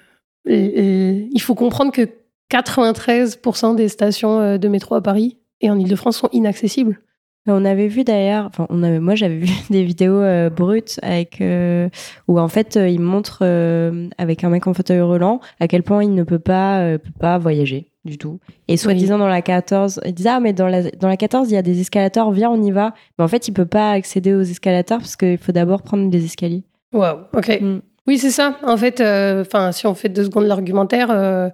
il 0.46 1.40
faut 1.40 1.54
comprendre 1.54 1.92
que 1.92 2.08
93% 2.50 3.74
des 3.74 3.88
stations 3.88 4.58
de 4.58 4.68
métro 4.68 4.94
à 4.94 5.02
Paris 5.02 5.38
et 5.62 5.70
en 5.70 5.78
Ile-de-France 5.78 6.18
sont 6.18 6.28
inaccessibles. 6.32 7.00
On 7.48 7.64
avait 7.64 7.88
vu 7.88 8.04
d'ailleurs, 8.04 8.46
enfin, 8.46 8.66
on 8.70 8.84
avait, 8.84 9.00
moi 9.00 9.16
j'avais 9.16 9.38
vu 9.38 9.50
des 9.70 9.82
vidéos 9.82 10.22
brutes 10.50 11.00
avec 11.02 11.42
où 12.28 12.38
en 12.38 12.48
fait 12.48 12.76
il 12.76 13.00
montre 13.00 13.42
avec 14.16 14.44
un 14.44 14.50
mec 14.50 14.66
en 14.66 14.74
fauteuil 14.74 15.00
roulant 15.00 15.40
à 15.58 15.66
quel 15.66 15.82
point 15.82 16.04
il 16.04 16.14
ne 16.14 16.22
peut 16.22 16.38
pas 16.38 16.98
peut 16.98 17.18
pas 17.18 17.38
voyager 17.38 17.92
du 18.04 18.18
tout. 18.18 18.40
Et 18.68 18.76
soi-disant 18.76 19.18
dans 19.18 19.28
la 19.28 19.42
14, 19.42 20.00
il 20.04 20.14
disait 20.14 20.30
ah 20.30 20.40
mais 20.40 20.52
dans 20.52 20.66
la 20.66 20.90
dans 20.90 21.08
la 21.08 21.16
14 21.16 21.50
il 21.50 21.54
y 21.54 21.56
a 21.56 21.62
des 21.62 21.80
escalators, 21.80 22.32
viens 22.32 22.50
on 22.50 22.62
y 22.62 22.70
va. 22.70 22.94
Mais 23.18 23.24
en 23.24 23.28
fait 23.28 23.48
il 23.48 23.52
peut 23.52 23.66
pas 23.66 23.92
accéder 23.92 24.34
aux 24.34 24.42
escalators 24.42 24.98
parce 24.98 25.16
qu'il 25.16 25.38
faut 25.38 25.52
d'abord 25.52 25.82
prendre 25.82 26.10
des 26.10 26.24
escaliers. 26.24 26.64
Waouh, 26.92 27.20
ok. 27.34 27.60
Mm. 27.60 27.80
Oui 28.08 28.18
c'est 28.18 28.30
ça. 28.30 28.58
En 28.64 28.76
fait, 28.76 29.00
euh, 29.00 29.42
enfin 29.42 29.72
si 29.72 29.86
on 29.86 29.94
fait 29.94 30.08
deux 30.08 30.24
secondes 30.24 30.46
l'argumentaire, 30.46 31.10
euh, 31.10 31.48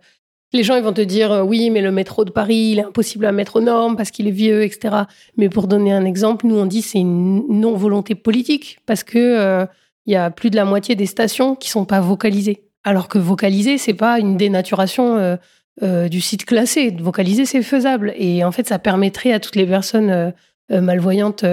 les 0.52 0.62
gens 0.62 0.76
ils 0.76 0.82
vont 0.82 0.92
te 0.92 1.00
dire 1.00 1.32
euh, 1.32 1.42
oui 1.42 1.70
mais 1.70 1.80
le 1.80 1.90
métro 1.90 2.24
de 2.24 2.30
Paris 2.30 2.70
il 2.72 2.78
est 2.78 2.84
impossible 2.84 3.26
à 3.26 3.32
mettre 3.32 3.56
aux 3.56 3.61
normes 3.61 3.96
parce 3.96 4.11
qu'il 4.11 4.26
est 4.28 4.32
vieux 4.32 4.62
etc. 4.62 4.94
Mais 5.37 5.48
pour 5.48 5.66
donner 5.66 5.92
un 5.92 6.04
exemple, 6.04 6.46
nous 6.46 6.58
on 6.58 6.66
dit 6.66 6.82
c'est 6.82 6.98
une 6.98 7.44
non 7.48 7.74
volonté 7.74 8.14
politique 8.14 8.78
parce 8.87 9.04
que 9.04 9.66
il 10.06 10.12
y 10.12 10.16
a 10.16 10.30
plus 10.30 10.48
de 10.48 10.56
la 10.56 10.64
moitié 10.64 10.94
des 10.94 11.04
stations 11.04 11.54
qui 11.54 11.68
sont 11.68 11.84
pas 11.84 12.00
vocalisées. 12.00 12.62
Alors 12.82 13.08
que 13.08 13.18
vocaliser 13.18 13.76
c'est 13.76 13.94
pas 13.94 14.18
une 14.18 14.37
dénaturation 14.37 15.37
euh, 15.82 16.08
du 16.08 16.20
site 16.20 16.44
classé. 16.44 16.90
Vocaliser, 16.98 17.44
c'est 17.44 17.62
faisable. 17.62 18.12
Et 18.16 18.42
en 18.42 18.50
fait, 18.50 18.66
ça 18.66 18.80
permettrait 18.80 19.32
à 19.32 19.38
toutes 19.38 19.54
les 19.54 19.66
personnes 19.66 20.11
euh, 20.11 20.30
euh, 20.72 20.80
malvoyantes 20.80 21.44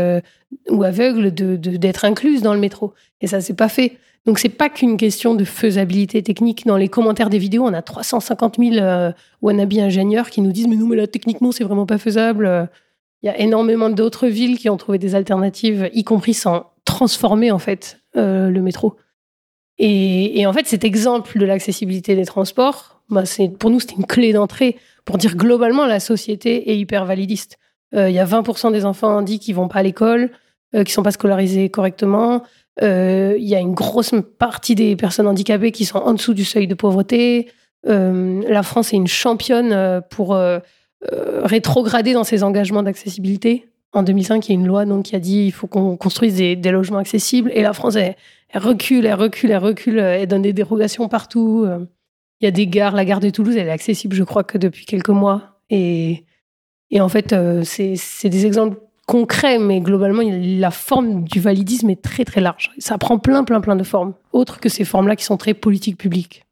ou 0.69 0.83
aveugles 0.83 1.31
d'être 1.31 2.05
incluses 2.05 2.41
dans 2.41 2.53
le 2.53 2.59
métro. 2.59 2.93
Et 3.21 3.27
ça, 3.27 3.41
c'est 3.41 3.53
pas 3.55 3.69
fait. 3.69 3.97
Donc, 4.25 4.39
c'est 4.39 4.49
pas 4.49 4.69
qu'une 4.69 4.97
question 4.97 5.35
de 5.35 5.43
faisabilité 5.43 6.23
technique. 6.23 6.65
Dans 6.65 6.77
les 6.77 6.87
commentaires 6.87 7.29
des 7.29 7.37
vidéos, 7.37 7.63
on 7.63 7.73
a 7.73 7.81
350 7.81 8.57
000 8.57 9.11
wannabe 9.41 9.73
ingénieurs 9.73 10.29
qui 10.29 10.41
nous 10.41 10.51
disent 10.51 10.67
Mais 10.67 10.75
non, 10.75 10.87
mais 10.87 10.95
là, 10.95 11.07
techniquement, 11.07 11.51
c'est 11.51 11.63
vraiment 11.63 11.85
pas 11.85 11.99
faisable. 11.99 12.69
Il 13.21 13.27
y 13.27 13.29
a 13.29 13.39
énormément 13.39 13.89
d'autres 13.89 14.27
villes 14.27 14.57
qui 14.57 14.69
ont 14.69 14.77
trouvé 14.77 14.97
des 14.97 15.13
alternatives, 15.13 15.89
y 15.93 16.03
compris 16.03 16.33
sans 16.33 16.71
transformer, 16.85 17.51
en 17.51 17.59
fait, 17.59 17.99
le 18.15 18.59
métro. 18.61 18.95
Et, 19.77 20.45
en 20.47 20.53
fait, 20.53 20.67
cet 20.67 20.83
exemple 20.83 21.37
de 21.37 21.45
l'accessibilité 21.45 22.15
des 22.15 22.25
transports, 22.25 23.01
bah, 23.09 23.23
pour 23.59 23.69
nous, 23.69 23.79
c'était 23.79 23.95
une 23.95 24.05
clé 24.05 24.33
d'entrée 24.33 24.77
pour 25.03 25.17
dire 25.17 25.35
globalement 25.35 25.85
la 25.85 25.99
société 25.99 26.71
est 26.71 26.77
hyper 26.77 27.05
validiste. 27.05 27.57
Euh, 27.93 28.09
il 28.09 28.15
y 28.15 28.19
a 28.19 28.25
20% 28.25 28.71
des 28.71 28.85
enfants 28.85 29.21
dit 29.21 29.39
qui 29.39 29.53
vont 29.53 29.67
pas 29.67 29.79
à 29.79 29.83
l'école, 29.83 30.31
euh, 30.73 30.83
qui 30.83 30.91
sont 30.91 31.03
pas 31.03 31.11
scolarisés 31.11 31.69
correctement. 31.69 32.43
Euh, 32.81 33.35
il 33.37 33.45
y 33.45 33.55
a 33.55 33.59
une 33.59 33.73
grosse 33.73 34.13
partie 34.37 34.75
des 34.75 34.95
personnes 34.95 35.27
handicapées 35.27 35.71
qui 35.71 35.85
sont 35.85 35.97
en 35.97 36.13
dessous 36.13 36.33
du 36.33 36.43
seuil 36.43 36.67
de 36.67 36.75
pauvreté. 36.75 37.49
la 37.83 38.63
France 38.63 38.93
est 38.93 38.97
une 38.97 39.07
championne 39.07 40.01
pour 40.09 40.37
rétrograder 41.43 42.13
dans 42.13 42.23
ses 42.23 42.43
engagements 42.43 42.83
d'accessibilité. 42.83 43.67
En 43.93 44.03
2005, 44.03 44.47
il 44.47 44.51
y 44.51 44.57
a 44.57 44.59
une 44.59 44.67
loi 44.67 44.85
donc, 44.85 45.05
qui 45.05 45.15
a 45.15 45.19
dit 45.19 45.43
qu'il 45.43 45.51
faut 45.53 45.67
qu'on 45.67 45.95
construise 45.95 46.35
des, 46.35 46.71
logements 46.71 46.97
accessibles. 46.97 47.51
Et 47.53 47.61
la 47.61 47.73
France, 47.73 47.95
elle, 47.95 48.15
recule, 48.53 49.05
elle 49.05 49.13
recule, 49.13 49.51
elle 49.51 49.57
recule, 49.57 49.99
elle 49.99 50.27
donne 50.27 50.41
des 50.41 50.51
dérogations 50.51 51.07
partout. 51.07 51.65
Il 52.41 52.45
y 52.45 52.47
a 52.47 52.51
des 52.51 52.67
gares, 52.67 52.95
la 52.95 53.05
gare 53.05 53.19
de 53.19 53.29
Toulouse, 53.29 53.55
elle 53.55 53.67
est 53.67 53.71
accessible, 53.71 54.15
je 54.15 54.23
crois, 54.23 54.43
que 54.43 54.57
depuis 54.57 54.85
quelques 54.85 55.09
mois. 55.09 55.59
Et, 55.69 56.25
en 56.99 57.09
fait, 57.09 57.33
euh, 57.33 57.63
c'est 57.63 58.29
des 58.29 58.45
exemples 58.45 58.77
concrets, 59.05 59.59
mais 59.59 59.79
globalement, 59.81 60.23
la 60.23 60.71
forme 60.71 61.23
du 61.23 61.39
validisme 61.39 61.89
est 61.89 62.01
très 62.01 62.25
très 62.25 62.41
large. 62.41 62.71
Ça 62.77 62.97
prend 62.97 63.19
plein, 63.19 63.43
plein, 63.43 63.61
plein 63.61 63.75
de 63.75 63.83
formes, 63.83 64.13
autres 64.33 64.59
que 64.59 64.69
ces 64.69 64.83
formes-là 64.83 65.15
qui 65.15 65.25
sont 65.25 65.37
très 65.37 65.53
politiques 65.53 65.97
publiques. 65.97 66.45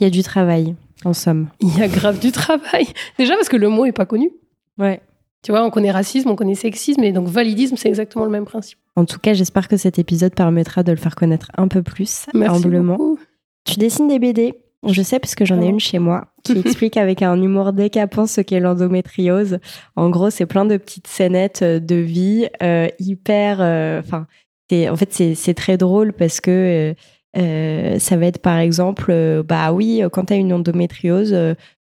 Il 0.00 0.04
y 0.04 0.06
a 0.06 0.10
du 0.10 0.22
travail, 0.22 0.74
en 1.04 1.12
somme. 1.12 1.48
Il 1.60 1.76
y 1.76 1.82
a 1.82 1.88
grave 1.88 2.18
du 2.18 2.32
travail. 2.32 2.86
Déjà 3.18 3.34
parce 3.34 3.48
que 3.48 3.56
le 3.56 3.68
mot 3.68 3.84
est 3.84 3.92
pas 3.92 4.06
connu. 4.06 4.30
Ouais. 4.78 5.00
Tu 5.42 5.52
vois, 5.52 5.64
on 5.64 5.70
connaît 5.70 5.90
racisme, 5.90 6.30
on 6.30 6.36
connaît 6.36 6.54
sexisme, 6.54 7.04
et 7.04 7.12
donc 7.12 7.28
validisme, 7.28 7.76
c'est 7.76 7.88
exactement 7.88 8.24
le 8.24 8.30
même 8.30 8.46
principe. 8.46 8.78
En 8.96 9.04
tout 9.04 9.18
cas, 9.18 9.34
j'espère 9.34 9.68
que 9.68 9.76
cet 9.76 9.98
épisode 9.98 10.34
permettra 10.34 10.82
de 10.82 10.90
le 10.90 10.96
faire 10.96 11.14
connaître 11.14 11.50
un 11.56 11.68
peu 11.68 11.82
plus, 11.82 12.26
Merci 12.32 12.56
humblement. 12.56 12.96
Beaucoup. 12.96 13.18
Tu 13.64 13.78
dessines 13.78 14.08
des 14.08 14.18
BD 14.18 14.54
je 14.88 15.02
sais 15.02 15.18
parce 15.18 15.34
que 15.34 15.44
j'en 15.44 15.60
ai 15.60 15.66
une 15.66 15.80
chez 15.80 15.98
moi 15.98 16.26
qui 16.42 16.58
explique 16.64 16.96
avec 16.96 17.22
un 17.22 17.40
humour 17.40 17.72
décapant 17.72 18.26
ce 18.26 18.40
qu'est 18.40 18.60
l'endométriose. 18.60 19.58
En 19.96 20.10
gros, 20.10 20.30
c'est 20.30 20.46
plein 20.46 20.64
de 20.64 20.76
petites 20.76 21.06
scénettes 21.06 21.62
euh, 21.62 21.80
de 21.80 21.96
vie 21.96 22.48
euh, 22.62 22.88
hyper. 22.98 23.58
Euh, 23.60 24.00
enfin, 24.00 24.26
en 24.72 24.96
fait 24.96 25.12
c'est 25.12 25.54
très 25.54 25.76
drôle 25.76 26.12
parce 26.12 26.40
que 26.40 26.94
ça 27.36 28.16
va 28.16 28.26
être 28.26 28.40
par 28.40 28.58
exemple, 28.58 29.42
bah 29.46 29.72
oui, 29.72 30.02
quand 30.12 30.26
tu 30.26 30.32
as 30.32 30.36
une 30.36 30.52
endométriose, 30.52 31.36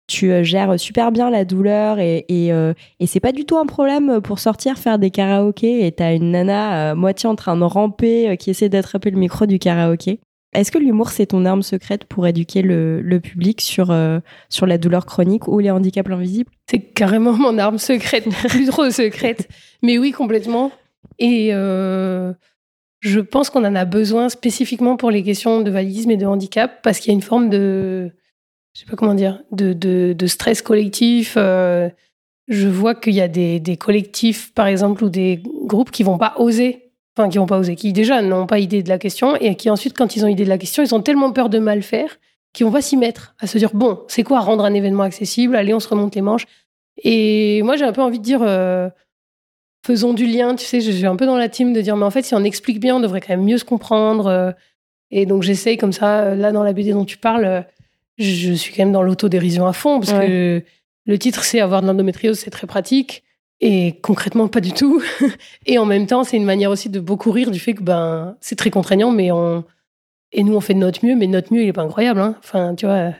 tu 0.08 0.44
gères 0.44 0.80
super 0.80 1.12
bien 1.12 1.32
la 1.32 1.44
douleur 1.44 2.00
et, 2.00 2.26
et, 2.28 2.50
et 2.50 3.08
c'est 3.08 3.20
pas 3.20 3.32
du 3.32 3.46
tout 3.46 3.58
un 3.58 3.66
problème 3.66 4.22
pour 4.22 4.38
sortir 4.38 4.78
faire 4.78 5.00
des 5.00 5.10
karaokés 5.10 5.88
et 5.88 5.92
tu 5.92 6.04
as 6.04 6.14
une 6.14 6.32
nana 6.32 6.94
moitié 6.94 7.28
en 7.28 7.36
train 7.36 7.58
de 7.58 7.64
ramper 7.64 8.38
qui 8.38 8.52
essaie 8.52 8.70
d'attraper 8.70 9.10
le 9.10 9.18
micro 9.18 9.48
du 9.48 9.58
karaoké. 9.58 10.20
Est-ce 10.54 10.72
que 10.72 10.78
l'humour, 10.78 11.10
c'est 11.10 11.28
ton 11.28 11.46
arme 11.46 11.64
secrète 11.64 12.06
pour 12.06 12.28
éduquer 12.28 12.62
le, 12.62 13.20
public 13.20 13.62
sur, 13.62 13.92
euh, 13.92 14.20
sur 14.50 14.66
la 14.66 14.78
douleur 14.78 15.06
chronique 15.06 15.48
ou 15.48 15.60
les 15.60 15.72
handicaps 15.72 16.10
invisibles? 16.10 16.52
C'est 16.70 16.80
carrément 16.80 17.34
mon 17.34 17.58
arme 17.58 17.78
secrète, 17.78 18.28
plus 18.50 18.68
trop 18.68 18.90
secrète. 18.90 19.48
Mais 19.82 19.98
oui, 19.98 20.12
complètement. 20.12 20.72
Et 21.20 21.50
euh, 21.54 22.34
je 23.00 23.20
pense 23.20 23.50
qu'on 23.50 23.66
en 23.66 23.76
a 23.76 23.86
besoin 23.86 24.30
spécifiquement 24.30 24.96
pour 24.96 25.12
les 25.12 25.24
questions 25.24 25.62
de 25.62 25.72
validisme 25.72 26.12
et 26.12 26.18
de 26.18 26.26
handicap, 26.26 26.82
parce 26.84 27.00
qu'il 27.00 27.12
y 27.12 27.16
a 27.16 27.16
une 27.16 27.22
forme 27.22 27.50
de, 27.50 28.12
je 28.74 28.82
sais 28.82 28.86
pas 28.86 28.96
comment 28.96 29.16
dire, 29.16 29.42
de, 29.52 29.74
de, 29.74 30.28
stress 30.28 30.62
collectif. 30.62 31.34
Euh, 31.38 31.90
je 32.48 32.68
vois 32.68 32.94
qu'il 32.94 33.14
y 33.14 33.22
a 33.22 33.28
des, 33.28 33.60
des 33.60 33.78
collectifs, 33.78 34.54
par 34.54 34.68
exemple, 34.68 35.04
ou 35.04 35.10
des 35.10 35.42
groupes 35.66 35.92
qui 35.92 36.04
vont 36.04 36.18
pas 36.18 36.36
oser 36.38 36.83
enfin 37.16 37.30
qui 37.30 37.38
n'ont 37.38 37.46
pas 37.46 37.60
osé, 37.60 37.76
qui 37.76 37.94
déjà 37.94 38.22
n'ont 38.22 38.48
pas 38.48 38.60
idée 38.60 38.84
de 38.84 38.90
la 38.90 38.98
question 38.98 39.36
et 39.36 39.56
qui 39.56 39.70
ensuite, 39.70 39.96
quand 39.96 40.16
ils 40.16 40.26
ont 40.26 40.28
idée 40.28 40.44
de 40.44 40.50
la 40.50 40.58
question, 40.58 40.84
ils 40.84 40.96
ont 40.96 41.02
tellement 41.02 41.32
peur 41.32 41.50
de 41.50 41.60
mal 41.60 41.84
faire 41.84 42.18
qu'ils 42.54 42.66
vont 42.66 42.72
pas 42.72 42.82
s'y 42.82 42.98
mettre, 42.98 43.36
à 43.40 43.48
se 43.48 43.58
dire 43.58 43.72
bon, 43.74 44.02
c'est 44.08 44.24
quoi 44.24 44.40
rendre 44.40 44.64
un 44.64 44.74
événement 44.74 45.04
accessible? 45.04 45.56
Allez, 45.56 45.74
on 45.74 45.80
se 45.80 45.88
remonte 45.88 46.16
les 46.16 46.22
manches. 46.22 46.46
Et 47.04 47.62
moi, 47.64 47.76
j'ai 47.78 47.86
un 47.86 47.92
peu 47.92 48.02
envie 48.02 48.20
de 48.20 48.24
dire 48.24 48.42
euh, 48.44 48.90
faisons 49.86 50.14
du 50.14 50.28
lien. 50.28 50.56
Tu 50.56 50.66
sais, 50.66 50.80
je 50.80 50.92
suis 50.92 51.08
un 51.08 51.16
peu 51.16 51.26
dans 51.26 51.38
la 51.38 51.50
team 51.50 51.74
de 51.74 51.82
dire 51.82 51.98
mais 51.98 52.06
en 52.06 52.12
fait, 52.12 52.22
si 52.24 52.36
on 52.36 52.44
explique 52.44 52.80
bien, 52.80 52.96
on 52.96 53.00
devrait 53.00 53.22
quand 53.22 53.34
même 53.34 53.44
mieux 53.44 53.58
se 53.58 53.66
comprendre. 53.66 54.28
Euh. 54.28 54.52
Et 55.10 55.26
donc 55.26 55.44
j'essaye 55.44 55.78
comme 55.78 55.94
ça, 55.94 56.34
là 56.34 56.52
dans 56.52 56.64
la 56.64 56.74
BD 56.74 56.92
dont 56.92 57.06
tu 57.06 57.18
parles, 57.18 57.66
je 58.18 58.54
suis 58.54 58.74
quand 58.74 58.82
même 58.82 58.92
dans 58.92 59.04
l'autodérision 59.04 59.68
à 59.68 59.74
fond, 59.74 60.00
parce 60.00 60.12
que 60.12 60.64
le 61.06 61.20
titre 61.20 61.44
c'est 61.44 61.60
avoir 61.60 61.84
de 61.84 61.88
l'endométriose, 61.88 62.40
c'est 62.40 62.50
très 62.50 62.66
pratique. 62.66 63.24
Et 63.66 63.98
concrètement, 64.02 64.50
pas 64.50 64.60
du 64.60 64.74
tout. 64.74 65.02
et 65.66 65.78
en 65.78 65.86
même 65.86 66.06
temps, 66.06 66.26
c'est 66.26 66.36
une 66.36 66.44
manière 66.44 66.70
aussi 66.70 66.90
de 66.90 67.00
beaucoup 67.00 67.32
rire 67.32 67.50
du 67.50 67.60
fait 67.60 67.74
que 67.74 67.82
ben, 67.82 68.36
c'est 68.42 68.58
très 68.58 68.70
contraignant, 68.70 69.12
mais 69.12 69.32
on. 69.32 69.64
Et 70.34 70.44
nous, 70.44 70.54
on 70.54 70.60
fait 70.60 70.74
de 70.74 70.80
notre 70.80 71.06
mieux, 71.06 71.16
mais 71.16 71.28
notre 71.28 71.54
mieux, 71.54 71.64
il 71.64 71.70
est 71.70 71.74
pas 71.74 71.84
incroyable. 71.84 72.20
Hein. 72.20 72.36
Enfin, 72.40 72.76
tu 72.76 72.86
vois. 72.86 73.12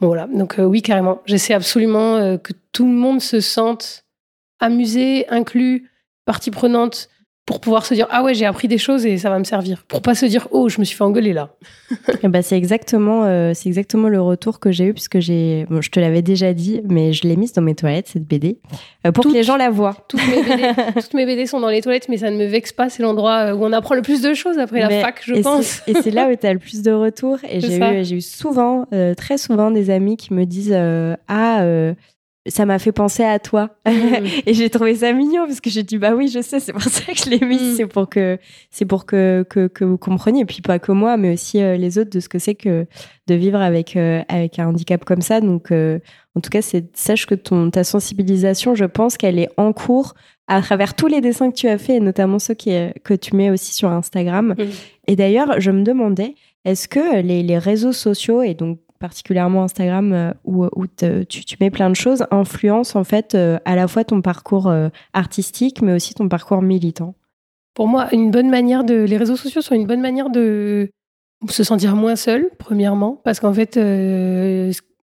Bon, 0.00 0.08
voilà. 0.08 0.26
Donc, 0.26 0.56
oui, 0.58 0.82
carrément. 0.82 1.20
J'essaie 1.26 1.54
absolument 1.54 2.36
que 2.38 2.52
tout 2.72 2.86
le 2.86 2.92
monde 2.92 3.20
se 3.20 3.38
sente 3.38 4.04
amusé, 4.58 5.28
inclus, 5.28 5.88
partie 6.24 6.50
prenante 6.50 7.08
pour 7.46 7.60
pouvoir 7.60 7.84
se 7.84 7.92
dire 7.92 8.06
ah 8.10 8.22
ouais 8.22 8.34
j'ai 8.34 8.46
appris 8.46 8.68
des 8.68 8.78
choses 8.78 9.04
et 9.04 9.18
ça 9.18 9.28
va 9.28 9.38
me 9.38 9.44
servir. 9.44 9.84
Pour 9.86 10.00
pas 10.00 10.14
se 10.14 10.24
dire 10.24 10.48
oh 10.50 10.68
je 10.70 10.80
me 10.80 10.84
suis 10.84 10.96
fait 10.96 11.04
engueuler 11.04 11.34
là. 11.34 11.50
Bah 12.22 12.40
c'est 12.42 12.56
exactement 12.56 13.24
euh, 13.24 13.52
c'est 13.54 13.68
exactement 13.68 14.08
le 14.08 14.20
retour 14.20 14.60
que 14.60 14.72
j'ai 14.72 14.86
eu 14.86 14.94
puisque 14.94 15.18
j'ai 15.18 15.66
bon, 15.68 15.82
je 15.82 15.90
te 15.90 16.00
l'avais 16.00 16.22
déjà 16.22 16.54
dit 16.54 16.80
mais 16.88 17.12
je 17.12 17.28
l'ai 17.28 17.36
mise 17.36 17.52
dans 17.52 17.60
mes 17.60 17.74
toilettes 17.74 18.08
cette 18.08 18.24
BD 18.24 18.58
euh, 19.06 19.12
pour 19.12 19.24
que 19.24 19.32
les 19.32 19.42
gens 19.42 19.56
la 19.56 19.68
voient. 19.68 19.96
Toutes 20.08 20.26
mes, 20.26 20.42
BD, 20.42 20.72
toutes 20.94 21.14
mes 21.14 21.26
BD 21.26 21.46
sont 21.46 21.60
dans 21.60 21.68
les 21.68 21.82
toilettes 21.82 22.08
mais 22.08 22.16
ça 22.16 22.30
ne 22.30 22.38
me 22.38 22.46
vexe 22.46 22.72
pas 22.72 22.88
c'est 22.88 23.02
l'endroit 23.02 23.54
où 23.54 23.62
on 23.64 23.72
apprend 23.72 23.94
le 23.94 24.02
plus 24.02 24.22
de 24.22 24.32
choses 24.32 24.58
après 24.58 24.80
la 24.80 24.88
fac 25.02 25.20
je 25.24 25.34
pense. 25.34 25.82
et 25.86 25.94
c'est 26.02 26.10
là 26.10 26.28
où 26.30 26.34
tu 26.34 26.46
as 26.46 26.52
le 26.52 26.58
plus 26.58 26.82
de 26.82 26.92
retours 26.92 27.38
et 27.48 27.60
j'ai 27.60 27.76
eu 27.76 28.04
j'ai 28.04 28.16
eu 28.16 28.20
souvent 28.22 28.86
euh, 28.94 29.12
très 29.14 29.36
souvent 29.36 29.70
des 29.70 29.90
amis 29.90 30.16
qui 30.16 30.32
me 30.32 30.46
disent 30.46 30.74
ah 31.28 31.62
ça 32.46 32.66
m'a 32.66 32.78
fait 32.78 32.92
penser 32.92 33.24
à 33.24 33.38
toi. 33.38 33.70
Mm. 33.86 33.90
et 34.46 34.54
j'ai 34.54 34.68
trouvé 34.70 34.94
ça 34.94 35.12
mignon 35.12 35.46
parce 35.46 35.60
que 35.60 35.70
j'ai 35.70 35.82
dit 35.82 35.98
bah 35.98 36.14
oui, 36.14 36.28
je 36.28 36.40
sais, 36.40 36.60
c'est 36.60 36.72
pour 36.72 36.82
ça 36.82 37.12
que 37.12 37.18
je 37.18 37.30
l'ai 37.30 37.44
mis, 37.44 37.56
mm. 37.56 37.76
c'est 37.76 37.86
pour 37.86 38.08
que 38.08 38.38
c'est 38.70 38.84
pour 38.84 39.06
que, 39.06 39.46
que, 39.48 39.66
que 39.66 39.84
vous 39.84 39.98
compreniez 39.98 40.42
et 40.42 40.44
puis 40.44 40.60
pas 40.60 40.78
que 40.78 40.92
moi 40.92 41.16
mais 41.16 41.32
aussi 41.32 41.62
euh, 41.62 41.76
les 41.76 41.98
autres 41.98 42.10
de 42.10 42.20
ce 42.20 42.28
que 42.28 42.38
c'est 42.38 42.54
que 42.54 42.86
de 43.26 43.34
vivre 43.34 43.60
avec 43.60 43.96
euh, 43.96 44.22
avec 44.28 44.58
un 44.58 44.68
handicap 44.68 45.04
comme 45.04 45.22
ça. 45.22 45.40
Donc 45.40 45.70
euh, 45.70 45.98
en 46.34 46.40
tout 46.40 46.50
cas, 46.50 46.62
c'est 46.62 46.96
sache 46.96 47.26
que 47.26 47.34
ton 47.34 47.70
ta 47.70 47.84
sensibilisation, 47.84 48.74
je 48.74 48.84
pense 48.84 49.16
qu'elle 49.16 49.38
est 49.38 49.50
en 49.56 49.72
cours 49.72 50.14
à 50.46 50.60
travers 50.60 50.94
tous 50.94 51.06
les 51.06 51.22
dessins 51.22 51.50
que 51.50 51.56
tu 51.56 51.68
as 51.68 51.78
fait 51.78 51.96
et 51.96 52.00
notamment 52.00 52.38
ceux 52.38 52.52
qui, 52.52 52.72
que 53.02 53.14
tu 53.14 53.34
mets 53.34 53.50
aussi 53.50 53.72
sur 53.72 53.90
Instagram. 53.90 54.54
Mm. 54.58 54.64
Et 55.06 55.16
d'ailleurs, 55.16 55.60
je 55.60 55.70
me 55.70 55.82
demandais 55.82 56.34
est-ce 56.66 56.88
que 56.88 57.22
les, 57.22 57.42
les 57.42 57.58
réseaux 57.58 57.92
sociaux 57.92 58.42
et 58.42 58.54
donc 58.54 58.78
particulièrement 58.98 59.64
Instagram 59.64 60.12
euh, 60.12 60.32
où, 60.44 60.64
où 60.76 60.86
tu, 60.86 61.26
tu, 61.26 61.56
mets 61.60 61.70
plein 61.70 61.90
de 61.90 61.96
choses, 61.96 62.24
influence 62.30 62.96
en 62.96 63.04
fait 63.04 63.34
euh, 63.34 63.58
à 63.64 63.76
la 63.76 63.88
fois 63.88 64.04
ton 64.04 64.22
parcours 64.22 64.68
euh, 64.68 64.88
artistique, 65.12 65.82
mais 65.82 65.94
aussi 65.94 66.14
ton 66.14 66.28
parcours 66.28 66.62
militant 66.62 67.14
Pour 67.74 67.88
moi, 67.88 68.08
une 68.12 68.30
bonne 68.30 68.50
manière 68.50 68.84
de, 68.84 68.94
les 68.94 69.16
réseaux 69.16 69.36
sociaux 69.36 69.62
sont 69.62 69.74
une 69.74 69.86
bonne 69.86 70.00
manière 70.00 70.30
de 70.30 70.90
se 71.48 71.64
sentir 71.64 71.96
moins 71.96 72.16
seul, 72.16 72.50
premièrement, 72.58 73.20
parce 73.24 73.40
qu'en 73.40 73.52
fait, 73.52 73.76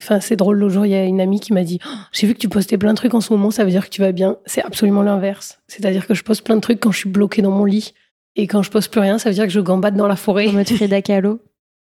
enfin 0.02 0.20
c'est 0.22 0.38
drôle. 0.38 0.60
L'autre 0.60 0.74
jour, 0.74 0.86
il 0.86 0.92
y 0.92 0.96
a 0.96 1.04
une 1.04 1.20
amie 1.20 1.42
qui 1.42 1.52
m'a 1.52 1.64
dit, 1.64 1.80
oh, 1.86 1.90
j'ai 2.14 2.28
vu 2.28 2.34
que 2.34 2.40
tu 2.40 2.48
postais 2.48 2.78
plein 2.78 2.92
de 2.92 2.98
trucs 2.98 3.14
en 3.14 3.22
ce 3.22 3.34
moment, 3.34 3.52
ça 3.52 3.66
veut 3.66 3.72
dire 3.72 3.84
que 3.84 3.90
tu 3.90 4.02
vas 4.02 4.14
bien. 4.14 4.38
C'est 4.46 4.64
absolument 4.64 5.02
l'inverse. 5.02 5.60
C'est-à-dire 5.68 6.08
que 6.08 6.14
je 6.14 6.24
poste 6.24 6.46
plein 6.46 6.56
de 6.56 6.62
trucs 6.62 6.80
quand 6.80 6.92
je 6.92 7.00
suis 7.00 7.10
bloquée 7.10 7.42
dans 7.42 7.52
mon 7.52 7.66
lit. 7.66 7.94
Et 8.38 8.48
quand 8.48 8.64
je 8.64 8.72
poste 8.72 8.92
plus 8.92 9.02
rien, 9.02 9.18
ça 9.18 9.30
veut 9.30 9.36
dire 9.36 9.44
que 9.44 9.52
je 9.52 9.60
gambade 9.60 9.98
dans 9.98 10.08
la 10.08 10.16
forêt. 10.16 10.46
Comme 10.46 10.64
Frida 10.64 11.02
Kahlo. 11.02 11.42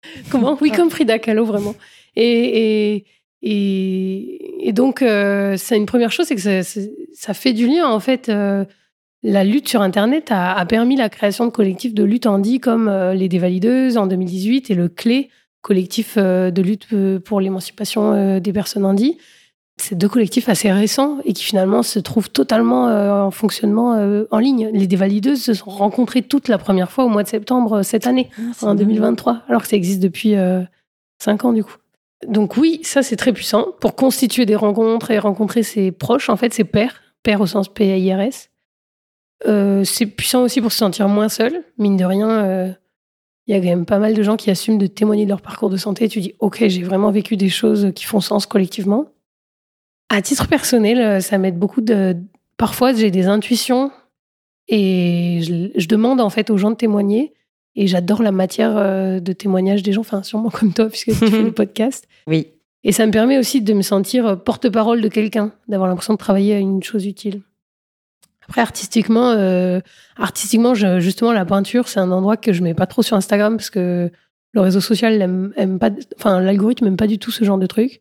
Comment 0.31 0.57
Oui, 0.61 0.71
comme 0.71 0.91
Frida 0.91 1.19
Kahlo, 1.19 1.45
vraiment. 1.45 1.75
Et, 2.17 3.05
et, 3.43 4.67
et, 4.67 4.73
donc, 4.73 5.03
euh, 5.03 5.57
c'est 5.59 5.77
une 5.77 5.87
première 5.87 6.13
chose, 6.13 6.27
c'est 6.27 6.37
que 6.37 6.63
ça, 7.13 7.35
fait 7.35 7.53
du 7.53 7.67
lien, 7.67 7.87
en 7.87 8.01
fait. 8.01 8.29
Euh, 8.29 8.65
la 9.23 9.45
lutte 9.45 9.69
sur 9.69 9.81
Internet 9.81 10.29
a, 10.31 10.65
permis 10.67 10.97
la 10.97 11.09
création 11.09 11.47
de 11.47 11.51
collectifs 11.51 11.95
de 11.95 12.05
lutte 12.05 12.27
handi 12.27 12.61
comme 12.61 12.89
euh, 12.89 13.15
les 13.15 13.29
Dévalideuses 13.29 13.97
en 13.97 14.07
2018 14.07 14.71
et 14.71 14.75
le 14.75 14.89
CLé, 14.89 15.31
collectif 15.63 16.19
de 16.19 16.63
lutte 16.63 16.89
pour 17.25 17.41
l'émancipation 17.41 18.39
des 18.39 18.53
personnes 18.53 18.85
handi. 18.85 19.17
C'est 19.77 19.97
deux 19.97 20.09
collectifs 20.09 20.49
assez 20.49 20.71
récents 20.71 21.19
et 21.25 21.33
qui 21.33 21.43
finalement 21.45 21.83
se 21.83 21.99
trouvent 21.99 22.31
totalement 22.31 22.85
en 23.27 23.31
fonctionnement 23.31 24.27
en 24.31 24.39
ligne. 24.39 24.71
Les 24.73 24.87
dévalideuses 24.87 25.43
se 25.43 25.53
sont 25.53 25.69
rencontrées 25.69 26.23
toutes 26.23 26.49
la 26.49 26.59
première 26.59 26.91
fois 26.91 27.05
au 27.05 27.09
mois 27.09 27.25
de 27.25 27.29
septembre 27.29 27.83
cette 27.83 28.07
année, 28.07 28.31
ah, 28.63 28.69
en 28.69 28.75
2023, 28.77 29.43
alors 29.49 29.63
que 29.63 29.69
ça 29.69 29.77
existe 29.77 30.01
depuis 30.01 30.37
cinq 31.19 31.45
ans 31.45 31.53
du 31.53 31.65
coup 31.65 31.77
donc 32.27 32.57
oui, 32.57 32.81
ça 32.83 33.03
c'est 33.03 33.17
très 33.17 33.33
puissant 33.33 33.69
pour 33.81 33.95
constituer 33.95 34.47
des 34.47 34.57
rencontres 34.57 35.11
et 35.11 35.19
rencontrer 35.19 35.63
ses 35.63 35.93
proches, 35.93 36.29
en 36.29 36.37
fait 36.37 36.53
ses 36.55 36.65
pères, 36.65 37.03
pères 37.23 37.41
au 37.41 37.47
sens 37.47 37.73
P-A-I-R-S. 37.73 38.51
Euh, 39.47 39.85
c'est 39.85 40.07
puissant 40.07 40.43
aussi 40.43 40.61
pour 40.61 40.73
se 40.73 40.79
sentir 40.79 41.09
moins 41.09 41.29
seul, 41.29 41.65
mine 41.79 41.97
de 41.97 42.05
rien. 42.05 42.31
Euh, 42.45 42.73
il 43.47 43.55
y 43.55 43.59
a 43.59 43.61
quand 43.61 43.69
même 43.69 43.85
pas 43.85 43.99
mal 43.99 44.15
de 44.15 44.23
gens 44.23 44.37
qui 44.37 44.51
assument 44.51 44.79
de 44.79 44.87
témoigner 44.87 45.25
de 45.25 45.31
leur 45.31 45.43
parcours 45.43 45.69
de 45.69 45.77
santé. 45.77 46.09
Tu 46.09 46.21
dis, 46.21 46.35
ok, 46.39 46.65
j'ai 46.67 46.83
vraiment 46.83 47.11
vécu 47.11 47.37
des 47.37 47.51
choses 47.51 47.93
qui 47.95 48.05
font 48.05 48.21
sens 48.21 48.47
collectivement. 48.47 49.07
À 50.15 50.23
titre 50.23 50.47
personnel, 50.47 51.01
euh, 51.01 51.21
ça 51.21 51.39
m'aide 51.39 51.59
beaucoup 51.59 51.81
de. 51.81 52.17
Parfois, 52.57 52.93
j'ai 52.93 53.11
des 53.11 53.27
intuitions 53.27 53.91
et 54.69 55.41
je, 55.77 55.89
demande 55.89 56.21
en 56.21 56.31
fait 56.31 56.51
aux 56.51 56.57
gens 56.57 56.71
de 56.71 56.77
témoigner. 56.77 57.33
Et 57.77 57.89
j'adore 57.89 58.23
la 58.23 58.31
matière 58.31 58.77
euh, 58.77 59.19
de 59.19 59.33
témoignage 59.33 59.83
des 59.83 59.93
gens, 59.93 60.03
enfin 60.03 60.23
sûrement 60.23 60.51
comme 60.51 60.73
toi, 60.73 60.89
puisque 60.89 61.11
tu 61.11 61.27
fais 61.27 61.43
le 61.43 61.53
podcast. 61.53 62.07
Oui. 62.29 62.47
Et 62.85 62.93
ça 62.93 63.07
me 63.07 63.11
permet 63.11 63.39
aussi 63.39 63.63
de 63.63 63.73
me 63.73 63.83
sentir 63.83 64.27
euh, 64.27 64.37
porte-parole 64.37 65.01
de 65.01 65.09
quelqu'un, 65.09 65.53
d'avoir 65.67 65.89
l'impression 65.89 66.13
de 66.13 66.19
travailler 66.19 66.55
à 66.55 66.59
une 66.59 66.83
chose 66.83 67.05
utile. 67.07 67.43
Après, 68.47 68.61
artistiquement, 68.61 69.31
euh, 69.31 69.81
artistiquement, 70.17 70.75
justement, 70.75 71.33
la 71.33 71.45
peinture, 71.45 71.89
c'est 71.89 71.99
un 71.99 72.13
endroit 72.13 72.37
que 72.37 72.53
je 72.53 72.63
mets 72.63 72.75
pas 72.75 72.87
trop 72.87 73.03
sur 73.03 73.17
Instagram 73.17 73.57
parce 73.57 73.71
que 73.71 74.13
le 74.53 74.61
réseau 74.61 74.81
social 74.81 75.21
aime, 75.57 75.79
pas, 75.81 75.91
enfin, 76.17 76.41
l'algorithme 76.41 76.85
n'aime 76.85 76.97
pas 76.99 77.07
du 77.09 77.19
tout 77.19 77.33
ce 77.33 77.43
genre 77.43 77.59
de 77.59 77.67
truc. 77.67 78.01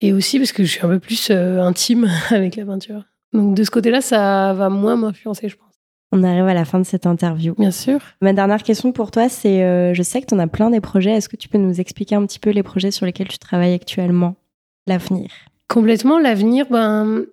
Et 0.00 0.12
aussi 0.12 0.38
parce 0.38 0.52
que 0.52 0.64
je 0.64 0.70
suis 0.70 0.84
un 0.84 0.88
peu 0.88 0.98
plus 0.98 1.30
intime 1.30 2.08
avec 2.30 2.56
la 2.56 2.64
peinture. 2.64 3.04
Donc, 3.32 3.54
de 3.54 3.62
ce 3.62 3.70
côté-là, 3.70 4.00
ça 4.00 4.52
va 4.54 4.68
moins 4.68 4.96
m'influencer, 4.96 5.48
je 5.48 5.56
pense. 5.56 5.70
On 6.12 6.24
arrive 6.24 6.48
à 6.48 6.54
la 6.54 6.64
fin 6.64 6.80
de 6.80 6.84
cette 6.84 7.06
interview. 7.06 7.54
Bien 7.56 7.70
sûr. 7.70 8.00
Ma 8.20 8.32
dernière 8.32 8.64
question 8.64 8.90
pour 8.90 9.12
toi, 9.12 9.28
c'est, 9.28 9.62
euh, 9.62 9.94
je 9.94 10.02
sais 10.02 10.20
que 10.20 10.26
tu 10.26 10.34
en 10.34 10.40
as 10.40 10.48
plein 10.48 10.70
des 10.70 10.80
projets. 10.80 11.12
Est-ce 11.12 11.28
que 11.28 11.36
tu 11.36 11.48
peux 11.48 11.58
nous 11.58 11.80
expliquer 11.80 12.16
un 12.16 12.26
petit 12.26 12.40
peu 12.40 12.50
les 12.50 12.64
projets 12.64 12.90
sur 12.90 13.06
lesquels 13.06 13.28
tu 13.28 13.38
travailles 13.38 13.74
actuellement? 13.74 14.34
L'avenir 14.88 15.30
Complètement. 15.68 16.18
L'avenir, 16.18 16.66
ben, 16.68 17.24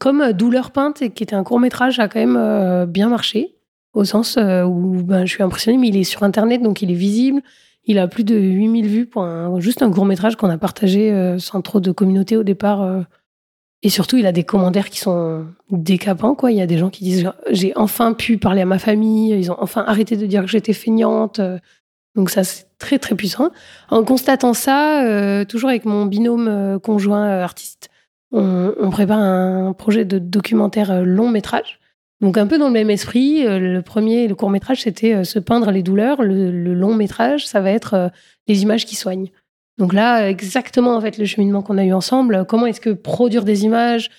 comme 0.00 0.22
euh, 0.22 0.32
Douleur 0.32 0.72
peinte, 0.72 1.08
qui 1.14 1.22
était 1.22 1.36
un 1.36 1.44
court 1.44 1.60
métrage, 1.60 2.00
a 2.00 2.08
quand 2.08 2.18
même 2.18 2.36
euh, 2.36 2.86
bien 2.86 3.08
marché. 3.08 3.54
Au 3.92 4.04
sens 4.04 4.36
où 4.36 5.02
ben, 5.02 5.24
je 5.24 5.32
suis 5.32 5.42
impressionnée, 5.42 5.78
mais 5.78 5.88
il 5.88 5.96
est 5.96 6.04
sur 6.04 6.22
Internet, 6.22 6.60
donc 6.60 6.82
il 6.82 6.90
est 6.90 6.94
visible. 6.94 7.40
Il 7.86 7.98
a 7.98 8.08
plus 8.08 8.24
de 8.24 8.36
8000 8.36 8.86
vues 8.86 9.06
pour 9.06 9.60
juste 9.60 9.82
un 9.82 9.90
court 9.90 10.04
métrage 10.04 10.36
qu'on 10.36 10.50
a 10.50 10.58
partagé 10.58 11.36
sans 11.38 11.62
trop 11.62 11.80
de 11.80 11.92
communauté 11.92 12.36
au 12.36 12.42
départ 12.42 13.04
et 13.82 13.88
surtout, 13.88 14.16
il 14.16 14.26
a 14.26 14.32
des 14.32 14.42
commentaires 14.42 14.90
qui 14.90 14.98
sont 14.98 15.46
décapants, 15.70 16.34
quoi. 16.34 16.50
Il 16.50 16.56
y 16.56 16.60
a 16.60 16.66
des 16.66 16.78
gens 16.78 16.90
qui 16.90 17.04
disent 17.04 17.30
j'ai 17.50 17.72
enfin 17.76 18.14
pu 18.14 18.38
parler 18.38 18.62
à 18.62 18.66
ma 18.66 18.80
famille, 18.80 19.30
ils 19.38 19.52
ont 19.52 19.56
enfin 19.60 19.84
arrêté 19.86 20.16
de 20.16 20.26
dire 20.26 20.42
que 20.42 20.48
j'étais 20.48 20.72
feignante. 20.72 21.40
Donc 22.16 22.30
ça, 22.30 22.42
c'est 22.42 22.66
très 22.78 22.98
très 22.98 23.14
puissant. 23.14 23.50
En 23.90 24.02
constatant 24.02 24.54
ça, 24.54 25.04
euh, 25.04 25.44
toujours 25.44 25.68
avec 25.68 25.84
mon 25.84 26.06
binôme 26.06 26.48
euh, 26.48 26.78
conjoint 26.78 27.26
euh, 27.26 27.44
artiste, 27.44 27.90
on, 28.32 28.90
prépare 28.90 29.18
un 29.18 29.72
projet 29.74 30.04
de 30.04 30.18
documentaire 30.18 31.04
long 31.04 31.28
métrage. 31.28 31.78
Donc 32.20 32.38
un 32.38 32.46
peu 32.46 32.58
dans 32.58 32.68
le 32.68 32.72
même 32.72 32.90
esprit. 32.90 33.44
le 33.44 33.80
premier, 33.82 34.26
le 34.26 34.34
court 34.34 34.50
métrage, 34.50 34.82
c'était 34.82 35.22
se 35.24 35.38
peindre 35.38 35.70
les 35.70 35.82
douleurs. 35.82 36.22
le 36.22 36.74
long 36.74 36.94
métrage, 36.94 37.46
ça 37.46 37.60
va 37.60 37.70
être 37.70 38.10
les 38.46 38.62
images 38.62 38.86
qui 38.86 38.96
soignent. 38.96 39.30
Donc 39.78 39.92
là, 39.92 40.30
exactement 40.30 40.96
en 40.96 41.00
fait 41.00 41.18
le 41.18 41.26
cheminement 41.26 41.62
qu'on 41.62 41.78
a 41.78 41.84
eu 41.84 41.92
ensemble. 41.92 42.46
Comment 42.46 42.66
est-ce 42.66 42.80
que 42.80 42.90
produire 42.90 43.44
des 43.44 43.64
images 43.64 44.10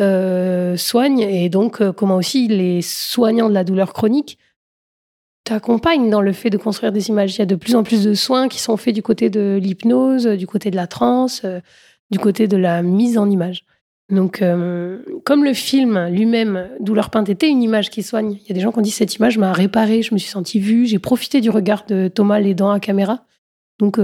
euh, 0.00 0.74
soigne 0.78 1.20
et 1.20 1.50
donc 1.50 1.82
euh, 1.82 1.92
comment 1.92 2.16
aussi 2.16 2.48
les 2.48 2.80
soignants 2.80 3.50
de 3.50 3.54
la 3.54 3.62
douleur 3.62 3.92
chronique 3.92 4.38
t'accompagnent 5.44 6.08
dans 6.08 6.22
le 6.22 6.32
fait 6.32 6.48
de 6.48 6.56
construire 6.56 6.92
des 6.92 7.10
images. 7.10 7.36
Il 7.36 7.40
y 7.40 7.42
a 7.42 7.46
de 7.46 7.56
plus 7.56 7.74
en 7.74 7.82
plus 7.82 8.04
de 8.04 8.14
soins 8.14 8.48
qui 8.48 8.58
sont 8.58 8.78
faits 8.78 8.94
du 8.94 9.02
côté 9.02 9.28
de 9.28 9.58
l'hypnose, 9.60 10.26
du 10.26 10.46
côté 10.46 10.70
de 10.70 10.76
la 10.76 10.86
transe, 10.86 11.42
euh, 11.44 11.60
du 12.10 12.18
côté 12.18 12.48
de 12.48 12.56
la 12.56 12.82
mise 12.82 13.18
en 13.18 13.28
image. 13.28 13.66
Donc, 14.10 14.42
comme 15.24 15.44
le 15.44 15.54
film 15.54 16.08
lui-même, 16.08 16.68
Douleur 16.80 17.08
peinte, 17.08 17.30
était 17.30 17.48
une 17.48 17.62
image 17.62 17.88
qui 17.88 18.02
soigne, 18.02 18.38
il 18.42 18.48
y 18.48 18.50
a 18.50 18.54
des 18.54 18.60
gens 18.60 18.70
qui 18.70 18.78
ont 18.78 18.82
dit 18.82 18.90
cette 18.90 19.14
image 19.14 19.38
m'a 19.38 19.52
réparé, 19.52 20.02
je 20.02 20.12
me 20.12 20.18
suis 20.18 20.30
sentie 20.30 20.60
vue, 20.60 20.86
j'ai 20.86 20.98
profité 20.98 21.40
du 21.40 21.48
regard 21.48 21.86
de 21.86 22.08
Thomas 22.08 22.38
l'aidant 22.38 22.70
à 22.70 22.80
caméra. 22.80 23.24
Donc, 23.78 23.98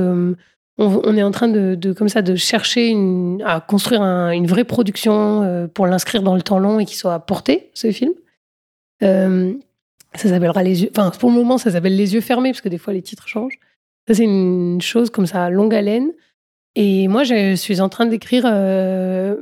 on, 0.79 1.17
est 1.17 1.23
en 1.23 1.31
train 1.31 1.49
de, 1.49 1.93
comme 1.93 2.09
ça 2.09 2.23
de 2.23 2.37
chercher 2.37 2.97
à 3.45 3.61
construire 3.61 4.03
une 4.03 4.47
vraie 4.47 4.65
production 4.65 5.43
euh, 5.43 5.67
pour 5.67 5.87
l'inscrire 5.87 6.23
dans 6.23 6.37
le 6.37 6.43
temps 6.43 6.59
long 6.59 6.79
et 6.79 6.85
qu'il 6.85 6.97
soit 6.97 7.19
porté 7.21 7.71
ce 7.75 7.91
film. 7.91 8.13
Euh, 9.03 9.55
ça 10.15 10.29
s'appellera 10.29 10.63
les 10.63 10.85
yeux. 10.85 10.91
Enfin, 10.97 11.11
pour 11.11 11.31
le 11.31 11.37
moment, 11.37 11.59
ça 11.59 11.73
s'appelle 11.73 11.97
les 11.97 12.15
yeux 12.15 12.21
fermés 12.21 12.51
parce 12.51 12.61
que 12.61 12.69
des 12.69 12.79
fois 12.79 12.93
les 12.93 13.03
titres 13.03 13.27
changent. 13.27 13.59
Ça 14.07 14.15
c'est 14.15 14.25
une 14.25 14.81
chose 14.81 15.11
comme 15.11 15.27
ça 15.27 15.51
longue 15.51 15.75
haleine. 15.75 16.13
Et 16.77 17.09
moi, 17.09 17.25
je 17.25 17.57
suis 17.57 17.81
en 17.81 17.89
train 17.89 18.07
d'écrire 18.07 18.45
euh, 18.47 19.37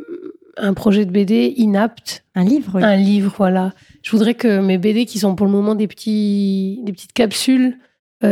un 0.56 0.74
projet 0.74 1.04
de 1.04 1.10
BD 1.10 1.54
inapte. 1.56 2.24
Un 2.34 2.44
livre. 2.44 2.82
Un 2.82 2.96
livre, 2.96 3.34
voilà. 3.36 3.72
Je 4.02 4.10
voudrais 4.10 4.34
que 4.34 4.60
mes 4.60 4.78
BD, 4.78 5.06
qui 5.06 5.18
sont 5.18 5.34
pour 5.34 5.46
le 5.46 5.52
moment 5.52 5.74
des 5.74 5.86
petits, 5.86 6.80
des 6.84 6.92
petites 6.92 7.12
capsules 7.12 7.78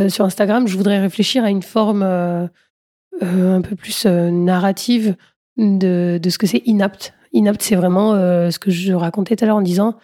sur 0.09 0.25
Instagram, 0.25 0.66
je 0.66 0.77
voudrais 0.77 0.99
réfléchir 0.99 1.45
à 1.45 1.51
une 1.51 1.62
forme 1.62 2.03
un 2.03 3.61
peu 3.61 3.77
plus 3.77 4.07
narrative 4.07 5.14
de, 5.57 6.18
de, 6.20 6.31
ce 6.31 6.39
que 6.39 6.47
c'est 6.47 6.62
inapte. 6.66 7.14
Inapte, 7.33 7.62
c'est 7.62 7.77
vraiment 7.77 8.12
ce 8.14 8.59
que 8.59 8.70
je 8.70 8.93
racontais 8.93 9.37
tout 9.37 9.45
à 9.45 9.47
l'heure 9.47 9.57
en 9.57 9.62
disant 9.62 9.95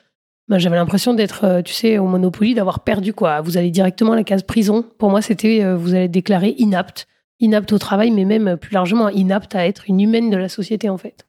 bah, 0.49 0.59
j'avais 0.59 0.77
l'impression 0.77 1.15
d'être, 1.15 1.63
tu 1.65 1.73
sais, 1.73 1.99
au 1.99 2.07
Monopoly, 2.07 2.55
d'avoir 2.55 2.81
perdu 2.81 3.13
quoi. 3.13 3.41
Vous 3.41 3.57
allez 3.57 3.71
directement 3.71 4.13
à 4.13 4.17
la 4.17 4.25
case 4.25 4.43
prison. 4.43 4.85
Pour 4.99 5.11
moi, 5.11 5.23
c'était 5.23 5.65
vous 5.75 5.95
allez 5.95 6.05
être 6.05 6.11
déclaré 6.11 6.55
inapte 6.59 7.09
inapte 7.41 7.73
au 7.73 7.79
travail, 7.79 8.11
mais 8.11 8.25
même 8.25 8.57
plus 8.57 8.73
largement 8.73 9.09
inapte 9.09 9.55
à 9.55 9.67
être 9.67 9.85
une 9.89 10.01
humaine 10.01 10.31
de 10.31 10.37
la 10.37 10.49
société 10.49 10.89
en 10.89 10.99
fait. 10.99 11.27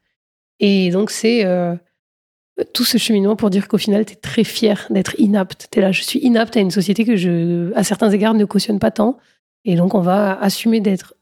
Et 0.61 0.91
donc 0.91 1.11
c'est 1.11 1.43
euh, 1.43 1.75
tout 2.73 2.85
ce 2.85 2.97
cheminement 2.97 3.35
pour 3.35 3.49
dire 3.49 3.67
qu'au 3.67 3.77
final, 3.77 4.05
tu 4.05 4.13
es 4.13 4.15
très 4.15 4.43
fier 4.43 4.87
d'être 4.89 5.19
inapte. 5.19 5.67
Tu 5.71 5.79
es 5.79 5.81
là, 5.81 5.91
je 5.91 6.03
suis 6.03 6.19
inapte 6.19 6.55
à 6.55 6.61
une 6.61 6.71
société 6.71 7.03
que 7.03 7.15
je, 7.15 7.73
à 7.75 7.83
certains 7.83 8.11
égards, 8.11 8.35
ne 8.35 8.45
cautionne 8.45 8.79
pas 8.79 8.91
tant. 8.91 9.17
Et 9.65 9.75
donc 9.75 9.95
on 9.95 10.01
va 10.01 10.39
assumer 10.39 10.79
d'être 10.79 11.15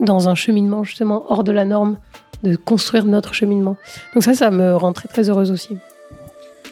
dans 0.00 0.28
un 0.28 0.34
cheminement 0.34 0.84
justement 0.84 1.24
hors 1.30 1.44
de 1.44 1.52
la 1.52 1.64
norme, 1.64 1.98
de 2.42 2.56
construire 2.56 3.06
notre 3.06 3.32
cheminement. 3.32 3.76
Donc 4.12 4.24
ça, 4.24 4.34
ça 4.34 4.50
me 4.50 4.76
rend 4.76 4.92
très 4.92 5.08
très 5.08 5.30
heureuse 5.30 5.50
aussi. 5.50 5.78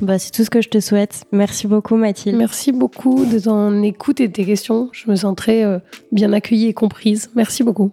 Bah, 0.00 0.18
c'est 0.18 0.32
tout 0.32 0.42
ce 0.42 0.50
que 0.50 0.60
je 0.60 0.68
te 0.68 0.80
souhaite. 0.80 1.24
Merci 1.30 1.68
beaucoup, 1.68 1.96
Mathilde. 1.96 2.36
Merci 2.36 2.72
beaucoup 2.72 3.24
de 3.24 3.38
ton 3.38 3.82
écoute 3.82 4.20
et 4.20 4.28
de 4.28 4.32
tes 4.32 4.44
questions. 4.44 4.88
Je 4.92 5.08
me 5.08 5.14
sens 5.14 5.36
très 5.36 5.64
euh, 5.64 5.78
bien 6.10 6.32
accueillie 6.32 6.66
et 6.66 6.74
comprise. 6.74 7.30
Merci 7.36 7.62
beaucoup. 7.62 7.92